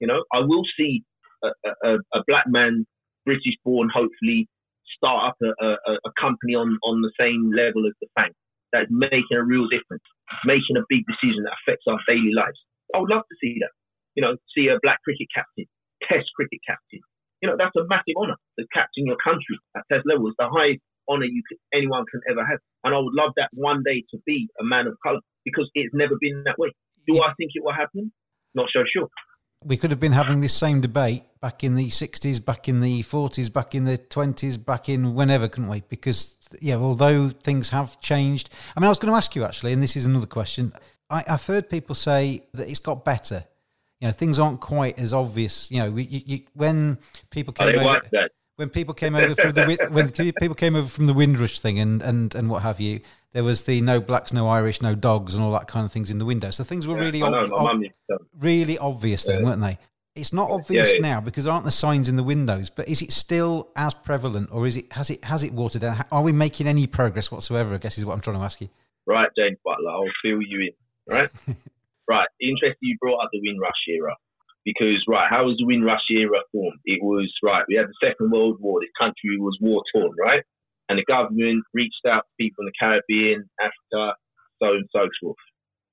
You 0.00 0.08
know, 0.08 0.24
I 0.32 0.40
will 0.40 0.64
see 0.76 1.04
a, 1.44 1.48
a, 1.84 1.94
a 2.12 2.24
black 2.26 2.46
man, 2.48 2.84
British 3.24 3.54
born, 3.64 3.88
hopefully 3.94 4.48
start 4.96 5.30
up 5.30 5.36
a, 5.42 5.76
a, 5.92 6.10
company 6.20 6.54
on, 6.54 6.76
on 6.82 7.02
the 7.02 7.12
same 7.18 7.52
level 7.54 7.86
as 7.86 7.92
the 8.00 8.08
FANG 8.16 8.32
that's 8.72 8.90
making 8.90 9.36
a 9.36 9.44
real 9.44 9.68
difference, 9.68 10.04
making 10.44 10.76
a 10.76 10.86
big 10.88 11.04
decision 11.06 11.44
that 11.44 11.56
affects 11.62 11.84
our 11.86 12.00
daily 12.08 12.32
lives. 12.34 12.58
I 12.94 12.98
would 12.98 13.10
love 13.10 13.24
to 13.28 13.36
see 13.40 13.60
that. 13.60 13.72
You 14.14 14.22
know, 14.22 14.36
see 14.56 14.68
a 14.68 14.80
black 14.82 15.00
cricket 15.04 15.28
captain, 15.32 15.64
test 16.04 16.28
cricket 16.36 16.60
captain. 16.66 17.00
You 17.40 17.48
know, 17.48 17.56
that's 17.56 17.74
a 17.76 17.84
massive 17.88 18.16
honour 18.16 18.36
to 18.58 18.66
captain 18.72 19.06
your 19.06 19.20
country 19.22 19.56
at 19.76 19.84
test 19.90 20.04
level. 20.04 20.28
It's 20.28 20.36
the 20.38 20.48
highest 20.48 20.80
honour 21.08 21.26
you 21.26 21.42
could, 21.48 21.58
anyone 21.72 22.04
can 22.10 22.20
ever 22.30 22.44
have. 22.44 22.60
And 22.84 22.94
I 22.94 22.98
would 22.98 23.14
love 23.14 23.32
that 23.36 23.50
one 23.54 23.82
day 23.82 24.04
to 24.12 24.18
be 24.26 24.48
a 24.60 24.64
man 24.64 24.86
of 24.86 24.94
colour 25.02 25.20
because 25.44 25.68
it's 25.74 25.94
never 25.94 26.14
been 26.20 26.44
that 26.44 26.58
way. 26.58 26.70
Do 27.08 27.22
I 27.22 27.32
think 27.34 27.52
it 27.54 27.64
will 27.64 27.74
happen? 27.74 28.12
Not 28.54 28.68
so 28.72 28.84
sure 28.86 29.08
we 29.64 29.76
could 29.76 29.90
have 29.90 30.00
been 30.00 30.12
having 30.12 30.40
this 30.40 30.54
same 30.54 30.80
debate 30.80 31.24
back 31.40 31.64
in 31.64 31.74
the 31.74 31.88
60s, 31.88 32.44
back 32.44 32.68
in 32.68 32.80
the 32.80 33.02
40s, 33.02 33.52
back 33.52 33.74
in 33.74 33.84
the 33.84 33.98
20s, 33.98 34.64
back 34.64 34.88
in 34.88 35.14
whenever, 35.14 35.48
couldn't 35.48 35.68
we? 35.68 35.82
Because, 35.88 36.36
yeah, 36.60 36.76
although 36.76 37.28
things 37.28 37.70
have 37.70 38.00
changed. 38.00 38.50
I 38.76 38.80
mean, 38.80 38.86
I 38.86 38.90
was 38.90 38.98
going 38.98 39.12
to 39.12 39.16
ask 39.16 39.34
you 39.34 39.44
actually, 39.44 39.72
and 39.72 39.82
this 39.82 39.96
is 39.96 40.06
another 40.06 40.26
question. 40.26 40.72
I, 41.10 41.24
have 41.26 41.44
heard 41.46 41.68
people 41.68 41.94
say 41.94 42.44
that 42.54 42.68
it's 42.68 42.78
got 42.78 43.04
better. 43.04 43.44
You 44.00 44.08
know, 44.08 44.12
things 44.12 44.38
aren't 44.38 44.60
quite 44.60 44.98
as 44.98 45.12
obvious. 45.12 45.70
You 45.70 45.78
know, 45.80 45.90
we, 45.90 46.04
you, 46.04 46.20
you, 46.26 46.40
when 46.54 46.98
people 47.30 47.52
came 47.52 47.78
over, 47.78 48.00
when 48.62 48.70
people 48.70 48.94
came 48.94 49.16
over 49.16 49.34
from 49.34 49.50
the 49.50 49.88
when 49.90 50.08
people 50.08 50.54
came 50.54 50.76
over 50.76 50.86
from 50.86 51.08
the 51.08 51.12
Windrush 51.12 51.58
thing 51.58 51.80
and, 51.80 52.00
and, 52.00 52.32
and 52.32 52.48
what 52.48 52.62
have 52.62 52.78
you, 52.78 53.00
there 53.32 53.42
was 53.42 53.64
the 53.64 53.80
no 53.80 54.00
blacks, 54.00 54.32
no 54.32 54.48
Irish, 54.48 54.80
no 54.80 54.94
dogs, 54.94 55.34
and 55.34 55.42
all 55.42 55.50
that 55.50 55.66
kind 55.66 55.84
of 55.84 55.90
things 55.90 56.12
in 56.12 56.18
the 56.18 56.24
window. 56.24 56.50
So 56.50 56.62
things 56.62 56.86
were 56.86 56.94
yeah, 56.94 57.00
really, 57.00 57.22
ob- 57.22 57.50
ob- 57.52 57.82
really 58.38 58.78
obvious 58.78 59.24
then, 59.24 59.40
yeah. 59.40 59.44
weren't 59.44 59.60
they? 59.60 59.78
It's 60.14 60.32
not 60.32 60.48
obvious 60.48 60.94
yeah, 60.94 61.00
now 61.00 61.20
because 61.20 61.44
there 61.44 61.52
aren't 61.52 61.64
the 61.64 61.72
signs 61.72 62.08
in 62.08 62.14
the 62.14 62.22
windows. 62.22 62.70
But 62.70 62.86
is 62.86 63.02
it 63.02 63.10
still 63.10 63.70
as 63.74 63.94
prevalent, 63.94 64.50
or 64.52 64.64
is 64.64 64.76
it 64.76 64.92
has 64.92 65.10
it 65.10 65.24
has 65.24 65.42
it 65.42 65.52
watered 65.52 65.80
down? 65.80 66.04
Are 66.12 66.22
we 66.22 66.30
making 66.30 66.68
any 66.68 66.86
progress 66.86 67.32
whatsoever? 67.32 67.74
I 67.74 67.78
guess 67.78 67.98
is 67.98 68.04
what 68.04 68.14
I'm 68.14 68.20
trying 68.20 68.36
to 68.36 68.44
ask 68.44 68.60
you. 68.60 68.68
Right, 69.06 69.28
James 69.36 69.58
Buttler, 69.66 69.90
I'll 69.90 70.04
fill 70.22 70.40
you 70.40 70.68
in. 70.68 71.12
Right, 71.12 71.30
right. 72.08 72.28
Interesting 72.40 72.76
you 72.82 72.96
brought 73.00 73.24
up 73.24 73.30
the 73.32 73.40
Windrush 73.40 73.72
era 73.88 74.14
because 74.64 75.02
right, 75.08 75.28
how 75.28 75.44
was 75.44 75.56
the 75.58 75.66
Windrush 75.66 76.06
era 76.10 76.40
formed? 76.52 76.78
It 76.84 77.02
was 77.02 77.32
right. 77.42 77.64
We 77.68 77.74
had 77.74 77.88
the 77.88 77.98
Second 78.02 78.30
World 78.30 78.58
War. 78.60 78.80
This 78.80 78.90
country 78.98 79.38
was 79.38 79.58
war 79.60 79.82
torn, 79.94 80.12
right? 80.20 80.42
And 80.88 80.98
the 80.98 81.04
government 81.04 81.64
reached 81.74 82.04
out 82.06 82.24
to 82.24 82.32
people 82.38 82.64
in 82.64 82.70
the 82.70 82.78
Caribbean, 82.78 83.48
Africa, 83.60 84.14
so 84.62 84.72
and 84.74 84.88
so 84.92 85.08
forth. 85.20 85.36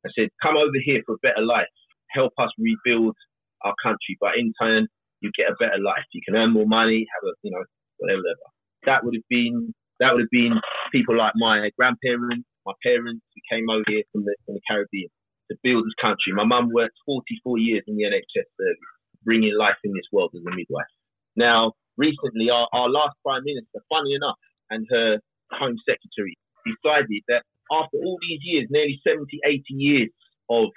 I 0.05 0.09
said, 0.17 0.29
come 0.41 0.55
over 0.57 0.77
here 0.83 1.01
for 1.05 1.15
a 1.15 1.23
better 1.23 1.41
life. 1.41 1.67
Help 2.09 2.33
us 2.37 2.49
rebuild 2.57 3.15
our 3.63 3.73
country. 3.83 4.17
But 4.19 4.37
in 4.37 4.53
turn, 4.61 4.87
you 5.21 5.31
get 5.37 5.51
a 5.51 5.55
better 5.59 5.81
life. 5.81 6.05
You 6.13 6.21
can 6.25 6.35
earn 6.35 6.53
more 6.53 6.67
money, 6.67 7.05
have 7.15 7.27
a, 7.27 7.33
you 7.43 7.51
know, 7.51 7.63
whatever, 7.97 8.21
whatever. 8.21 8.47
That 8.85 9.03
would 9.03 9.15
have 9.15 9.27
been, 9.29 9.73
that 9.99 10.13
would 10.13 10.21
have 10.21 10.31
been 10.31 10.59
people 10.91 11.17
like 11.17 11.33
my 11.35 11.69
grandparents, 11.77 12.47
my 12.65 12.73
parents 12.83 13.25
who 13.35 13.41
came 13.55 13.69
over 13.69 13.83
here 13.87 14.03
from 14.11 14.23
the, 14.23 14.35
from 14.45 14.55
the 14.55 14.61
Caribbean 14.69 15.09
to 15.51 15.57
build 15.63 15.85
this 15.85 15.97
country. 16.01 16.33
My 16.33 16.45
mum 16.45 16.69
worked 16.73 16.97
44 17.05 17.57
years 17.57 17.83
in 17.87 17.97
the 17.97 18.03
NHS 18.03 18.47
service, 18.57 18.89
bringing 19.23 19.55
life 19.57 19.77
in 19.83 19.91
this 19.93 20.07
world 20.11 20.31
as 20.35 20.41
a 20.45 20.55
midwife. 20.55 20.93
Now, 21.35 21.73
recently, 21.97 22.49
our, 22.49 22.67
our 22.73 22.89
last 22.89 23.15
Prime 23.25 23.43
Minister, 23.43 23.81
funny 23.89 24.13
enough, 24.13 24.37
and 24.69 24.85
her 24.89 25.19
Home 25.51 25.77
Secretary 25.87 26.37
decided 26.65 27.23
that 27.27 27.43
after 27.71 27.97
all 27.97 28.17
these 28.21 28.39
years, 28.43 28.67
nearly 28.69 28.99
70, 29.05 29.25
80 29.45 29.63
years 29.69 30.09
of 30.49 30.69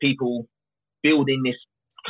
people 0.00 0.46
building 1.02 1.42
this 1.44 1.56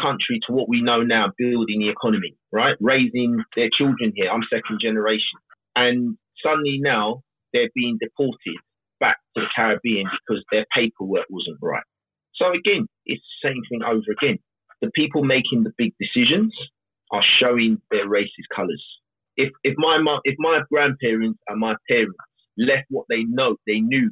country 0.00 0.40
to 0.46 0.52
what 0.52 0.68
we 0.68 0.82
know 0.82 1.02
now, 1.02 1.32
building 1.38 1.80
the 1.80 1.88
economy, 1.90 2.36
right? 2.52 2.76
Raising 2.80 3.42
their 3.56 3.68
children 3.76 4.12
here. 4.14 4.30
I'm 4.30 4.42
second 4.50 4.78
generation. 4.80 5.38
And 5.74 6.16
suddenly 6.42 6.78
now 6.80 7.22
they're 7.52 7.70
being 7.74 7.98
deported 8.00 8.58
back 9.00 9.16
to 9.36 9.42
the 9.42 9.48
Caribbean 9.54 10.06
because 10.06 10.44
their 10.50 10.66
paperwork 10.74 11.26
wasn't 11.30 11.58
right. 11.62 11.82
So 12.38 12.50
again, 12.50 12.86
it's 13.06 13.22
the 13.42 13.50
same 13.50 13.62
thing 13.68 13.82
over 13.82 14.12
again. 14.12 14.38
The 14.80 14.90
people 14.94 15.24
making 15.24 15.64
the 15.64 15.72
big 15.76 15.92
decisions 16.00 16.54
are 17.12 17.22
showing 17.40 17.80
their 17.90 18.06
racist 18.06 18.48
colours 18.54 18.84
if 19.38 19.52
if 19.62 19.74
my 19.78 19.96
if 20.24 20.34
my 20.38 20.60
grandparents 20.70 21.38
and 21.48 21.60
my 21.60 21.74
parents 21.88 22.18
left 22.58 22.84
what 22.90 23.06
they 23.08 23.22
know 23.22 23.56
they 23.66 23.78
knew 23.78 24.10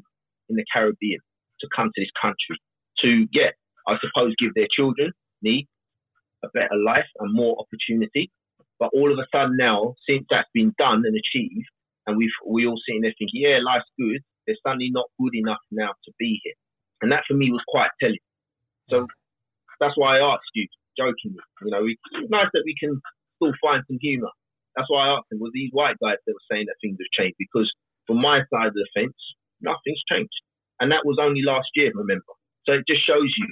in 0.49 0.57
the 0.57 0.65
Caribbean 0.73 1.21
to 1.61 1.69
come 1.75 1.91
to 1.95 2.01
this 2.01 2.11
country 2.23 2.57
to 3.03 3.27
get, 3.35 3.55
I 3.89 3.97
suppose, 4.01 4.35
give 4.39 4.55
their 4.55 4.69
children 4.75 5.11
me 5.43 5.67
a 6.45 6.49
better 6.55 6.77
life 6.87 7.11
and 7.19 7.35
more 7.35 7.57
opportunity. 7.59 8.31
But 8.79 8.91
all 8.95 9.13
of 9.13 9.19
a 9.19 9.27
sudden 9.35 9.57
now, 9.57 9.95
since 10.09 10.25
that's 10.31 10.49
been 10.55 10.73
done 10.79 11.03
and 11.05 11.17
achieved, 11.17 11.67
and 12.07 12.17
we've 12.17 12.31
we 12.47 12.67
all 12.67 12.81
sitting 12.87 13.03
there 13.03 13.15
thinking, 13.19 13.43
yeah, 13.43 13.59
life's 13.67 13.91
good. 13.99 14.23
They're 14.47 14.57
suddenly 14.65 14.91
not 14.93 15.07
good 15.21 15.35
enough 15.35 15.59
now 15.73 15.91
to 16.05 16.13
be 16.21 16.41
here, 16.45 16.55
and 17.03 17.13
that 17.13 17.25
for 17.29 17.35
me 17.35 17.51
was 17.51 17.63
quite 17.69 17.91
telling. 18.01 18.25
So 18.91 19.07
that's 19.81 19.97
why 19.97 20.19
I 20.19 20.35
asked 20.35 20.51
you, 20.55 20.67
jokingly. 20.97 21.43
You 21.63 21.71
know, 21.71 21.85
it's 21.87 22.31
nice 22.31 22.49
that 22.53 22.63
we 22.65 22.75
can 22.79 23.01
still 23.37 23.53
find 23.63 23.83
some 23.87 23.99
humour 24.01 24.31
that's 24.77 24.91
why 24.91 25.09
I 25.09 25.17
asked 25.17 25.33
him, 25.33 25.41
were 25.41 25.51
these 25.53 25.73
white 25.73 25.97
guys 26.05 26.21
that 26.27 26.37
were 26.37 26.49
saying 26.53 26.67
that 26.69 26.77
things 26.85 27.01
have 27.01 27.17
changed? 27.17 27.41
Because 27.41 27.73
from 28.07 28.21
my 28.21 28.45
side 28.53 28.69
of 28.69 28.77
the 28.77 28.87
fence, 28.95 29.17
nothing's 29.61 30.05
changed. 30.05 30.37
And 30.79 30.93
that 30.93 31.09
was 31.09 31.17
only 31.19 31.41
last 31.41 31.73
year, 31.75 31.91
remember. 31.95 32.37
So 32.69 32.77
it 32.77 32.85
just 32.87 33.05
shows 33.07 33.33
you, 33.41 33.49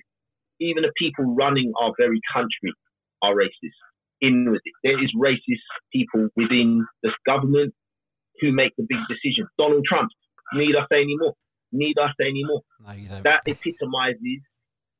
even 0.61 0.85
the 0.85 0.93
people 1.01 1.35
running 1.35 1.73
our 1.81 1.93
very 1.99 2.21
country 2.33 2.77
are 3.23 3.35
racist. 3.35 3.81
Inwardly, 4.21 4.73
there 4.85 5.03
is 5.03 5.11
racist 5.17 5.65
people 5.93 6.29
within 6.37 6.85
the 7.03 7.11
government 7.27 7.73
who 8.41 8.53
make 8.53 8.77
the 8.77 8.87
big 8.87 9.01
decisions. 9.09 9.49
Donald 9.59 9.85
Trump, 9.89 10.11
need 10.53 10.77
I 10.77 10.85
say 10.93 11.01
any 11.01 11.17
more? 11.19 11.33
Need 11.75 11.99
us 11.99 12.14
anymore. 12.22 12.62
No, 12.79 12.95
you 12.95 13.11
don't. 13.11 13.27
That 13.27 13.43
epitomizes, 13.51 14.47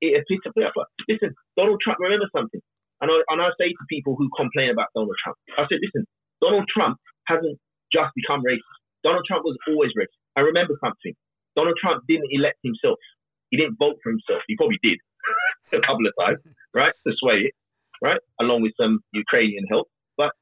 it 0.03 0.19
epitomizes, 0.19 0.75
listen, 1.07 1.31
Donald 1.55 1.79
Trump, 1.79 2.03
remember 2.03 2.27
something. 2.35 2.61
And 3.01 3.11
I, 3.11 3.23
and 3.31 3.39
I 3.39 3.55
say 3.55 3.71
to 3.71 3.85
people 3.87 4.19
who 4.19 4.27
complain 4.35 4.75
about 4.75 4.91
Donald 4.95 5.15
Trump, 5.23 5.39
I 5.55 5.71
said, 5.71 5.79
listen, 5.79 6.03
Donald 6.43 6.67
Trump 6.67 6.99
hasn't 7.31 7.59
just 7.95 8.11
become 8.19 8.43
racist. 8.43 8.79
Donald 9.07 9.23
Trump 9.31 9.47
was 9.47 9.55
always 9.71 9.95
racist. 9.95 10.19
I 10.35 10.43
remember 10.43 10.75
something. 10.83 11.15
Donald 11.55 11.79
Trump 11.79 12.03
didn't 12.11 12.35
elect 12.35 12.59
himself. 12.67 12.99
He 13.51 13.57
didn't 13.57 13.79
vote 13.79 14.03
for 14.03 14.11
himself. 14.11 14.43
He 14.51 14.57
probably 14.57 14.83
did 14.83 14.99
a 15.79 15.81
couple 15.81 16.07
of 16.07 16.15
times, 16.19 16.43
right, 16.75 16.93
to 17.07 17.13
sway 17.23 17.47
it, 17.51 17.55
right, 18.03 18.19
along 18.41 18.63
with 18.63 18.75
some 18.75 18.99
Ukrainian 19.15 19.63
help. 19.71 19.87
But 20.19 20.33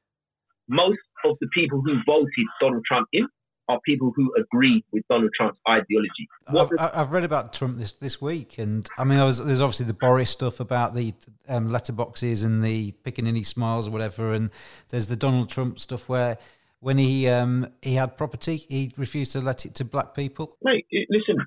most 0.67 1.05
of 1.25 1.37
the 1.41 1.49
people 1.53 1.81
who 1.85 2.01
voted 2.05 2.47
Donald 2.59 2.83
Trump 2.89 3.07
in 3.13 3.27
are 3.69 3.79
people 3.85 4.11
who 4.15 4.33
agree 4.37 4.83
with 4.91 5.03
Donald 5.09 5.31
Trump's 5.37 5.59
ideology. 5.67 6.27
I've, 6.47 6.69
I've, 6.79 7.11
read 7.11 7.23
about 7.23 7.53
Trump 7.53 7.77
this, 7.77 7.93
this 7.93 8.21
week, 8.21 8.57
and 8.57 8.87
I 8.97 9.03
mean, 9.03 9.19
I 9.19 9.25
was, 9.25 9.43
there's 9.43 9.61
obviously 9.61 9.85
the 9.85 9.93
Boris 9.93 10.29
stuff 10.29 10.59
about 10.59 10.93
the 10.93 11.13
um, 11.47 11.69
letterboxes 11.69 12.43
and 12.43 12.63
the 12.63 12.91
Pickaninny 13.03 13.45
smiles 13.45 13.87
or 13.87 13.91
whatever, 13.91 14.33
and 14.33 14.49
there's 14.89 15.07
the 15.07 15.15
Donald 15.15 15.49
Trump 15.49 15.79
stuff 15.79 16.09
where 16.09 16.37
when 16.83 16.97
he 16.97 17.29
um, 17.29 17.67
he 17.81 17.95
had 17.95 18.17
property, 18.17 18.65
he 18.69 18.91
refused 18.97 19.31
to 19.31 19.41
let 19.41 19.65
it 19.65 19.73
to 19.75 19.85
black 19.85 20.13
people. 20.13 20.57
Mate, 20.63 20.85
listen, 21.09 21.37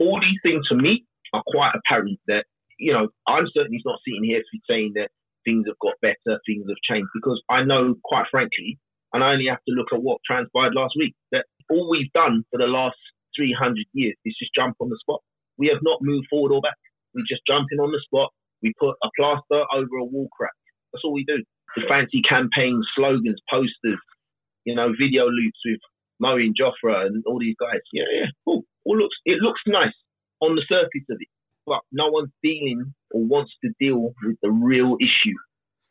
all 0.00 0.20
these 0.20 0.38
things 0.42 0.66
to 0.68 0.76
me 0.76 1.04
are 1.34 1.42
quite 1.48 1.72
apparent. 1.74 2.20
That 2.28 2.44
you 2.78 2.92
know, 2.92 3.08
I'm 3.26 3.46
certainly 3.52 3.80
not 3.84 3.98
sitting 4.06 4.24
here 4.24 4.42
saying 4.70 4.92
that 4.94 5.10
things 5.44 5.66
have 5.66 5.78
got 5.80 5.94
better, 6.00 6.38
things 6.46 6.66
have 6.68 6.78
changed, 6.88 7.08
because 7.14 7.42
I 7.50 7.64
know, 7.64 7.94
quite 8.04 8.26
frankly, 8.30 8.78
and 9.12 9.24
I 9.24 9.32
only 9.32 9.46
have 9.48 9.62
to 9.68 9.74
look 9.74 9.88
at 9.92 10.02
what 10.02 10.18
transpired 10.24 10.74
last 10.74 10.94
week. 10.96 11.14
That 11.32 11.46
all 11.70 11.88
we've 11.88 12.12
done 12.12 12.44
for 12.50 12.58
the 12.58 12.66
last 12.66 12.98
300 13.36 13.76
years 13.92 14.16
is 14.24 14.36
just 14.38 14.54
jump 14.54 14.76
on 14.80 14.88
the 14.88 14.98
spot. 15.00 15.20
We 15.58 15.68
have 15.68 15.82
not 15.82 15.98
moved 16.02 16.26
forward 16.30 16.52
or 16.52 16.60
back. 16.60 16.78
We 17.14 17.22
just 17.28 17.42
jump 17.46 17.66
in 17.72 17.80
on 17.80 17.92
the 17.92 18.00
spot. 18.04 18.30
We 18.62 18.72
put 18.78 18.96
a 19.02 19.08
plaster 19.16 19.64
over 19.74 19.96
a 20.00 20.04
wall 20.04 20.28
crack. 20.32 20.56
That's 20.92 21.04
all 21.04 21.12
we 21.12 21.24
do. 21.24 21.42
The 21.76 21.82
fancy 21.88 22.22
campaigns, 22.26 22.86
slogans, 22.96 23.40
posters, 23.50 24.00
you 24.64 24.74
know, 24.74 24.92
video 24.98 25.26
loops 25.26 25.60
with 25.64 25.80
Moeen 26.22 26.52
Jofra 26.56 27.06
and 27.06 27.22
all 27.26 27.38
these 27.38 27.56
guys. 27.60 27.80
Yeah, 27.92 28.08
yeah, 28.12 28.26
cool. 28.44 28.62
All 28.84 28.96
looks 28.96 29.16
it 29.24 29.38
looks 29.42 29.60
nice 29.66 29.94
on 30.40 30.56
the 30.56 30.62
surface 30.68 31.06
of 31.10 31.18
it, 31.20 31.28
but 31.66 31.80
no 31.92 32.08
one's 32.08 32.32
dealing 32.42 32.94
or 33.10 33.24
wants 33.24 33.52
to 33.64 33.70
deal 33.78 34.14
with 34.24 34.36
the 34.42 34.50
real 34.50 34.96
issue 35.00 35.36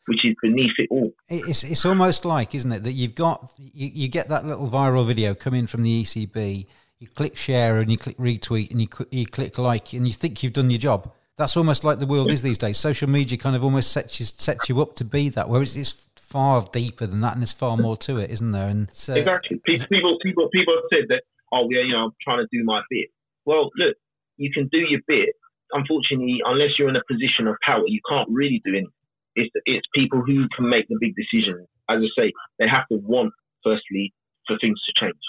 which 0.08 0.26
is 0.26 0.36
beneath 0.42 0.74
it 0.78 0.88
all. 0.90 1.14
It's 1.30 1.64
it's 1.64 1.86
almost 1.86 2.26
like, 2.26 2.56
isn't 2.56 2.72
it, 2.72 2.84
that 2.84 2.94
you've 2.94 3.16
got 3.16 3.54
you, 3.58 3.90
you 3.94 4.08
get 4.08 4.30
that 4.30 4.46
little 4.46 4.70
viral 4.70 5.06
video 5.06 5.34
coming 5.34 5.68
from 5.68 5.84
the 5.84 6.04
ECB, 6.04 6.68
you 7.00 7.08
click 7.08 7.38
share 7.38 7.80
and 7.80 7.92
you 7.92 7.98
click 7.98 8.18
retweet 8.18 8.72
and 8.72 8.82
you 8.82 8.88
you 9.12 9.26
click 9.26 9.58
like 9.58 9.94
and 9.94 10.08
you 10.08 10.14
think 10.14 10.44
you've 10.44 10.54
done 10.54 10.70
your 10.70 10.80
job. 10.80 11.12
That's 11.38 11.58
almost 11.58 11.84
like 11.84 12.00
the 12.00 12.08
world 12.08 12.32
is 12.32 12.44
these 12.44 12.58
days. 12.58 12.78
Social 12.78 13.10
media 13.10 13.38
kind 13.38 13.58
of 13.58 13.64
almost 13.64 13.92
sets 13.92 14.20
you 14.20 14.26
sets 14.26 14.70
you 14.70 14.82
up 14.82 14.96
to 14.96 15.06
be 15.06 15.30
that, 15.30 15.50
whereas 15.50 15.76
it's 15.76 16.08
far 16.16 16.66
deeper 16.72 17.06
than 17.06 17.22
that, 17.22 17.34
and 17.34 17.42
there's 17.42 17.52
far 17.52 17.76
more 17.76 17.98
to 17.98 18.18
it, 18.18 18.30
isn't 18.32 18.52
there? 18.52 18.70
And 18.70 18.92
so, 18.94 19.16
exactly, 19.16 19.62
people 19.66 20.18
people 20.22 20.50
people 20.50 20.76
have 20.76 20.86
said 20.90 21.10
that 21.10 21.24
oh 21.52 21.68
yeah, 21.70 21.82
you 21.82 21.94
know, 21.94 22.06
I'm 22.06 22.12
trying 22.22 22.40
to 22.40 22.48
do 22.52 22.64
my 22.64 22.82
bit. 22.90 23.10
Well, 23.46 23.70
look, 23.78 23.98
you 24.38 24.52
can 24.54 24.68
do 24.72 24.80
your 24.80 25.02
bit. 25.08 25.36
Unfortunately, 25.72 26.40
unless 26.46 26.78
you're 26.78 26.90
in 26.90 26.96
a 26.96 27.04
position 27.10 27.48
of 27.48 27.56
power, 27.66 27.84
you 27.88 28.00
can't 28.08 28.30
really 28.32 28.62
do 28.64 28.72
anything. 28.72 28.92
It's 29.36 29.52
it's 29.66 29.86
people 29.94 30.22
who 30.22 30.48
can 30.56 30.70
make 30.70 30.88
the 30.88 30.98
big 31.00 31.14
decisions. 31.16 31.68
As 31.90 32.00
I 32.02 32.10
say, 32.18 32.34
they 32.60 32.68
have 32.68 32.88
to 32.92 32.98
want 32.98 33.34
firstly 33.64 34.14
for 34.48 34.58
things 34.60 34.80
to 34.86 35.06
change. 35.06 35.26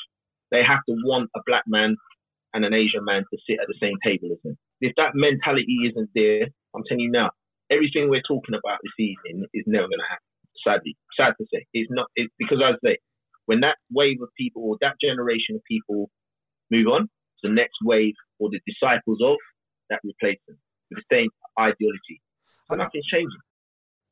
They 0.50 0.62
have 0.62 0.84
to 0.88 0.94
want 1.04 1.30
a 1.34 1.40
black 1.46 1.64
man 1.66 1.96
and 2.54 2.64
an 2.64 2.74
Asian 2.74 3.04
man 3.04 3.24
to 3.30 3.36
sit 3.48 3.58
at 3.60 3.66
the 3.68 3.78
same 3.80 3.96
table 4.04 4.32
as 4.32 4.38
them. 4.44 4.56
If 4.80 4.92
that 4.96 5.14
mentality 5.14 5.76
isn't 5.90 6.10
there, 6.14 6.46
I'm 6.74 6.84
telling 6.88 7.00
you 7.00 7.10
now, 7.10 7.30
everything 7.70 8.08
we're 8.08 8.24
talking 8.26 8.54
about 8.54 8.78
this 8.82 8.96
evening 8.98 9.46
is 9.52 9.64
never 9.66 9.88
going 9.88 10.00
to 10.00 10.08
happen. 10.08 10.30
Sadly, 10.64 10.96
sad 11.16 11.34
to 11.38 11.46
say, 11.52 11.66
it's 11.74 11.90
not. 11.90 12.06
It's 12.16 12.32
because 12.38 12.58
as 12.64 12.76
I 12.82 12.88
say, 12.88 12.96
when 13.46 13.60
that 13.60 13.76
wave 13.92 14.22
of 14.22 14.28
people 14.38 14.62
or 14.64 14.76
that 14.80 14.96
generation 15.00 15.56
of 15.56 15.62
people 15.68 16.10
move 16.70 16.86
on, 16.86 17.08
the 17.42 17.50
next 17.50 17.78
wave 17.82 18.14
or 18.38 18.50
the 18.50 18.60
disciples 18.66 19.18
of 19.22 19.36
that 19.90 20.00
replace 20.02 20.38
them 20.48 20.58
with 20.90 21.02
the 21.02 21.14
same 21.14 21.30
ideology. 21.58 22.20
Nothing's 22.70 23.06
changing. 23.06 23.45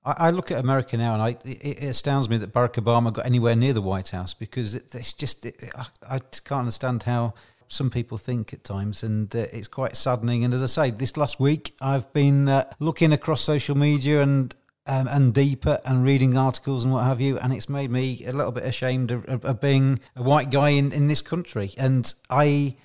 I, 0.04 0.30
look 0.30 0.50
at 0.50 0.60
America 0.60 0.96
now, 0.96 1.14
and 1.14 1.22
I, 1.22 1.28
it, 1.44 1.64
it, 1.64 1.82
astounds 1.84 2.28
me 2.28 2.36
that 2.36 2.52
Barack 2.52 2.74
Obama 2.74 3.10
got 3.10 3.24
anywhere 3.24 3.56
near 3.56 3.72
the 3.72 3.80
White 3.80 4.10
House 4.10 4.34
because 4.34 4.74
it, 4.74 4.94
it's 4.94 5.14
just 5.14 5.46
it, 5.46 5.56
I, 5.74 5.86
I 6.08 6.18
can't 6.18 6.60
understand 6.60 7.04
how 7.04 7.32
some 7.68 7.90
people 7.90 8.18
think 8.18 8.52
at 8.52 8.64
times, 8.64 9.02
and 9.02 9.34
uh, 9.34 9.46
it's 9.52 9.68
quite 9.68 9.96
saddening. 9.96 10.44
And 10.44 10.52
as 10.52 10.62
I 10.62 10.66
say, 10.66 10.90
this 10.90 11.16
last 11.16 11.40
week 11.40 11.74
I've 11.80 12.12
been 12.12 12.48
uh, 12.48 12.70
looking 12.80 13.12
across 13.12 13.40
social 13.40 13.76
media 13.76 14.20
and 14.20 14.54
um, 14.86 15.08
and 15.08 15.32
deeper 15.32 15.80
and 15.84 16.04
reading 16.04 16.36
articles 16.36 16.84
and 16.84 16.92
what 16.92 17.04
have 17.04 17.20
you, 17.20 17.38
and 17.38 17.52
it's 17.52 17.68
made 17.68 17.90
me 17.90 18.24
a 18.26 18.32
little 18.32 18.52
bit 18.52 18.64
ashamed 18.64 19.10
of, 19.10 19.24
of, 19.24 19.44
of 19.44 19.60
being 19.60 19.98
a 20.14 20.22
white 20.22 20.50
guy 20.50 20.70
in, 20.70 20.92
in 20.92 21.08
this 21.08 21.22
country. 21.22 21.72
And 21.78 22.12
I, 22.28 22.76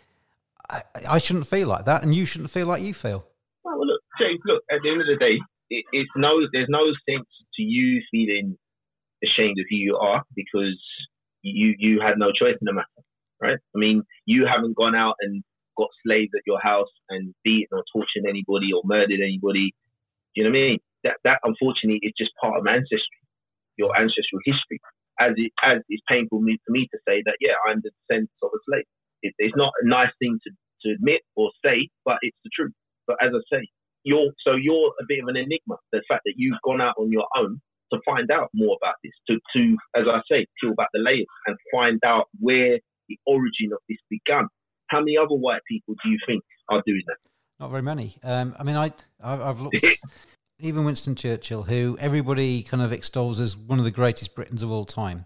I, 0.70 0.84
I 1.09 1.17
shouldn't 1.17 1.47
feel 1.47 1.67
like 1.67 1.86
that, 1.86 2.03
and 2.03 2.15
you 2.15 2.26
shouldn't 2.26 2.51
feel 2.51 2.67
like 2.67 2.82
you 2.82 2.93
feel. 2.93 3.28
Well, 3.63 3.86
look, 3.86 4.01
James. 4.20 4.39
Look, 4.45 4.63
at 4.72 4.80
the 4.82 4.89
end 4.89 5.01
of 5.01 5.07
the 5.07 5.17
day, 5.17 5.39
it, 5.70 5.86
it's 5.93 6.11
no, 6.15 6.41
there's 6.53 6.70
no 6.70 6.86
sense 7.09 7.28
to 7.55 7.63
you 7.63 8.01
feeling 8.11 8.57
ashamed 9.24 9.59
of 9.59 9.65
who 9.70 9.78
you 9.78 9.97
are 9.97 10.24
because 10.36 10.80
you 11.43 11.76
you 11.80 12.01
had 12.01 12.17
no 12.17 12.32
choice 12.32 12.55
in 12.61 12.65
the 12.65 12.74
matter, 12.74 13.03
right? 13.41 13.59
I 13.76 13.80
mean, 13.80 14.03
you 14.26 14.47
haven't 14.47 14.78
gone 14.78 14.95
out 14.95 15.15
and 15.22 15.43
got 15.78 15.89
slaves 16.05 16.32
at 16.36 16.43
your 16.47 16.59
house 16.61 16.89
and 17.09 17.34
beaten 17.43 17.70
or 17.78 17.84
tortured 17.93 18.28
anybody 18.30 18.72
or 18.74 18.82
murdered 18.86 19.22
anybody. 19.22 19.74
Do 20.36 20.41
you 20.41 20.43
know 20.45 20.51
what 20.51 20.57
I 20.57 20.61
mean? 20.61 20.80
that 21.03 21.17
that 21.24 21.39
unfortunately 21.43 21.99
is 22.03 22.13
just 22.17 22.32
part 22.41 22.59
of 22.59 22.67
ancestry, 22.67 23.22
your 23.78 23.95
ancestral 23.97 24.41
history. 24.45 24.80
As 25.20 25.34
it 25.38 25.51
as 25.63 25.80
it's 25.89 26.03
painful 26.09 26.41
me, 26.41 26.57
for 26.65 26.72
me 26.72 26.88
to 26.91 26.99
say 27.07 27.24
that 27.26 27.38
yeah, 27.41 27.55
I'm 27.67 27.82
the 27.84 27.91
descendant 28.07 28.32
of 28.43 28.51
a 28.53 28.59
slave. 28.70 28.86
It, 29.24 29.34
it's 29.39 29.55
not 29.57 29.74
a 29.84 29.88
nice 29.88 30.11
thing 30.20 30.39
to, 30.45 30.51
to 30.84 30.95
admit 30.95 31.22
or 31.36 31.51
say, 31.65 31.89
but 32.05 32.17
it's 32.22 32.38
the 32.43 32.51
truth. 32.55 32.74
But 33.07 33.17
as 33.22 33.32
I 33.36 33.41
say, 33.51 33.67
you're 34.04 34.32
so 34.45 34.54
you're 34.56 34.93
a 35.00 35.06
bit 35.08 35.20
of 35.22 35.28
an 35.28 35.38
enigma. 35.38 35.76
The 35.91 36.02
fact 36.08 36.22
that 36.26 36.34
you've 36.38 36.60
gone 36.64 36.82
out 36.82 36.95
on 36.97 37.12
your 37.12 37.28
own 37.38 37.62
to 37.91 38.00
find 38.06 38.30
out 38.32 38.50
more 38.54 38.78
about 38.82 38.95
this, 39.04 39.14
to 39.28 39.39
to 39.56 39.78
as 39.95 40.06
I 40.08 40.22
say, 40.32 40.45
peel 40.62 40.76
back 40.76 40.89
the 40.93 41.00
layers 41.00 41.26
and 41.47 41.56
find 41.72 42.00
out 42.06 42.28
where 42.39 42.80
the 43.08 43.18
origin 43.26 43.72
of 43.74 43.80
this 43.89 43.97
began. 44.10 44.47
How 44.88 45.00
many 45.00 45.18
other 45.18 45.36
white 45.36 45.62
people 45.68 45.95
do 46.04 46.10
you 46.10 46.18
think 46.26 46.43
are 46.70 46.82
doing 46.86 47.04
that? 47.08 47.18
Not 47.60 47.72
very 47.72 47.82
many. 47.82 48.18
Um, 48.24 48.56
I 48.58 48.64
mean, 48.64 48.76
I 48.76 48.91
I've, 49.22 49.60
looked 49.60 49.78
even 50.60 50.86
Winston 50.86 51.16
Churchill, 51.16 51.64
who 51.64 51.97
everybody 52.00 52.64
kind 52.64 52.82
of 52.82 52.93
extols 52.93 53.39
as 53.39 53.58
one 53.58 53.80
of 53.80 53.86
the 53.86 53.91
greatest 53.91 54.34
Britons 54.36 54.64
of 54.64 54.72
all 54.72 54.86
time, 54.86 55.26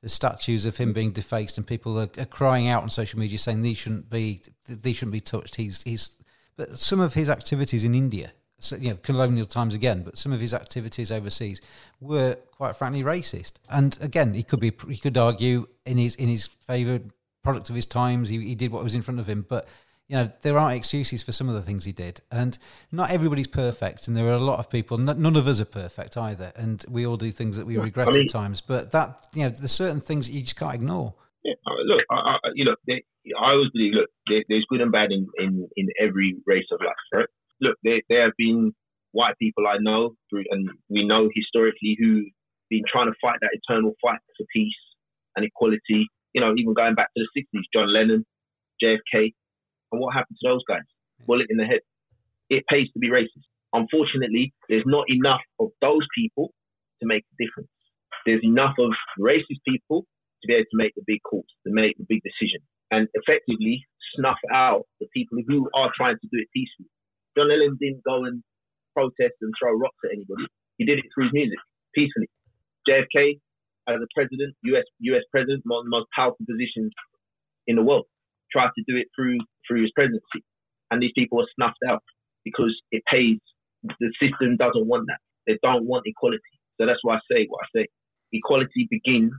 the 0.00 0.08
statues 0.08 0.64
of 0.64 0.76
him 0.76 0.92
being 0.92 1.12
defaced, 1.12 1.58
and 1.58 1.66
people 1.66 1.98
are, 1.98 2.08
are, 2.18 2.26
crying 2.26 2.68
out 2.68 2.82
on 2.82 2.90
social 2.90 3.18
media 3.18 3.38
saying 3.38 3.62
these 3.62 3.78
shouldn't 3.78 4.10
be 4.10 4.42
these 4.68 4.96
shouldn't 4.96 5.12
be 5.12 5.20
touched. 5.20 5.56
He's 5.56 5.82
he's, 5.82 6.16
but 6.56 6.78
some 6.78 7.00
of 7.00 7.14
his 7.14 7.30
activities 7.30 7.84
in 7.84 7.94
India, 7.94 8.32
so, 8.58 8.76
you 8.76 8.90
know, 8.90 8.96
colonial 8.96 9.46
times 9.46 9.74
again, 9.74 10.02
but 10.02 10.16
some 10.16 10.32
of 10.32 10.40
his 10.40 10.54
activities 10.54 11.10
overseas 11.10 11.60
were 12.00 12.36
quite 12.52 12.76
frankly 12.76 13.02
racist. 13.02 13.54
And 13.68 13.98
again, 14.00 14.34
he 14.34 14.42
could 14.42 14.60
be 14.60 14.72
he 14.88 14.98
could 14.98 15.18
argue 15.18 15.66
in 15.84 15.98
his 15.98 16.14
in 16.14 16.28
his 16.28 16.46
favour, 16.46 17.00
product 17.42 17.70
of 17.70 17.76
his 17.76 17.86
times. 17.86 18.28
He, 18.28 18.38
he 18.40 18.54
did 18.54 18.70
what 18.70 18.84
was 18.84 18.94
in 18.94 19.02
front 19.02 19.18
of 19.18 19.28
him, 19.28 19.44
but 19.48 19.66
you 20.12 20.18
know, 20.18 20.30
there 20.42 20.58
aren't 20.58 20.76
excuses 20.76 21.22
for 21.22 21.32
some 21.32 21.48
of 21.48 21.54
the 21.54 21.62
things 21.62 21.86
he 21.86 21.92
did. 21.92 22.20
And 22.30 22.58
not 22.90 23.10
everybody's 23.10 23.46
perfect. 23.46 24.08
And 24.08 24.16
there 24.16 24.26
are 24.26 24.32
a 24.32 24.38
lot 24.38 24.58
of 24.58 24.68
people, 24.68 24.98
none 24.98 25.36
of 25.36 25.48
us 25.48 25.58
are 25.58 25.64
perfect 25.64 26.18
either. 26.18 26.52
And 26.54 26.84
we 26.86 27.06
all 27.06 27.16
do 27.16 27.30
things 27.30 27.56
that 27.56 27.64
we 27.66 27.78
regret 27.78 28.08
I 28.08 28.12
mean, 28.12 28.24
at 28.26 28.30
times. 28.30 28.60
But 28.60 28.90
that, 28.90 29.26
you 29.32 29.44
know, 29.44 29.48
there's 29.48 29.72
certain 29.72 30.02
things 30.02 30.26
that 30.26 30.34
you 30.34 30.42
just 30.42 30.56
can't 30.56 30.74
ignore. 30.74 31.14
Yeah, 31.44 31.54
look, 31.86 32.02
I, 32.10 32.14
I, 32.14 32.38
you 32.54 32.64
know, 32.64 32.76
they, 32.86 33.02
I 33.38 33.52
always 33.52 33.70
believe, 33.72 33.94
look, 33.94 34.10
there, 34.28 34.44
there's 34.48 34.66
good 34.70 34.80
and 34.80 34.92
bad 34.92 35.10
in, 35.12 35.26
in, 35.38 35.68
in 35.76 35.88
every 36.00 36.36
race 36.46 36.66
of 36.72 36.80
life, 36.80 36.94
right? 37.12 37.26
Look, 37.60 37.76
there, 37.82 38.00
there 38.08 38.24
have 38.24 38.36
been 38.38 38.72
white 39.12 39.38
people 39.38 39.66
I 39.66 39.78
know, 39.80 40.14
through, 40.30 40.44
and 40.50 40.70
we 40.90 41.06
know 41.06 41.30
historically 41.34 41.96
who've 41.98 42.26
been 42.70 42.82
trying 42.90 43.08
to 43.08 43.16
fight 43.20 43.38
that 43.42 43.50
eternal 43.54 43.92
fight 44.02 44.20
for 44.36 44.46
peace 44.54 44.74
and 45.36 45.44
equality. 45.44 46.06
You 46.34 46.40
know, 46.42 46.54
even 46.56 46.74
going 46.74 46.94
back 46.94 47.08
to 47.16 47.24
the 47.24 47.42
60s, 47.42 47.62
John 47.74 47.92
Lennon, 47.92 48.24
JFK, 48.82 49.32
and 49.92 50.00
what 50.00 50.14
happened 50.14 50.38
to 50.42 50.48
those 50.48 50.62
guys? 50.68 50.82
Bullet 51.26 51.46
in 51.50 51.58
the 51.58 51.64
head. 51.64 51.80
It 52.50 52.64
pays 52.70 52.88
to 52.92 52.98
be 53.00 53.10
racist. 53.10 53.46
Unfortunately, 53.72 54.52
there's 54.68 54.84
not 54.86 55.04
enough 55.08 55.40
of 55.60 55.68
those 55.80 56.06
people 56.16 56.52
to 57.02 57.06
make 57.08 57.24
a 57.24 57.44
difference. 57.44 57.70
There's 58.26 58.42
enough 58.44 58.74
of 58.78 58.92
racist 59.20 59.60
people 59.66 60.06
to 60.42 60.46
be 60.48 60.54
able 60.54 60.70
to 60.70 60.78
make 60.78 60.94
the 60.94 61.06
big 61.06 61.22
calls, 61.22 61.46
to 61.66 61.72
make 61.72 61.96
the 61.98 62.06
big 62.08 62.22
decisions, 62.22 62.64
and 62.90 63.08
effectively 63.14 63.84
snuff 64.16 64.38
out 64.52 64.84
the 65.00 65.06
people 65.14 65.38
who 65.46 65.68
are 65.74 65.90
trying 65.96 66.16
to 66.18 66.28
do 66.30 66.38
it 66.38 66.48
peacefully. 66.52 66.90
John 67.36 67.48
Lennon 67.48 67.78
didn't 67.80 68.04
go 68.04 68.24
and 68.24 68.42
protest 68.94 69.38
and 69.40 69.52
throw 69.58 69.72
rocks 69.78 69.98
at 70.04 70.12
anybody. 70.12 70.46
He 70.78 70.84
did 70.84 70.98
it 70.98 71.06
through 71.14 71.30
music, 71.32 71.58
peacefully. 71.94 72.28
JFK, 72.88 73.38
as 73.88 73.96
a 73.96 74.08
president, 74.14 74.54
US 74.74 74.84
US 75.00 75.22
president, 75.30 75.62
one 75.66 75.80
of 75.80 75.84
the 75.86 75.90
most 75.90 76.08
powerful 76.14 76.44
positions 76.46 76.92
in 77.66 77.76
the 77.76 77.82
world 77.82 78.06
tried 78.52 78.70
to 78.76 78.82
do 78.86 78.96
it 78.96 79.06
through 79.16 79.38
through 79.66 79.82
his 79.82 79.92
presidency, 79.94 80.42
and 80.90 81.02
these 81.02 81.12
people 81.16 81.40
are 81.40 81.48
snuffed 81.56 81.82
out 81.88 82.02
because 82.44 82.74
it 82.90 83.02
pays. 83.10 83.38
The 83.84 84.12
system 84.20 84.56
doesn't 84.56 84.86
want 84.86 85.06
that. 85.08 85.18
They 85.46 85.58
don't 85.62 85.86
want 85.86 86.04
equality. 86.06 86.54
So 86.80 86.86
that's 86.86 87.00
why 87.02 87.16
I 87.16 87.20
say 87.30 87.46
what 87.48 87.60
I 87.64 87.80
say. 87.80 87.86
Equality 88.32 88.86
begins 88.90 89.32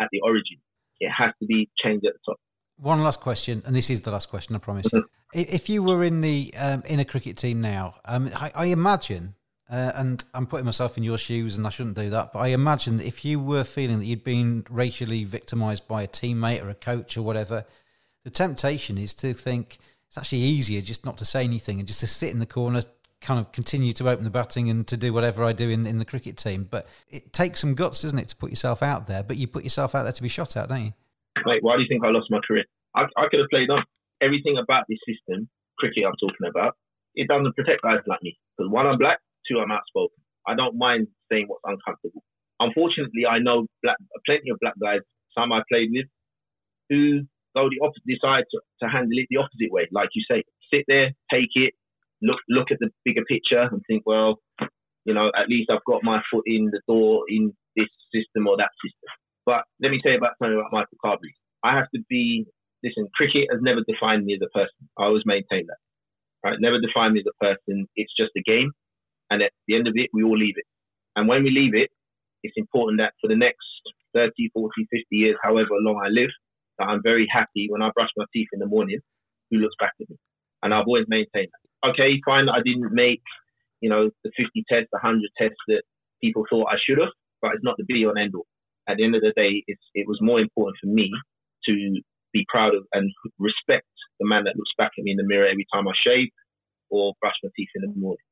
at 0.00 0.08
the 0.12 0.20
origin. 0.20 0.58
It 1.00 1.10
has 1.10 1.32
to 1.40 1.46
be 1.46 1.68
changed 1.82 2.06
at 2.06 2.14
the 2.14 2.32
top. 2.32 2.40
One 2.76 3.02
last 3.02 3.20
question, 3.20 3.62
and 3.66 3.74
this 3.74 3.90
is 3.90 4.02
the 4.02 4.12
last 4.12 4.28
question, 4.28 4.54
I 4.54 4.58
promise 4.58 4.86
you. 4.92 5.04
if 5.34 5.68
you 5.68 5.82
were 5.82 6.04
in 6.04 6.20
the 6.20 6.54
um, 6.56 6.82
in 6.88 7.00
a 7.00 7.04
cricket 7.04 7.36
team 7.36 7.60
now, 7.60 7.96
um, 8.04 8.30
I, 8.34 8.52
I, 8.54 8.64
imagine, 8.66 9.34
uh, 9.68 9.92
and 9.96 10.24
I'm 10.32 10.46
putting 10.46 10.64
myself 10.64 10.96
in 10.96 11.02
your 11.02 11.18
shoes, 11.18 11.56
and 11.56 11.66
I 11.66 11.70
shouldn't 11.70 11.96
do 11.96 12.08
that, 12.10 12.32
but 12.32 12.38
I 12.38 12.48
imagine 12.48 13.00
if 13.00 13.24
you 13.24 13.40
were 13.40 13.64
feeling 13.64 13.98
that 13.98 14.04
you'd 14.04 14.22
been 14.22 14.64
racially 14.70 15.24
victimised 15.24 15.88
by 15.88 16.04
a 16.04 16.08
teammate 16.08 16.62
or 16.62 16.70
a 16.70 16.74
coach 16.74 17.16
or 17.16 17.22
whatever, 17.22 17.64
the 18.22 18.30
temptation 18.30 18.96
is 18.96 19.12
to 19.14 19.34
think 19.34 19.78
it's 20.06 20.16
actually 20.16 20.38
easier 20.38 20.80
just 20.80 21.04
not 21.04 21.18
to 21.18 21.24
say 21.24 21.42
anything 21.42 21.80
and 21.80 21.88
just 21.88 22.00
to 22.00 22.06
sit 22.06 22.30
in 22.30 22.38
the 22.38 22.46
corner, 22.46 22.82
kind 23.20 23.40
of 23.40 23.52
continue 23.52 23.92
to 23.92 24.08
open 24.08 24.24
the 24.24 24.30
batting 24.30 24.70
and 24.70 24.86
to 24.86 24.96
do 24.96 25.12
whatever 25.12 25.44
I 25.44 25.52
do 25.52 25.68
in, 25.70 25.86
in 25.86 25.98
the 25.98 26.04
cricket 26.04 26.36
team. 26.36 26.66
But 26.70 26.86
it 27.08 27.32
takes 27.32 27.60
some 27.60 27.74
guts, 27.74 28.02
doesn't 28.02 28.18
it, 28.18 28.28
to 28.28 28.36
put 28.36 28.50
yourself 28.50 28.82
out 28.82 29.06
there? 29.06 29.22
But 29.22 29.36
you 29.36 29.46
put 29.46 29.64
yourself 29.64 29.94
out 29.94 30.04
there 30.04 30.12
to 30.12 30.22
be 30.22 30.28
shot 30.28 30.56
at, 30.56 30.68
don't 30.68 30.84
you? 30.84 30.92
Mate, 31.44 31.62
why 31.62 31.76
do 31.76 31.82
you 31.82 31.88
think 31.88 32.04
I 32.04 32.10
lost 32.10 32.30
my 32.30 32.40
career? 32.46 32.64
I, 32.94 33.02
I 33.16 33.28
could 33.30 33.40
have 33.40 33.50
played 33.50 33.70
on. 33.70 33.84
Everything 34.20 34.58
about 34.58 34.84
this 34.88 34.98
system, 35.06 35.48
cricket 35.78 36.04
I'm 36.06 36.16
talking 36.18 36.48
about, 36.48 36.74
it 37.14 37.28
doesn't 37.28 37.54
protect 37.54 37.82
guys 37.82 38.02
like 38.06 38.22
me. 38.22 38.38
Because 38.56 38.70
one, 38.70 38.86
I'm 38.86 38.98
black, 38.98 39.18
two, 39.46 39.58
I'm 39.58 39.70
outspoken. 39.70 40.18
I 40.46 40.54
don't 40.54 40.76
mind 40.76 41.08
saying 41.30 41.46
what's 41.46 41.62
uncomfortable. 41.64 42.22
Unfortunately, 42.60 43.26
I 43.30 43.38
know 43.38 43.66
black, 43.82 43.96
plenty 44.26 44.50
of 44.50 44.58
black 44.60 44.74
guys, 44.80 45.00
some 45.36 45.52
I 45.52 45.62
played 45.70 45.90
with, 45.92 46.06
who 46.88 47.22
go 47.54 47.68
the 47.70 47.78
opposite, 47.82 48.06
decide 48.06 48.44
to, 48.50 48.60
to 48.82 48.88
handle 48.88 49.18
it 49.18 49.26
the 49.30 49.38
opposite 49.38 49.70
way. 49.70 49.86
Like 49.92 50.10
you 50.14 50.22
say, 50.28 50.42
sit 50.72 50.84
there, 50.88 51.14
take 51.30 51.54
it, 51.54 51.74
look 52.22 52.38
look 52.48 52.70
at 52.70 52.78
the 52.80 52.90
bigger 53.04 53.24
picture, 53.28 53.62
and 53.70 53.82
think, 53.86 54.02
well, 54.06 54.38
you 55.04 55.14
know, 55.14 55.30
at 55.36 55.48
least 55.48 55.70
I've 55.70 55.84
got 55.86 56.02
my 56.02 56.20
foot 56.30 56.44
in 56.46 56.70
the 56.72 56.80
door 56.88 57.24
in 57.28 57.52
this 57.76 57.88
system 58.14 58.46
or 58.46 58.56
that 58.56 58.70
system. 58.84 59.08
But 59.46 59.64
let 59.80 59.90
me 59.90 60.00
tell 60.02 60.12
you 60.12 60.18
about 60.18 60.36
something 60.38 60.58
about 60.58 60.72
Michael 60.72 60.98
Carberry. 61.02 61.34
I 61.64 61.74
have 61.74 61.88
to 61.94 62.00
be 62.08 62.46
listen. 62.84 63.08
Cricket 63.14 63.48
has 63.50 63.60
never 63.62 63.80
defined 63.88 64.24
me 64.24 64.34
as 64.34 64.40
a 64.42 64.50
person. 64.50 64.88
I 64.98 65.04
always 65.04 65.24
maintain 65.26 65.66
that. 65.66 65.80
Right, 66.44 66.56
never 66.60 66.80
defined 66.80 67.14
me 67.14 67.20
as 67.20 67.26
a 67.26 67.44
person. 67.44 67.88
It's 67.96 68.12
just 68.16 68.30
a 68.36 68.42
game, 68.42 68.70
and 69.30 69.42
at 69.42 69.52
the 69.66 69.76
end 69.76 69.88
of 69.88 69.94
it, 69.96 70.10
we 70.12 70.22
all 70.22 70.38
leave 70.38 70.54
it. 70.56 70.66
And 71.16 71.26
when 71.28 71.42
we 71.42 71.50
leave 71.50 71.74
it, 71.74 71.90
it's 72.44 72.54
important 72.56 73.00
that 73.00 73.14
for 73.20 73.28
the 73.28 73.36
next 73.36 73.66
30, 74.14 74.50
40, 74.54 74.70
50 74.90 75.04
years, 75.10 75.36
however 75.42 75.70
long 75.80 76.00
I 76.04 76.08
live, 76.08 76.30
that 76.78 76.86
I'm 76.88 77.02
very 77.02 77.26
happy 77.30 77.66
when 77.68 77.82
I 77.82 77.90
brush 77.94 78.10
my 78.16 78.24
teeth 78.32 78.48
in 78.52 78.60
the 78.60 78.66
morning, 78.66 79.00
who 79.50 79.58
looks 79.58 79.74
back 79.80 79.92
at 80.00 80.08
me. 80.08 80.16
And 80.62 80.72
I've 80.72 80.86
always 80.86 81.06
maintained 81.08 81.50
that. 81.52 81.67
Okay, 81.86 82.20
fine, 82.24 82.48
I 82.48 82.60
didn't 82.64 82.92
make, 82.92 83.22
you 83.80 83.88
know, 83.88 84.10
the 84.24 84.30
50 84.36 84.64
tests, 84.68 84.88
the 84.92 84.98
100 85.02 85.30
tests 85.38 85.62
that 85.68 85.82
people 86.22 86.44
thought 86.50 86.66
I 86.70 86.76
should 86.82 86.98
have, 86.98 87.14
but 87.40 87.52
it's 87.54 87.64
not 87.64 87.76
the 87.78 87.84
be 87.84 88.04
on 88.04 88.18
end 88.18 88.34
all. 88.34 88.46
At 88.88 88.96
the 88.96 89.04
end 89.04 89.14
of 89.14 89.22
the 89.22 89.32
day, 89.36 89.62
it 89.66 90.08
was 90.08 90.18
more 90.20 90.40
important 90.40 90.76
for 90.82 90.88
me 90.88 91.10
to 91.66 92.00
be 92.32 92.44
proud 92.48 92.74
of 92.74 92.84
and 92.92 93.10
respect 93.38 93.86
the 94.18 94.26
man 94.26 94.44
that 94.44 94.56
looks 94.56 94.72
back 94.76 94.90
at 94.98 95.04
me 95.04 95.12
in 95.12 95.16
the 95.16 95.26
mirror 95.26 95.46
every 95.46 95.66
time 95.72 95.86
I 95.86 95.92
shave 96.04 96.28
or 96.90 97.14
brush 97.20 97.36
my 97.44 97.50
teeth 97.56 97.68
in 97.76 97.82
the 97.82 98.00
morning. 98.00 98.24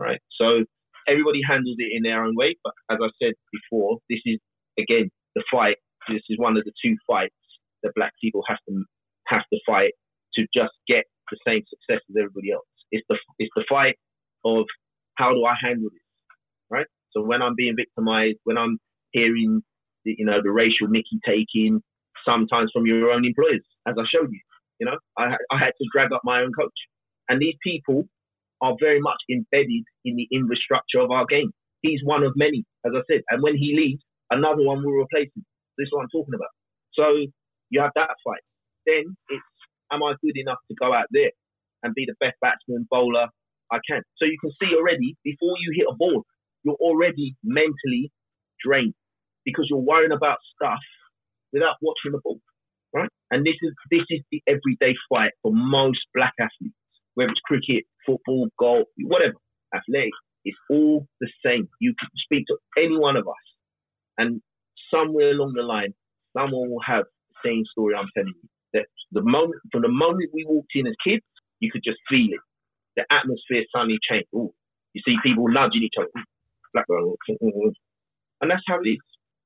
Right. 0.00 0.20
So 0.40 0.64
everybody 1.06 1.40
handles 1.46 1.76
it 1.78 1.92
in 1.94 2.02
their 2.02 2.24
own 2.24 2.34
way. 2.34 2.56
But 2.64 2.72
as 2.90 2.98
I 3.00 3.08
said 3.22 3.34
before, 3.52 3.98
this 4.08 4.20
is 4.24 4.40
again 4.78 5.10
the 5.36 5.44
fight. 5.52 5.76
This 6.08 6.22
is 6.28 6.38
one 6.38 6.56
of 6.56 6.64
the 6.64 6.72
two 6.84 6.96
fights 7.06 7.36
that 7.82 7.92
black 7.94 8.12
people 8.20 8.42
have 8.48 8.58
to 8.68 8.84
have 9.28 9.44
to 9.52 9.58
fight 9.66 9.92
to 10.34 10.42
just 10.54 10.72
get 10.88 11.04
the 11.30 11.38
same 11.46 11.62
success 11.68 12.02
as 12.08 12.16
everybody 12.18 12.50
else. 12.52 12.71
It's 12.92 13.06
the 13.10 13.18
it's 13.40 13.52
the 13.56 13.64
fight 13.68 13.96
of 14.46 14.66
how 15.16 15.32
do 15.34 15.44
I 15.46 15.54
handle 15.60 15.90
this, 15.92 16.02
right? 16.70 16.86
So 17.12 17.22
when 17.22 17.42
I'm 17.42 17.54
being 17.56 17.76
victimized, 17.76 18.38
when 18.44 18.58
I'm 18.58 18.78
hearing 19.12 19.62
the, 20.04 20.16
you 20.18 20.26
know 20.26 20.40
the 20.42 20.52
racial 20.52 20.88
Mickey 20.88 21.20
taking, 21.26 21.82
sometimes 22.26 22.70
from 22.74 22.86
your 22.86 23.12
own 23.12 23.26
employers, 23.26 23.64
as 23.88 23.96
I 23.98 24.04
showed 24.12 24.30
you, 24.32 24.40
you 24.80 24.86
know, 24.86 24.98
I 25.18 25.36
I 25.52 25.58
had 25.58 25.72
to 25.80 25.86
drag 25.92 26.12
up 26.12 26.22
my 26.24 26.40
own 26.42 26.52
coach, 26.58 26.78
and 27.28 27.42
these 27.42 27.56
people 27.64 28.04
are 28.62 28.74
very 28.80 29.00
much 29.00 29.18
embedded 29.30 29.84
in 30.04 30.16
the 30.16 30.28
infrastructure 30.32 31.00
of 31.00 31.12
our 31.12 31.26
game. 31.26 31.52
He's 31.82 32.00
one 32.04 32.24
of 32.24 32.34
many, 32.36 32.64
as 32.86 32.92
I 32.96 33.02
said, 33.10 33.22
and 33.30 33.42
when 33.42 33.56
he 33.56 33.76
leaves, 33.76 34.02
another 34.30 34.64
one 34.64 34.84
will 34.84 34.92
replace 35.02 35.30
him. 35.36 35.44
This 35.78 35.86
is 35.86 35.92
what 35.92 36.02
I'm 36.02 36.10
talking 36.12 36.34
about. 36.34 36.50
So 36.94 37.26
you 37.70 37.80
have 37.82 37.92
that 37.96 38.10
fight. 38.24 38.42
Then 38.86 39.16
it's 39.30 39.44
am 39.92 40.02
I 40.02 40.14
good 40.22 40.36
enough 40.36 40.58
to 40.70 40.76
go 40.80 40.94
out 40.94 41.06
there 41.12 41.30
and 41.82 41.94
be 41.94 42.06
the 42.06 42.16
best 42.20 42.36
batsman, 42.40 42.86
bowler 42.90 43.28
I 43.72 43.78
can? 43.88 44.02
So 44.18 44.26
you 44.26 44.36
can 44.40 44.52
see 44.60 44.74
already 44.76 45.16
before 45.24 45.54
you 45.60 45.72
hit 45.76 45.86
a 45.90 45.96
ball, 45.96 46.24
you're 46.64 46.80
already 46.80 47.34
mentally 47.42 48.12
drained 48.64 48.94
because 49.44 49.66
you're 49.70 49.80
worrying 49.80 50.12
about 50.12 50.38
stuff 50.56 50.80
without 51.52 51.76
watching 51.82 52.12
the 52.12 52.20
ball, 52.22 52.40
right? 52.94 53.08
And 53.30 53.44
this 53.44 53.56
is 53.62 53.72
this 53.90 54.04
is 54.10 54.20
the 54.30 54.42
everyday 54.48 54.94
fight 55.08 55.32
for 55.42 55.52
most 55.54 56.00
black 56.14 56.34
athletes, 56.40 56.76
whether 57.14 57.30
it's 57.30 57.40
cricket, 57.44 57.84
football, 58.06 58.48
golf, 58.58 58.86
whatever, 59.04 59.34
athletics. 59.74 60.18
It's 60.44 60.58
all 60.70 61.06
the 61.20 61.28
same. 61.44 61.68
You 61.80 61.94
can 61.98 62.10
speak 62.16 62.46
to 62.48 62.56
any 62.76 62.96
one 62.98 63.16
of 63.16 63.26
us, 63.28 63.46
and 64.18 64.40
somewhere 64.92 65.30
along 65.30 65.54
the 65.56 65.62
line, 65.62 65.94
someone 66.36 66.70
will 66.70 66.82
have 66.86 67.04
the 67.30 67.48
same 67.50 67.64
story 67.70 67.94
I'm 67.94 68.08
telling 68.16 68.34
you. 68.42 68.48
That 68.74 68.86
the 69.12 69.22
moment 69.22 69.60
from 69.72 69.82
the 69.82 69.88
moment 69.88 70.30
we 70.34 70.44
walked 70.46 70.72
in 70.74 70.86
as 70.86 70.94
kids, 71.06 71.24
you 71.62 71.70
could 71.72 71.84
just 71.84 72.00
feel 72.10 72.28
it. 72.32 72.44
The 72.96 73.04
atmosphere 73.10 73.64
suddenly 73.74 73.98
changed. 74.10 74.28
Ooh, 74.36 74.52
you 74.94 75.02
see 75.06 75.16
people 75.24 75.48
nudging 75.48 75.84
each 75.84 75.94
other, 75.98 76.10
and 78.42 78.50
that's 78.50 78.64
how 78.68 78.80
it 78.84 78.88
is. 78.88 78.98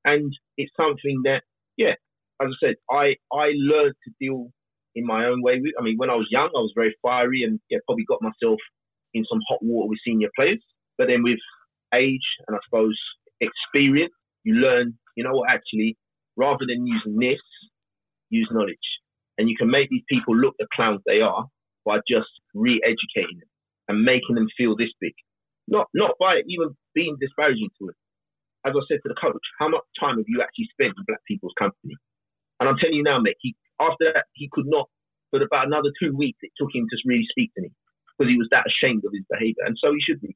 And 0.05 0.33
it's 0.57 0.71
something 0.77 1.21
that, 1.25 1.43
yeah, 1.77 1.95
as 2.41 2.49
I 2.49 2.57
said, 2.67 2.75
I 2.91 3.15
I 3.33 3.53
learned 3.55 3.95
to 4.05 4.11
deal 4.21 4.49
in 4.95 5.05
my 5.05 5.25
own 5.25 5.43
way. 5.43 5.61
I 5.79 5.83
mean, 5.83 5.97
when 5.97 6.11
I 6.11 6.15
was 6.15 6.27
young, 6.31 6.49
I 6.55 6.59
was 6.61 6.73
very 6.75 6.95
fiery 7.03 7.43
and 7.43 7.59
yeah, 7.69 7.79
probably 7.87 8.05
got 8.09 8.21
myself 8.21 8.59
in 9.13 9.25
some 9.29 9.41
hot 9.49 9.59
water 9.63 9.89
with 9.89 9.99
senior 10.05 10.29
players. 10.37 10.63
But 10.97 11.07
then 11.07 11.23
with 11.23 11.39
age 11.95 12.27
and 12.47 12.57
I 12.57 12.59
suppose 12.69 12.97
experience, 13.41 14.13
you 14.43 14.55
learn, 14.55 14.97
you 15.17 15.23
know 15.25 15.33
what, 15.33 15.49
actually, 15.51 15.97
rather 16.37 16.65
than 16.67 16.87
using 16.87 17.19
this, 17.19 17.41
use 18.29 18.49
knowledge. 18.51 18.77
And 19.37 19.49
you 19.49 19.57
can 19.57 19.71
make 19.71 19.89
these 19.89 20.03
people 20.09 20.35
look 20.37 20.55
the 20.59 20.67
clowns 20.75 21.01
they 21.07 21.21
are 21.21 21.45
by 21.87 22.03
just 22.03 22.27
re-educating 22.53 23.39
them 23.39 23.51
and 23.87 24.03
making 24.03 24.35
them 24.35 24.51
feel 24.59 24.75
this 24.75 24.91
big. 24.99 25.15
Not 25.67 25.87
not 25.95 26.19
by 26.19 26.43
even 26.47 26.75
being 26.93 27.15
disparaging 27.19 27.71
to 27.79 27.87
them. 27.87 27.97
As 28.67 28.75
I 28.75 28.83
said 28.91 28.99
to 29.03 29.09
the 29.09 29.15
coach, 29.15 29.39
how 29.59 29.71
much 29.71 29.87
time 29.95 30.19
have 30.19 30.27
you 30.27 30.43
actually 30.43 30.67
spent 30.75 30.91
in 30.99 31.07
black 31.07 31.23
people's 31.23 31.55
company? 31.57 31.95
And 32.59 32.67
I'm 32.67 32.75
telling 32.75 32.99
you 32.99 33.07
now, 33.07 33.19
mate, 33.23 33.39
he 33.39 33.55
after 33.79 34.11
that 34.11 34.27
he 34.35 34.51
could 34.51 34.67
not 34.67 34.91
for 35.31 35.39
about 35.41 35.67
another 35.67 35.91
two 36.01 36.15
weeks 36.15 36.39
it 36.43 36.51
took 36.59 36.75
him 36.75 36.87
to 36.91 36.95
really 37.05 37.27
speak 37.31 37.51
to 37.55 37.61
me 37.63 37.71
because 38.11 38.31
he 38.31 38.37
was 38.37 38.47
that 38.51 38.67
ashamed 38.67 39.03
of 39.05 39.15
his 39.15 39.23
behaviour. 39.31 39.63
And 39.63 39.77
so 39.79 39.95
he 39.95 40.03
should 40.03 40.19
be. 40.19 40.35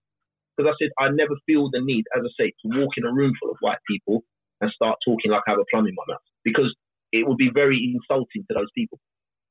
Because 0.55 0.71
I 0.71 0.75
said 0.79 0.91
I 0.99 1.11
never 1.11 1.35
feel 1.47 1.67
the 1.71 1.83
need, 1.83 2.05
as 2.15 2.23
I 2.23 2.31
say, 2.39 2.47
to 2.63 2.79
walk 2.79 2.95
in 2.95 3.03
a 3.03 3.11
room 3.11 3.33
full 3.39 3.51
of 3.51 3.57
white 3.59 3.83
people 3.87 4.23
and 4.59 4.71
start 4.71 4.99
talking 5.03 5.31
like 5.31 5.43
I 5.47 5.51
have 5.51 5.59
a 5.59 5.67
plum 5.71 5.87
in 5.87 5.95
my 5.95 6.05
mouth. 6.07 6.23
Because 6.43 6.71
it 7.11 7.27
would 7.27 7.37
be 7.37 7.51
very 7.53 7.79
insulting 7.91 8.47
to 8.47 8.53
those 8.53 8.71
people, 8.75 8.99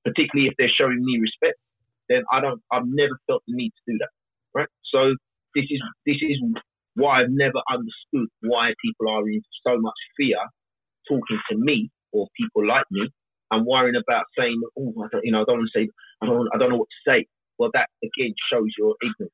particularly 0.05 0.49
if 0.49 0.55
they're 0.57 0.73
showing 0.73 1.05
me 1.05 1.21
respect. 1.21 1.59
Then 2.11 2.23
I 2.31 2.41
don't. 2.43 2.61
I've 2.71 2.87
never 2.87 3.17
felt 3.27 3.43
the 3.47 3.55
need 3.57 3.71
to 3.71 3.93
do 3.93 3.99
that. 3.99 4.11
Right. 4.53 4.69
So 4.93 5.15
this 5.55 5.65
is 5.71 5.81
this 6.05 6.17
is 6.21 6.43
why 6.95 7.23
I've 7.23 7.31
never 7.31 7.63
understood 7.71 8.29
why 8.43 8.75
people 8.85 9.09
are 9.09 9.23
in 9.29 9.41
so 9.67 9.81
much 9.81 9.95
fear 10.19 10.37
talking 11.09 11.39
to 11.51 11.57
me 11.57 11.89
or 12.13 12.27
people 12.37 12.67
like 12.67 12.85
me 12.91 13.09
and 13.51 13.67
worrying 13.67 13.97
about 13.97 14.25
saying, 14.39 14.61
oh, 14.79 14.93
I 15.03 15.09
don't, 15.11 15.25
you 15.25 15.33
know, 15.33 15.43
I 15.43 15.45
don't 15.45 15.59
want 15.59 15.71
to 15.73 15.81
say, 15.81 15.89
I 16.23 16.27
don't, 16.27 16.49
I 16.55 16.59
don't 16.59 16.71
know 16.71 16.77
what 16.77 16.89
to 16.91 17.11
say. 17.11 17.27
Well, 17.59 17.71
that 17.75 17.89
again 18.03 18.35
shows 18.51 18.71
your 18.79 18.95
ignorance, 19.03 19.33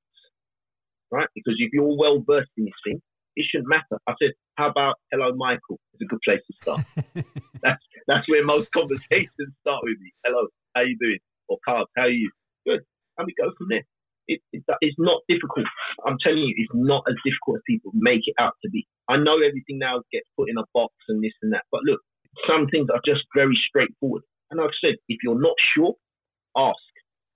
right? 1.11 1.29
Because 1.35 1.55
if 1.59 1.71
you're 1.73 1.97
well 1.97 2.23
versed 2.27 2.51
in 2.57 2.65
this 2.65 2.75
thing, 2.85 3.01
it 3.37 3.47
shouldn't 3.51 3.69
matter. 3.69 4.01
I 4.09 4.15
said, 4.21 4.33
how 4.57 4.71
about 4.71 4.97
hello, 5.13 5.33
Michael? 5.37 5.79
It's 5.93 6.03
a 6.03 6.07
good 6.07 6.21
place 6.25 6.41
to 6.47 6.55
start. 6.63 6.81
that's 7.63 7.85
that's 8.09 8.29
where 8.29 8.45
most 8.45 8.71
conversations 8.73 9.53
start 9.61 9.81
with 9.83 9.99
me. 10.01 10.13
Hello, 10.25 10.49
how 10.75 10.83
you 10.83 10.97
doing? 11.01 11.19
Or 11.49 11.59
Carl, 11.65 11.87
how 11.97 12.05
are 12.05 12.09
you? 12.09 12.31
Good, 12.67 12.83
and 13.19 13.27
we 13.27 13.35
go 13.39 13.53
from 13.57 13.69
there. 13.71 13.85
It, 14.29 14.41
it, 14.53 14.65
it's 14.81 14.99
not 14.99 15.23
difficult. 15.29 15.67
I'm 16.05 16.19
telling 16.19 16.43
you, 16.43 16.55
it's 16.59 16.75
not 16.75 17.05
as 17.09 17.15
difficult 17.23 17.63
as 17.63 17.63
people 17.67 17.93
make 17.95 18.27
it 18.27 18.35
out 18.41 18.55
to 18.65 18.71
be. 18.71 18.87
I 19.09 19.17
know 19.17 19.39
everything 19.39 19.79
now 19.79 20.03
gets 20.11 20.27
put 20.37 20.51
in 20.51 20.59
a 20.59 20.67
box 20.75 20.95
and 21.09 21.23
this 21.23 21.33
and 21.43 21.53
that, 21.53 21.63
but 21.71 21.83
look, 21.87 22.01
some 22.45 22.67
things 22.67 22.89
are 22.91 23.01
just 23.07 23.23
very 23.35 23.57
straightforward. 23.69 24.23
And 24.51 24.61
I've 24.61 24.75
said, 24.83 24.95
if 25.09 25.19
you're 25.23 25.41
not 25.41 25.55
sure, 25.75 25.95
ask. 26.57 26.79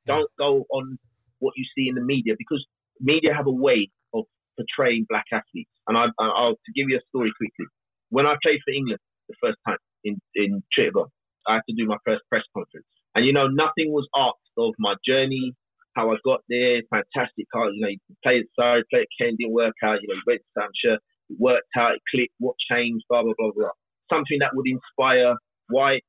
Don't 0.07 0.31
go 0.39 0.65
on 0.71 0.99
what 1.39 1.55
you 1.57 1.65
see 1.77 1.89
in 1.89 1.95
the 1.95 2.01
media 2.01 2.35
because 2.37 2.65
media 3.01 3.33
have 3.35 3.47
a 3.47 3.53
way 3.53 3.89
of 4.15 4.25
portraying 4.57 5.07
black 5.09 5.27
athletes. 5.33 5.71
And 5.87 5.97
I, 5.97 6.07
will 6.19 6.55
to 6.55 6.73
give 6.75 6.89
you 6.89 6.97
a 6.97 7.05
story 7.09 7.33
quickly. 7.37 7.67
When 8.11 8.27
I 8.27 8.35
played 8.43 8.61
for 8.65 8.73
England 8.73 9.01
the 9.29 9.37
first 9.43 9.59
time 9.67 9.79
in 10.05 10.21
in 10.35 10.63
Chittagong, 10.77 11.09
I 11.47 11.55
had 11.55 11.63
to 11.69 11.75
do 11.75 11.87
my 11.87 11.97
first 12.05 12.23
press 12.29 12.43
conference, 12.55 12.87
and 13.15 13.25
you 13.25 13.33
know 13.33 13.47
nothing 13.47 13.93
was 13.93 14.09
asked 14.17 14.50
of 14.69 14.75
my 14.79 14.95
journey, 15.07 15.55
how 15.97 16.13
I 16.13 16.17
got 16.25 16.41
there, 16.49 16.83
fantastic 16.91 17.47
car. 17.53 17.71
You 17.71 17.81
know, 17.81 17.89
you 17.89 17.99
played 18.23 18.45
Surrey, 18.59 18.85
played 18.91 19.03
at 19.03 19.09
Kent, 19.19 19.39
didn't 19.39 19.53
work 19.53 19.75
out. 19.85 19.99
You 20.03 20.09
know, 20.09 20.15
you 20.15 20.23
went 20.27 20.41
to 20.41 20.61
Hampshire, 20.61 20.99
it 21.31 21.37
worked 21.39 21.75
out, 21.77 21.95
it 21.95 22.03
clicked, 22.11 22.35
what 22.39 22.57
changed, 22.71 23.05
blah 23.09 23.23
blah 23.23 23.35
blah 23.39 23.51
blah. 23.55 23.75
Something 24.11 24.39
that 24.41 24.55
would 24.55 24.67
inspire 24.67 25.35
white, 25.69 26.05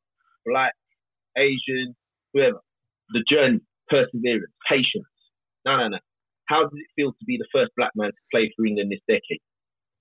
black, 0.45 0.74
Asian, 1.38 1.95
whoever. 2.34 2.60
The 3.14 3.24
journey, 3.30 3.60
perseverance, 3.89 4.52
patience. 4.70 5.12
No, 5.66 5.78
no, 5.78 5.88
no. 5.89 5.99
How 6.47 6.64
does 6.64 6.76
it 6.76 6.88
feel 6.95 7.12
to 7.12 7.26
be 7.26 7.38
the 7.38 7.47
first 7.54 7.72
black 7.78 7.91
man 7.95 8.10
to 8.10 8.24
play 8.32 8.52
for 8.56 8.66
England 8.66 8.91
this 8.91 9.04
decade? 9.08 9.41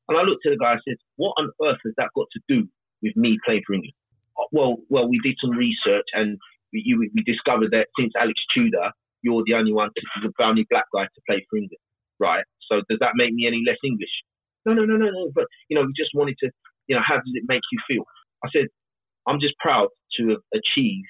And 0.09 0.19
I 0.19 0.23
looked 0.23 0.47
at 0.47 0.51
the 0.51 0.59
guy 0.59 0.73
and 0.73 0.83
said, 0.87 0.97
What 1.17 1.35
on 1.39 1.51
earth 1.63 1.79
has 1.85 1.95
that 1.97 2.11
got 2.17 2.27
to 2.33 2.41
do 2.49 2.67
with 3.03 3.15
me 3.17 3.39
playing 3.45 3.63
for 3.67 3.75
England? 3.75 3.95
Uh, 4.39 4.51
well, 4.53 4.77
well, 4.89 5.09
we 5.09 5.21
did 5.23 5.37
some 5.41 5.51
research 5.55 6.07
and 6.15 6.39
we, 6.73 7.11
we 7.15 7.23
discovered 7.25 7.71
that 7.73 7.87
since 7.99 8.13
Alex 8.19 8.41
Tudor, 8.55 8.93
you're 9.23 9.43
the 9.47 9.55
only 9.55 9.73
one, 9.73 9.91
the 10.23 10.45
only 10.45 10.67
black 10.71 10.85
guy 10.95 11.05
to 11.05 11.21
play 11.29 11.45
for 11.51 11.59
England, 11.59 11.83
right? 12.19 12.45
So 12.71 12.83
does 12.89 12.99
that 13.01 13.13
make 13.17 13.33
me 13.35 13.47
any 13.47 13.63
less 13.67 13.79
English? 13.85 14.13
No, 14.67 14.75
no, 14.75 14.85
no, 14.85 14.97
no, 14.97 15.11
no. 15.11 15.31
But 15.35 15.47
you 15.69 15.77
know, 15.77 15.83
we 15.83 15.93
just 15.97 16.11
wanted 16.15 16.37
to, 16.41 16.51
you 16.87 16.97
know, 16.97 17.03
how 17.07 17.17
does 17.17 17.35
it 17.35 17.45
make 17.49 17.63
you 17.73 17.79
feel? 17.89 18.05
I 18.45 18.49
said, 18.53 18.67
I'm 19.27 19.41
just 19.41 19.55
proud 19.59 19.89
to 20.19 20.29
have 20.31 20.45
achieved 20.55 21.09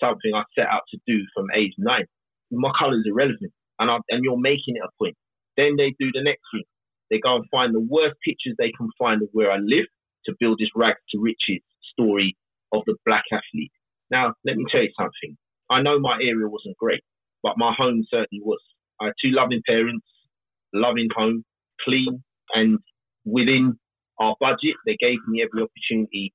something 0.00 0.32
I 0.34 0.42
set 0.58 0.68
out 0.68 0.82
to 0.90 0.98
do 1.06 1.24
from 1.34 1.46
age 1.56 1.72
nine. 1.78 2.06
My 2.50 2.70
colour 2.78 2.98
is 2.98 3.06
irrelevant, 3.06 3.52
and 3.78 3.90
I, 3.90 3.98
and 4.10 4.22
you're 4.22 4.38
making 4.38 4.76
it 4.76 4.84
a 4.84 4.90
point. 5.02 5.16
Then 5.56 5.76
they 5.76 5.94
do 5.98 6.12
the 6.12 6.22
next 6.22 6.42
thing. 6.52 6.64
They 7.10 7.18
go 7.18 7.36
and 7.36 7.44
find 7.50 7.74
the 7.74 7.80
worst 7.80 8.16
pictures 8.24 8.54
they 8.58 8.72
can 8.76 8.90
find 8.98 9.22
of 9.22 9.28
where 9.32 9.50
I 9.50 9.58
live 9.58 9.86
to 10.26 10.34
build 10.40 10.58
this 10.60 10.70
rags 10.76 11.00
to 11.12 11.18
riches 11.20 11.62
story 11.92 12.36
of 12.72 12.82
the 12.86 12.96
black 13.06 13.24
athlete. 13.32 13.72
Now, 14.10 14.34
let 14.44 14.56
me 14.56 14.64
tell 14.70 14.82
you 14.82 14.92
something. 14.98 15.36
I 15.70 15.82
know 15.82 15.98
my 15.98 16.14
area 16.22 16.48
wasn't 16.48 16.76
great 16.78 17.02
but 17.46 17.54
my 17.56 17.72
home 17.78 18.04
certainly 18.10 18.42
was. 18.42 18.58
I 19.00 19.06
had 19.06 19.14
two 19.22 19.30
loving 19.30 19.62
parents, 19.68 20.04
loving 20.74 21.08
home, 21.14 21.44
clean, 21.84 22.24
and 22.54 22.80
within 23.24 23.78
our 24.18 24.34
budget, 24.40 24.74
they 24.84 24.96
gave 24.98 25.18
me 25.28 25.44
every 25.44 25.62
opportunity 25.62 26.34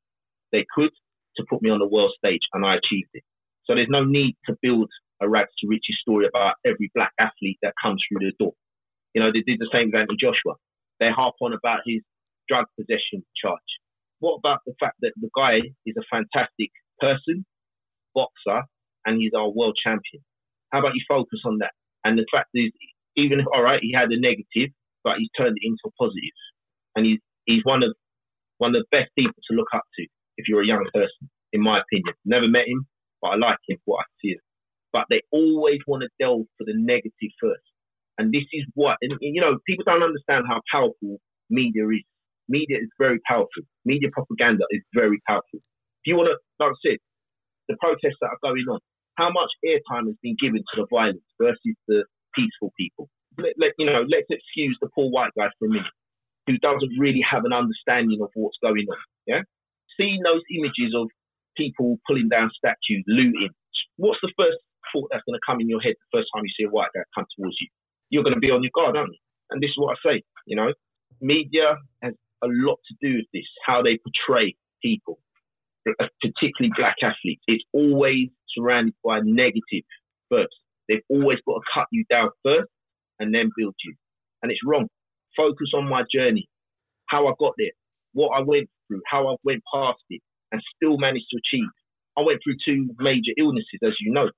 they 0.54 0.66
could 0.74 0.92
to 1.36 1.44
put 1.50 1.62
me 1.62 1.70
on 1.70 1.80
the 1.80 1.88
world 1.88 2.14
stage, 2.18 2.40
and 2.54 2.66
I 2.66 2.76
achieved 2.76 3.10
it. 3.14 3.24
So 3.66 3.76
there's 3.76 3.90
no 3.90 4.06
need 4.06 4.38
to 4.48 4.56
build 4.62 4.90
a 5.22 5.28
rags 5.28 5.52
to 5.60 5.68
riches 5.68 5.98
story 6.02 6.28
about 6.28 6.56
every 6.66 6.90
black 6.96 7.12
athlete 7.20 7.60
that 7.62 7.74
comes 7.84 8.02
through 8.08 8.26
the 8.26 8.34
door. 8.40 8.54
You 9.14 9.22
know, 9.22 9.32
they 9.34 9.42
did 9.42 9.60
the 9.60 9.70
same 9.74 9.92
thing 9.92 10.00
Anthony 10.00 10.18
Joshua. 10.18 10.56
They 11.02 11.10
harp 11.12 11.36
on 11.42 11.52
about 11.52 11.82
his 11.86 12.02
drug 12.48 12.66
possession 12.80 13.26
charge. 13.36 13.60
What 14.20 14.38
about 14.38 14.60
the 14.66 14.74
fact 14.80 14.96
that 15.02 15.12
the 15.20 15.30
guy 15.36 15.60
is 15.86 15.96
a 15.98 16.08
fantastic 16.10 16.72
person, 17.02 17.46
boxer, 18.16 18.64
and 19.06 19.22
he's 19.22 19.34
our 19.36 19.50
world 19.50 19.78
champion? 19.84 20.24
How 20.72 20.80
about 20.80 20.96
you 20.96 21.02
focus 21.08 21.40
on 21.46 21.60
that? 21.60 21.72
And 22.04 22.18
the 22.18 22.26
fact 22.32 22.50
is, 22.56 22.72
even 23.18 23.40
if 23.40 23.46
all 23.54 23.62
right, 23.62 23.80
he 23.82 23.94
had 23.94 24.12
a 24.12 24.20
negative, 24.20 24.74
but 25.04 25.18
he's 25.18 25.30
turned 25.38 25.58
it 25.60 25.66
into 25.66 25.82
a 25.86 25.92
positive, 26.00 26.38
and 26.96 27.06
he's 27.06 27.20
he's 27.46 27.64
one 27.64 27.84
of 27.84 27.94
one 28.58 28.76
of 28.76 28.82
the 28.84 28.98
best 28.98 29.12
people 29.18 29.36
to 29.50 29.56
look 29.56 29.70
up 29.76 29.84
to 29.98 30.08
if 30.38 30.48
you're 30.48 30.64
a 30.64 30.68
young 30.68 30.88
person, 30.94 31.30
in 31.54 31.62
my 31.62 31.82
opinion. 31.82 32.14
Never 32.26 32.48
met 32.48 32.68
him, 32.68 32.88
but 33.22 33.30
I 33.30 33.36
like 33.36 33.58
him 33.68 33.78
for 33.86 33.96
what 33.98 34.06
I 34.06 34.10
see. 34.22 34.36
But 34.94 35.06
they 35.10 35.22
always 35.32 35.80
want 35.88 36.04
to 36.04 36.10
delve 36.20 36.46
for 36.58 36.66
the 36.66 36.74
negative 36.76 37.32
first. 37.42 37.64
And 38.18 38.32
this 38.32 38.44
is 38.54 38.66
what, 38.76 38.98
and, 39.02 39.14
you 39.22 39.42
know, 39.42 39.58
people 39.68 39.84
don't 39.86 40.04
understand 40.04 40.46
how 40.48 40.62
powerful 40.72 41.18
media 41.50 41.88
is. 41.88 42.04
Media 42.50 42.78
is 42.78 42.90
very 43.00 43.20
powerful. 43.28 43.64
Media 43.86 44.10
propaganda 44.12 44.66
is 44.72 44.82
very 44.94 45.20
powerful. 45.28 45.60
If 45.60 46.06
you 46.06 46.18
want 46.18 46.30
to, 46.30 46.38
like 46.64 46.74
I 46.74 46.90
said, 46.90 46.98
the 47.68 47.78
protests 47.80 48.20
that 48.22 48.32
are 48.34 48.42
going 48.42 48.66
on, 48.70 48.80
how 49.16 49.30
much 49.32 49.52
airtime 49.66 50.08
has 50.08 50.18
been 50.22 50.36
given 50.40 50.64
to 50.74 50.76
the 50.82 50.88
violence 50.90 51.26
versus 51.42 51.76
the 51.88 52.06
peaceful 52.36 52.74
people? 52.78 53.10
Let, 53.38 53.54
let, 53.58 53.72
you 53.78 53.86
know, 53.86 54.04
let's 54.08 54.28
excuse 54.30 54.78
the 54.82 54.90
poor 54.94 55.10
white 55.10 55.32
guy 55.38 55.48
for 55.60 55.68
a 55.68 55.72
minute 55.72 55.96
who 56.48 56.58
doesn't 56.58 56.98
really 57.00 57.22
have 57.24 57.46
an 57.46 57.54
understanding 57.54 58.20
of 58.22 58.30
what's 58.34 58.58
going 58.62 58.86
on. 58.90 58.98
Yeah, 59.28 59.42
seeing 59.98 60.22
those 60.24 60.42
images 60.50 60.94
of 60.96 61.08
people 61.56 62.00
pulling 62.08 62.30
down 62.30 62.50
statues, 62.56 63.04
looting. 63.08 63.50
What's 63.98 64.20
the 64.22 64.34
first 64.38 64.58
thought 64.92 65.10
that's 65.12 65.24
going 65.28 65.38
to 65.38 65.46
come 65.46 65.62
in 65.62 65.70
your 65.70 65.80
head 65.80 65.94
the 65.94 66.18
first 66.18 66.30
time 66.34 66.44
you 66.44 66.54
see 66.58 66.66
a 66.66 66.72
white 66.72 66.90
guy 66.96 67.02
come 67.14 67.26
towards 67.38 67.56
you? 67.62 67.68
You're 68.10 68.24
going 68.24 68.36
to 68.36 68.42
be 68.42 68.52
on 68.52 68.64
your 68.64 68.72
guard, 68.74 68.98
aren't 68.98 69.14
you? 69.14 69.22
And 69.52 69.62
this 69.62 69.70
is 69.70 69.78
what 69.78 69.96
I 69.96 69.98
say. 70.02 70.24
You 70.48 70.56
know, 70.56 70.74
media 71.22 71.78
has 72.02 72.14
a 72.44 72.48
lot 72.50 72.80
to 72.88 72.94
do 73.02 73.18
with 73.18 73.30
this, 73.34 73.48
how 73.66 73.82
they 73.82 74.00
portray 74.02 74.56
people, 74.82 75.20
particularly 75.86 76.72
black 76.76 76.96
athletes. 77.04 77.44
It's 77.48 77.64
always 77.74 78.30
surrounded 78.56 78.94
by 79.04 79.20
negative 79.24 79.86
first. 80.30 80.54
They've 80.88 81.04
always 81.10 81.40
got 81.48 81.56
to 81.56 81.62
cut 81.74 81.88
you 81.92 82.06
down 82.10 82.30
first 82.44 82.70
and 83.20 83.34
then 83.34 83.50
build 83.56 83.76
you. 83.84 83.96
And 84.42 84.52
it's 84.52 84.62
wrong. 84.66 84.88
Focus 85.38 85.72
on 85.76 85.88
my 85.88 86.04
journey, 86.14 86.48
how 87.08 87.28
I 87.28 87.34
got 87.40 87.54
there, 87.58 87.72
what 88.14 88.30
I 88.30 88.42
went 88.42 88.70
through, 88.88 89.02
how 89.08 89.28
I 89.30 89.36
went 89.44 89.62
past 89.74 90.02
it, 90.10 90.22
and 90.52 90.62
still 90.76 90.98
managed 90.98 91.28
to 91.32 91.40
achieve. 91.40 91.70
I 92.18 92.22
went 92.22 92.40
through 92.44 92.60
two 92.66 92.94
major 93.00 93.32
illnesses, 93.38 93.80
as 93.84 93.94
you 94.02 94.12
know. 94.12 94.30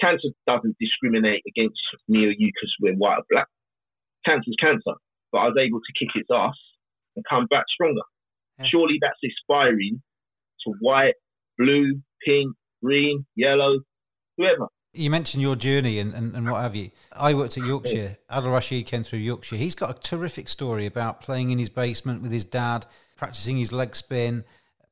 Cancer 0.00 0.28
doesn't 0.46 0.76
discriminate 0.80 1.42
against 1.46 1.78
me 2.08 2.26
or 2.26 2.34
you 2.36 2.50
because 2.50 2.74
we're 2.80 2.94
white 2.94 3.18
or 3.18 3.24
black. 3.30 3.46
Cancer's 4.26 4.56
cancer, 4.60 4.98
but 5.30 5.38
I 5.38 5.46
was 5.46 5.56
able 5.60 5.78
to 5.78 5.92
kick 5.98 6.10
its 6.16 6.28
ass 6.32 6.56
and 7.14 7.24
come 7.28 7.46
back 7.46 7.64
stronger. 7.72 8.02
Surely 8.64 8.98
that's 9.00 9.18
inspiring 9.22 10.02
to 10.66 10.74
white, 10.80 11.14
blue, 11.58 12.00
pink, 12.24 12.54
green, 12.82 13.26
yellow, 13.36 13.80
whoever. 14.36 14.68
You 14.94 15.10
mentioned 15.10 15.42
your 15.42 15.56
journey 15.56 15.98
and, 15.98 16.12
and, 16.12 16.34
and 16.36 16.50
what 16.50 16.60
have 16.60 16.76
you. 16.76 16.90
I 17.12 17.32
worked 17.32 17.56
at 17.56 17.64
Yorkshire. 17.64 18.18
Adil 18.30 18.52
Rashid 18.52 18.86
came 18.86 19.04
through 19.04 19.20
Yorkshire. 19.20 19.56
He's 19.56 19.74
got 19.74 19.96
a 19.96 20.00
terrific 20.00 20.48
story 20.50 20.84
about 20.84 21.22
playing 21.22 21.48
in 21.48 21.58
his 21.58 21.70
basement 21.70 22.20
with 22.20 22.30
his 22.30 22.44
dad, 22.44 22.86
practicing 23.16 23.56
his 23.56 23.72
leg 23.72 23.96
spin 23.96 24.44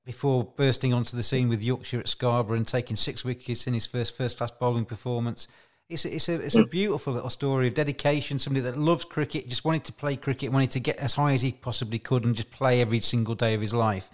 before 0.06 0.44
bursting 0.56 0.94
onto 0.94 1.16
the 1.16 1.22
scene 1.22 1.48
with 1.48 1.62
Yorkshire 1.62 2.00
at 2.00 2.08
Scarborough 2.08 2.56
and 2.56 2.66
taking 2.66 2.96
six 2.96 3.24
wickets 3.24 3.66
in 3.66 3.74
his 3.74 3.86
first 3.86 4.16
first 4.16 4.38
class 4.38 4.50
bowling 4.50 4.86
performance. 4.86 5.48
It's 5.90 6.04
a, 6.04 6.14
it's 6.14 6.28
a 6.28 6.34
it's 6.40 6.56
a 6.56 6.64
mm. 6.64 6.70
beautiful 6.70 7.12
little 7.12 7.30
story 7.30 7.68
of 7.68 7.74
dedication. 7.74 8.38
Somebody 8.38 8.64
that 8.64 8.78
loves 8.78 9.04
cricket, 9.04 9.48
just 9.48 9.64
wanted 9.64 9.84
to 9.84 9.92
play 9.92 10.16
cricket, 10.16 10.52
wanted 10.52 10.70
to 10.70 10.80
get 10.80 10.96
as 10.96 11.14
high 11.14 11.32
as 11.32 11.42
he 11.42 11.52
possibly 11.52 11.98
could, 11.98 12.24
and 12.24 12.34
just 12.34 12.50
play 12.50 12.80
every 12.80 13.00
single 13.00 13.34
day 13.34 13.54
of 13.54 13.60
his 13.60 13.74
life. 13.74 14.08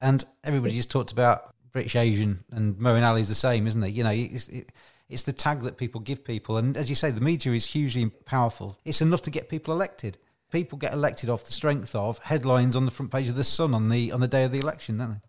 And 0.00 0.24
everybody 0.44 0.74
just 0.74 0.90
talked 0.90 1.12
about 1.12 1.54
British 1.72 1.96
Asian, 1.96 2.44
and 2.50 2.76
Moeen 2.76 3.06
Ali 3.06 3.20
is 3.20 3.28
the 3.28 3.34
same, 3.34 3.66
isn't 3.66 3.82
he? 3.82 3.90
You 3.90 4.04
know, 4.04 4.10
it's, 4.10 4.48
it, 4.48 4.72
it's 5.08 5.22
the 5.24 5.32
tag 5.32 5.60
that 5.60 5.76
people 5.76 6.00
give 6.00 6.24
people, 6.24 6.56
and 6.56 6.76
as 6.76 6.88
you 6.88 6.94
say, 6.94 7.10
the 7.10 7.20
media 7.20 7.52
is 7.52 7.66
hugely 7.66 8.06
powerful. 8.08 8.78
It's 8.84 9.02
enough 9.02 9.22
to 9.22 9.30
get 9.30 9.48
people 9.48 9.74
elected. 9.74 10.18
People 10.50 10.78
get 10.78 10.92
elected 10.92 11.30
off 11.30 11.44
the 11.44 11.52
strength 11.52 11.94
of 11.94 12.18
headlines 12.18 12.74
on 12.74 12.84
the 12.84 12.90
front 12.90 13.12
page 13.12 13.28
of 13.28 13.36
the 13.36 13.44
Sun 13.44 13.74
on 13.74 13.88
the 13.88 14.10
on 14.10 14.20
the 14.20 14.28
day 14.28 14.44
of 14.44 14.52
the 14.52 14.58
election, 14.58 14.98
don't 14.98 15.10
they? 15.10 15.20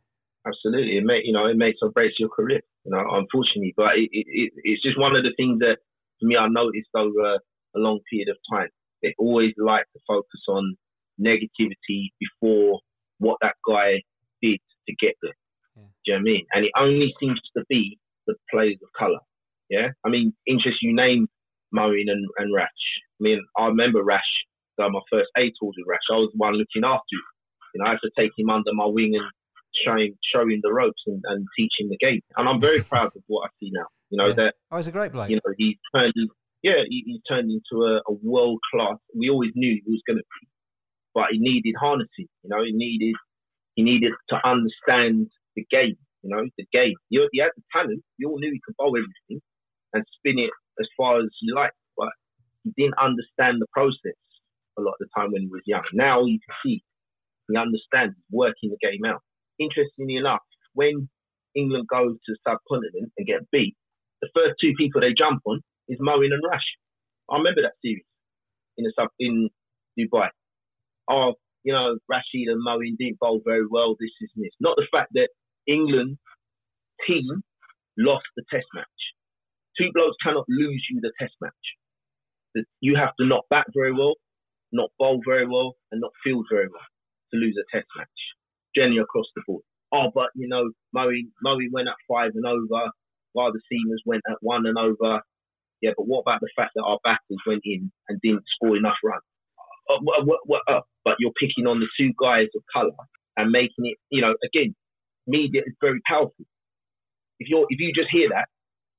Absolutely, 0.48 0.98
it 0.98 1.04
may 1.04 1.22
you 1.24 1.34
know 1.34 1.46
it 1.46 1.58
makes 1.58 1.80
or 1.82 1.92
breaks 1.92 2.16
your 2.20 2.30
career. 2.30 2.62
You 2.86 2.92
know, 2.92 3.04
unfortunately, 3.12 3.74
but 3.78 3.96
it, 3.96 4.10
it, 4.12 4.54
it's 4.64 4.82
just 4.82 5.00
one 5.00 5.16
of 5.16 5.24
the 5.24 5.34
things 5.38 5.60
that 5.60 5.78
for 6.20 6.26
me 6.26 6.36
I 6.38 6.48
noticed 6.48 6.90
over 6.96 7.36
a 7.76 7.80
long 7.80 8.00
period 8.10 8.30
of 8.30 8.38
time. 8.52 8.70
They 9.04 9.14
always 9.20 9.54
like 9.58 9.86
to 9.94 10.00
focus 10.08 10.42
on 10.48 10.76
negativity 11.20 12.10
before 12.20 12.80
what 13.20 13.38
that 13.42 13.56
guy 13.68 14.02
did 14.42 14.60
to 14.88 14.96
get 15.00 15.16
there. 15.22 15.36
Yeah. 15.76 15.84
Do 15.84 15.90
you 16.06 16.14
know 16.14 16.18
what 16.18 16.22
I 16.22 16.24
mean? 16.24 16.46
And 16.54 16.66
it 16.66 16.72
only 16.78 17.14
seems 17.20 17.40
to 17.56 17.64
be 17.70 18.00
the 18.28 18.36
players 18.50 18.78
of 18.84 18.90
colour. 18.98 19.20
Yeah, 19.70 19.90
I 20.06 20.10
mean, 20.10 20.34
interest 20.46 20.80
you 20.82 20.94
name 20.94 21.28
Moeen 21.74 22.12
and, 22.12 22.28
and 22.38 22.54
Rash. 22.54 22.84
I 23.20 23.22
mean, 23.22 23.40
I 23.58 23.68
remember 23.68 24.04
Rash. 24.04 24.20
So 24.80 24.90
my 24.90 25.00
first 25.10 25.30
A 25.38 25.52
tours 25.60 25.76
with 25.78 25.88
Rash, 25.88 26.04
I 26.12 26.16
was 26.16 26.30
the 26.34 26.38
one 26.38 26.54
looking 26.54 26.84
after 26.84 27.16
him. 27.16 27.28
You 27.74 27.80
know, 27.80 27.88
I 27.88 27.92
had 27.92 28.04
to 28.04 28.12
take 28.18 28.32
him 28.38 28.50
under 28.50 28.74
my 28.74 28.86
wing 28.86 29.16
and 29.16 29.32
showing 29.86 30.18
showing 30.34 30.60
the 30.62 30.74
ropes 30.74 31.02
and, 31.08 31.22
and 31.26 31.48
teaching 31.58 31.88
the 31.90 31.98
game. 31.98 32.22
And 32.36 32.50
I'm 32.50 32.60
very 32.60 32.82
proud 32.82 33.16
of 33.16 33.24
what 33.28 33.48
I 33.48 33.50
see 33.60 33.72
now. 33.72 33.88
You 34.10 34.18
know 34.18 34.28
yeah. 34.28 34.34
that. 34.34 34.54
Oh, 34.72 34.78
he's 34.78 34.88
a 34.88 34.92
great 34.92 35.14
player. 35.14 35.30
You 35.30 35.36
know, 35.38 35.54
he's 35.58 35.78
turned. 35.96 36.14
Yeah, 36.64 36.84
he, 36.88 37.04
he 37.06 37.22
turned 37.28 37.50
into 37.50 37.86
a, 37.86 38.02
a 38.08 38.14
world 38.22 38.60
class. 38.72 38.98
We 39.16 39.30
always 39.30 39.52
knew 39.56 39.82
he 39.84 39.92
was 39.92 40.04
going 40.06 40.18
to 40.18 40.24
be, 40.24 40.48
but 41.16 41.26
he 41.32 41.40
needed 41.40 41.76
harnessing. 41.80 42.28
You 42.44 42.50
know, 42.50 42.64
he 42.64 42.72
needed 42.72 43.16
he 43.76 43.84
needed 43.84 44.14
to 44.30 44.36
understand 44.48 45.28
the 45.56 45.66
game. 45.72 45.98
You 46.24 46.30
know, 46.36 46.44
the 46.58 46.66
game. 46.72 46.94
He, 47.10 47.26
he 47.32 47.40
had 47.40 47.52
the 47.56 47.64
talent. 47.74 48.04
We 48.20 48.26
all 48.26 48.38
knew 48.38 48.52
he 48.52 48.62
could 48.64 48.76
bowl 48.78 48.96
everything 48.96 49.42
and 49.94 50.04
spin 50.18 50.40
it 50.40 50.52
as 50.80 50.88
far 50.96 51.20
as 51.20 51.30
he 51.40 51.52
liked, 51.54 51.76
but 51.98 52.10
he 52.64 52.72
didn't 52.78 53.00
understand 53.00 53.62
the 53.62 53.68
process 53.74 54.18
a 54.78 54.82
lot 54.82 54.94
of 54.94 55.00
the 55.00 55.10
time 55.16 55.32
when 55.32 55.42
he 55.44 55.48
was 55.48 55.64
young. 55.66 55.84
Now 55.94 56.26
you 56.26 56.40
can 56.40 56.56
see 56.64 56.84
he 57.50 57.58
understands 57.58 58.16
working 58.32 58.70
the 58.70 58.78
game 58.82 59.04
out 59.06 59.22
interestingly 59.62 60.16
enough, 60.16 60.42
when 60.74 61.08
England 61.56 61.88
go 61.88 62.10
to 62.14 62.20
the 62.28 62.38
subcontinent 62.48 63.12
and 63.18 63.28
get 63.28 63.50
beat, 63.52 63.76
the 64.22 64.30
first 64.36 64.56
two 64.60 64.74
people 64.78 65.02
they 65.02 65.14
jump 65.18 65.42
on 65.46 65.62
is 65.88 66.00
Moeen 66.00 66.34
and 66.34 66.44
Rash. 66.50 66.66
I 67.30 67.38
remember 67.38 67.62
that 67.62 67.78
series 67.84 68.06
in 68.78 68.86
the 68.86 68.94
sub 68.98 69.10
in 69.20 69.50
Dubai. 69.98 70.30
Oh, 71.10 71.34
you 71.64 71.74
know, 71.74 71.98
Rashid 72.10 72.48
and 72.48 72.66
Moeen 72.66 72.98
didn't 72.98 73.20
bowl 73.20 73.42
very 73.46 73.66
well. 73.70 73.96
This 74.00 74.12
is 74.22 74.30
this. 74.36 74.52
Not 74.60 74.76
the 74.78 74.88
fact 74.92 75.10
that 75.14 75.30
England 75.68 76.18
team 77.08 77.44
lost 77.98 78.26
the 78.36 78.44
Test 78.52 78.68
match. 78.74 78.88
Two 79.78 79.90
blokes 79.94 80.18
cannot 80.24 80.46
lose 80.50 80.86
you 80.90 81.00
the 81.02 81.12
Test 81.20 81.34
match. 81.42 82.66
You 82.82 82.96
have 82.98 83.16
to 83.20 83.26
not 83.26 83.46
bat 83.50 83.68
very 83.74 83.94
well, 83.94 84.16
not 84.72 84.90
bowl 85.00 85.22
very 85.26 85.48
well, 85.48 85.76
and 85.92 86.02
not 86.02 86.12
field 86.24 86.46
very 86.52 86.68
well 86.68 86.88
to 87.32 87.38
lose 87.38 87.58
a 87.58 87.66
Test 87.76 87.88
match 87.98 88.08
generally 88.76 89.00
across 89.00 89.28
the 89.36 89.44
board. 89.48 89.64
Oh, 89.94 90.12
but 90.14 90.30
you 90.36 90.48
know, 90.48 90.72
Moeen 90.96 91.32
Moeen 91.46 91.72
went 91.72 91.88
at 91.90 91.96
five 92.10 92.32
and 92.36 92.46
over, 92.46 92.92
while 93.34 93.52
the 93.52 93.62
Seamers 93.72 94.00
went 94.06 94.24
at 94.30 94.38
one 94.42 94.66
and 94.66 94.78
over. 94.78 95.22
Yeah, 95.82 95.92
but 95.98 96.08
what 96.08 96.22
about 96.22 96.42
the 96.42 96.50
fact 96.56 96.74
that 96.76 96.84
our 96.84 97.00
batters 97.04 97.42
went 97.48 97.62
in 97.66 97.92
and 98.08 98.22
didn't 98.22 98.44
score 98.56 98.78
enough 98.78 98.98
runs? 99.04 99.24
Uh, 99.92 100.00
what, 100.02 100.26
what, 100.26 100.40
what, 100.46 100.62
uh, 100.68 100.82
but 101.06 101.16
you're 101.20 101.36
picking 101.40 101.68
on 101.68 101.80
the 101.80 101.88
two 102.00 102.14
guys 102.20 102.48
of 102.56 102.64
colour 102.74 102.96
and 103.38 103.52
making 103.52 103.86
it, 103.86 103.98
you 104.10 104.22
know, 104.22 104.34
again, 104.46 104.76
media 105.28 105.62
is 105.66 105.76
very 105.82 106.00
powerful. 106.08 106.46
If 107.40 107.50
you 107.50 107.66
if 107.70 107.80
you 107.80 107.92
just 107.94 108.10
hear 108.12 108.30
that, 108.30 108.48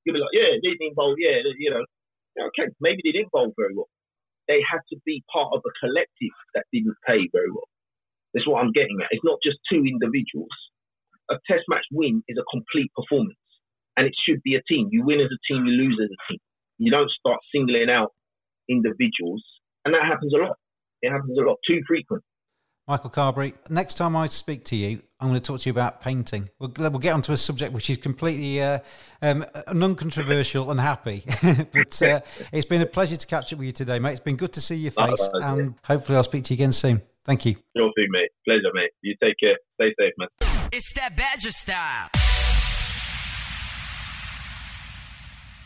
you'll 0.04 0.14
be 0.14 0.20
like, 0.20 0.34
yeah, 0.34 0.58
they 0.62 0.74
didn't 0.78 0.96
bowl, 0.96 1.14
yeah, 1.18 1.40
you 1.58 1.70
know, 1.70 1.84
okay, 2.48 2.70
maybe 2.80 3.00
they 3.04 3.12
didn't 3.12 3.32
bowl 3.32 3.52
very 3.56 3.74
well. 3.74 3.88
They 4.48 4.60
had 4.70 4.80
to 4.90 4.98
be 5.06 5.22
part 5.32 5.52
of 5.54 5.62
a 5.64 5.72
collective 5.80 6.34
that 6.54 6.66
didn't 6.72 6.96
play 7.06 7.28
very 7.32 7.50
well. 7.50 7.68
That's 8.34 8.46
what 8.48 8.60
I'm 8.62 8.72
getting 8.72 8.98
at. 9.02 9.08
It's 9.10 9.24
not 9.24 9.38
just 9.44 9.58
two 9.70 9.84
individuals. 9.84 10.50
A 11.30 11.36
test 11.48 11.64
match 11.68 11.86
win 11.92 12.22
is 12.28 12.38
a 12.38 12.44
complete 12.50 12.90
performance, 12.96 13.38
and 13.96 14.06
it 14.06 14.14
should 14.26 14.42
be 14.42 14.56
a 14.56 14.62
team. 14.68 14.88
You 14.90 15.04
win 15.04 15.20
as 15.20 15.30
a 15.30 15.40
team, 15.48 15.66
you 15.66 15.72
lose 15.72 15.98
as 16.02 16.10
a 16.10 16.20
team. 16.32 16.40
You 16.78 16.90
don't 16.90 17.10
start 17.10 17.40
singling 17.54 17.90
out 17.90 18.10
individuals, 18.68 19.44
and 19.84 19.94
that 19.94 20.04
happens 20.04 20.34
a 20.34 20.38
lot. 20.38 20.56
It 21.02 21.10
happens 21.10 21.36
a 21.38 21.42
lot, 21.42 21.58
too 21.66 21.80
frequent. 21.86 22.22
Michael 22.88 23.10
Carberry, 23.10 23.54
next 23.70 23.94
time 23.94 24.16
I 24.16 24.26
speak 24.26 24.64
to 24.66 24.76
you, 24.76 25.02
I'm 25.20 25.28
going 25.28 25.40
to 25.40 25.46
talk 25.46 25.60
to 25.60 25.68
you 25.68 25.70
about 25.70 26.00
painting. 26.00 26.48
We'll, 26.58 26.72
we'll 26.76 26.98
get 26.98 27.14
onto 27.14 27.32
a 27.32 27.36
subject 27.36 27.72
which 27.72 27.88
is 27.88 27.96
completely 27.96 28.60
uh, 28.60 28.80
um, 29.22 29.44
non-controversial 29.72 30.68
and 30.70 30.80
happy. 30.80 31.22
but 31.72 32.02
uh, 32.02 32.20
it's 32.52 32.66
been 32.66 32.82
a 32.82 32.86
pleasure 32.86 33.16
to 33.16 33.26
catch 33.26 33.52
up 33.52 33.60
with 33.60 33.66
you 33.66 33.72
today, 33.72 34.00
mate. 34.00 34.12
It's 34.12 34.20
been 34.20 34.36
good 34.36 34.52
to 34.54 34.60
see 34.60 34.74
your 34.74 34.90
face, 34.90 35.28
and 35.34 35.74
hopefully 35.84 36.16
I'll 36.16 36.24
speak 36.24 36.44
to 36.44 36.54
you 36.54 36.56
again 36.56 36.72
soon. 36.72 37.02
Thank 37.24 37.46
you. 37.46 37.54
Sure 37.76 37.92
thing, 37.94 38.08
mate. 38.10 38.30
Pleasure, 38.44 38.72
mate. 38.74 38.90
You 39.02 39.14
take 39.22 39.36
care. 39.38 39.56
Stay 39.74 39.94
safe, 39.98 40.12
man. 40.18 40.28
It's 40.72 40.92
that 40.94 41.16
Badger 41.16 41.52
style. 41.52 42.08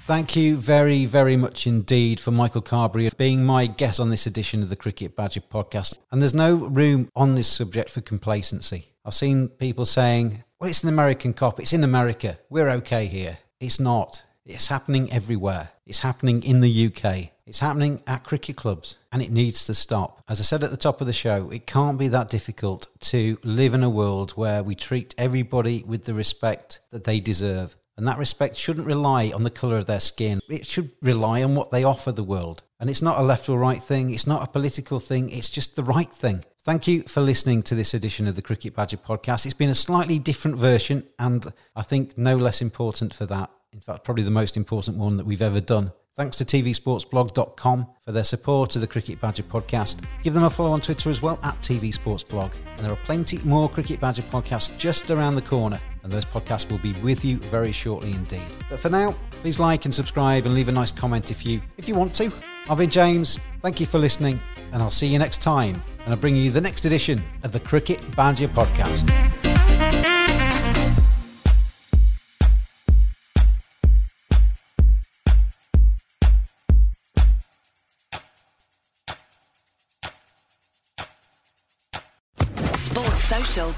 Thank 0.07 0.37
you 0.37 0.57
very, 0.57 1.05
very 1.05 1.37
much 1.37 1.67
indeed 1.67 2.21
for 2.21 2.31
Michael 2.31 2.63
Carberry 2.63 3.11
being 3.17 3.45
my 3.45 3.67
guest 3.67 3.99
on 3.99 4.09
this 4.09 4.25
edition 4.25 4.63
of 4.63 4.69
the 4.69 4.77
Cricket 4.77 5.17
Badger 5.17 5.41
podcast. 5.41 5.95
And 6.13 6.23
there's 6.23 6.33
no 6.33 6.55
room 6.55 7.11
on 7.17 7.35
this 7.35 7.49
subject 7.49 7.91
for 7.91 8.03
complacency. 8.03 8.87
I've 9.05 9.15
seen 9.15 9.49
people 9.49 9.85
saying, 9.85 10.45
well, 10.61 10.71
it's 10.71 10.85
an 10.85 10.91
American 10.91 11.35
cop, 11.35 11.59
it's 11.59 11.73
in 11.73 11.83
America, 11.83 12.39
we're 12.49 12.71
okay 12.71 13.07
here. 13.07 13.39
It's 13.59 13.81
not. 13.81 14.23
It's 14.45 14.69
happening 14.69 15.13
everywhere. 15.13 15.71
It's 15.85 15.99
happening 15.99 16.45
in 16.45 16.61
the 16.61 16.87
UK. 16.87 17.31
It's 17.45 17.59
happening 17.59 18.01
at 18.07 18.23
cricket 18.23 18.55
clubs 18.55 18.99
and 19.11 19.21
it 19.21 19.33
needs 19.33 19.67
to 19.67 19.75
stop. 19.75 20.23
As 20.29 20.39
I 20.39 20.45
said 20.45 20.63
at 20.63 20.71
the 20.71 20.77
top 20.77 21.01
of 21.01 21.09
the 21.09 21.13
show, 21.13 21.51
it 21.51 21.67
can't 21.67 21.99
be 21.99 22.07
that 22.09 22.29
difficult 22.29 22.87
to 23.01 23.39
live 23.43 23.75
in 23.75 23.83
a 23.83 23.91
world 23.91 24.31
where 24.33 24.63
we 24.63 24.77
treat 24.77 25.17
everybody 25.19 25.83
with 25.85 26.05
the 26.05 26.15
respect 26.15 26.79
that 26.91 27.03
they 27.03 27.19
deserve. 27.19 27.77
And 27.97 28.07
that 28.07 28.19
respect 28.19 28.57
shouldn't 28.57 28.87
rely 28.87 29.33
on 29.35 29.43
the 29.43 29.51
colour 29.51 29.79
of 29.79 29.87
their 29.87 30.01
skin. 30.01 30.41
It 30.51 30.67
should 30.67 30.91
rely 31.01 31.43
on 31.43 31.55
what 31.55 31.71
they 31.71 31.83
offer 31.83 32.13
the 32.13 32.23
world. 32.23 32.63
And 32.79 32.91
it's 32.91 33.01
not 33.01 33.19
a 33.19 33.23
left 33.23 33.49
or 33.49 33.59
right 33.59 33.79
thing, 33.79 34.13
it's 34.13 34.27
not 34.27 34.43
a 34.43 34.51
political 34.51 34.99
thing, 35.01 35.31
it's 35.31 35.49
just 35.49 35.77
the 35.77 35.83
right 35.83 36.13
thing. 36.13 36.45
Thank 36.63 36.87
you 36.87 37.05
for 37.05 37.23
listening 37.23 37.63
to 37.63 37.75
this 37.75 37.95
edition 37.95 38.27
of 38.27 38.37
the 38.37 38.43
Cricket 38.43 38.75
Badger 38.75 38.99
podcast. 38.99 39.47
It's 39.47 39.55
been 39.55 39.71
a 39.71 39.75
slightly 39.75 40.19
different 40.19 40.59
version, 40.59 41.05
and 41.19 41.53
I 41.75 41.83
think 41.83 42.19
no 42.19 42.37
less 42.37 42.61
important 42.61 43.15
for 43.15 43.25
that. 43.27 43.51
In 43.73 43.81
fact, 43.81 44.05
probably 44.05 44.25
the 44.25 44.31
most 44.31 44.57
important 44.57 44.99
one 44.99 45.17
that 45.17 45.25
we've 45.25 45.41
ever 45.41 45.61
done. 45.61 45.93
Thanks 46.17 46.39
to 46.39 46.47
tvsportsblog.com 46.47 47.87
for 48.01 48.13
their 48.13 48.25
support 48.25 48.75
of 48.75 48.81
the 48.81 48.87
Cricket 48.87 49.21
Badger 49.21 49.43
podcast. 49.43 50.03
Give 50.23 50.33
them 50.33 50.45
a 50.45 50.51
follow 50.51 50.73
on 50.73 50.81
Twitter 50.81 51.11
as 51.11 51.21
well 51.21 51.39
at 51.43 51.61
tvsportsblog. 51.61 52.53
And 52.77 52.87
there 52.87 52.91
are 52.91 52.99
plenty 53.05 53.39
more 53.45 53.69
Cricket 53.69 54.01
Badger 54.01 54.23
podcasts 54.23 54.77
just 54.79 55.11
around 55.11 55.35
the 55.35 55.43
corner, 55.43 55.79
and 56.03 56.11
those 56.11 56.25
podcasts 56.25 56.71
will 56.71 56.79
be 56.79 56.95
with 57.03 57.23
you 57.23 57.37
very 57.37 57.71
shortly 57.71 58.13
indeed. 58.13 58.41
But 58.71 58.81
for 58.81 58.89
now, 58.89 59.15
please 59.43 59.61
like 59.61 59.85
and 59.85 59.95
subscribe 59.95 60.47
and 60.47 60.55
leave 60.55 60.69
a 60.69 60.73
nice 60.73 60.91
comment 60.91 61.31
if 61.31 61.45
you 61.45 61.61
if 61.77 61.87
you 61.87 61.95
want 61.95 62.15
to. 62.15 62.33
I've 62.71 62.79
been 62.79 62.89
James. 62.89 63.39
Thank 63.61 63.79
you 63.79 63.85
for 63.85 63.99
listening, 63.99 64.41
and 64.73 64.83
I'll 64.83 64.91
see 64.91 65.09
you 65.09 65.19
next 65.19 65.43
time. 65.43 65.83
And 66.05 66.15
I'll 66.15 66.21
bring 66.21 66.37
you 66.37 66.51
the 66.51 66.63
next 66.63 66.87
edition 66.87 67.23
of 67.43 67.53
the 67.53 67.61
Cricket 67.61 68.01
Badger 68.17 68.49
podcast. 68.49 69.46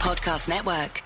Podcast 0.09 0.49
Network. 0.49 1.03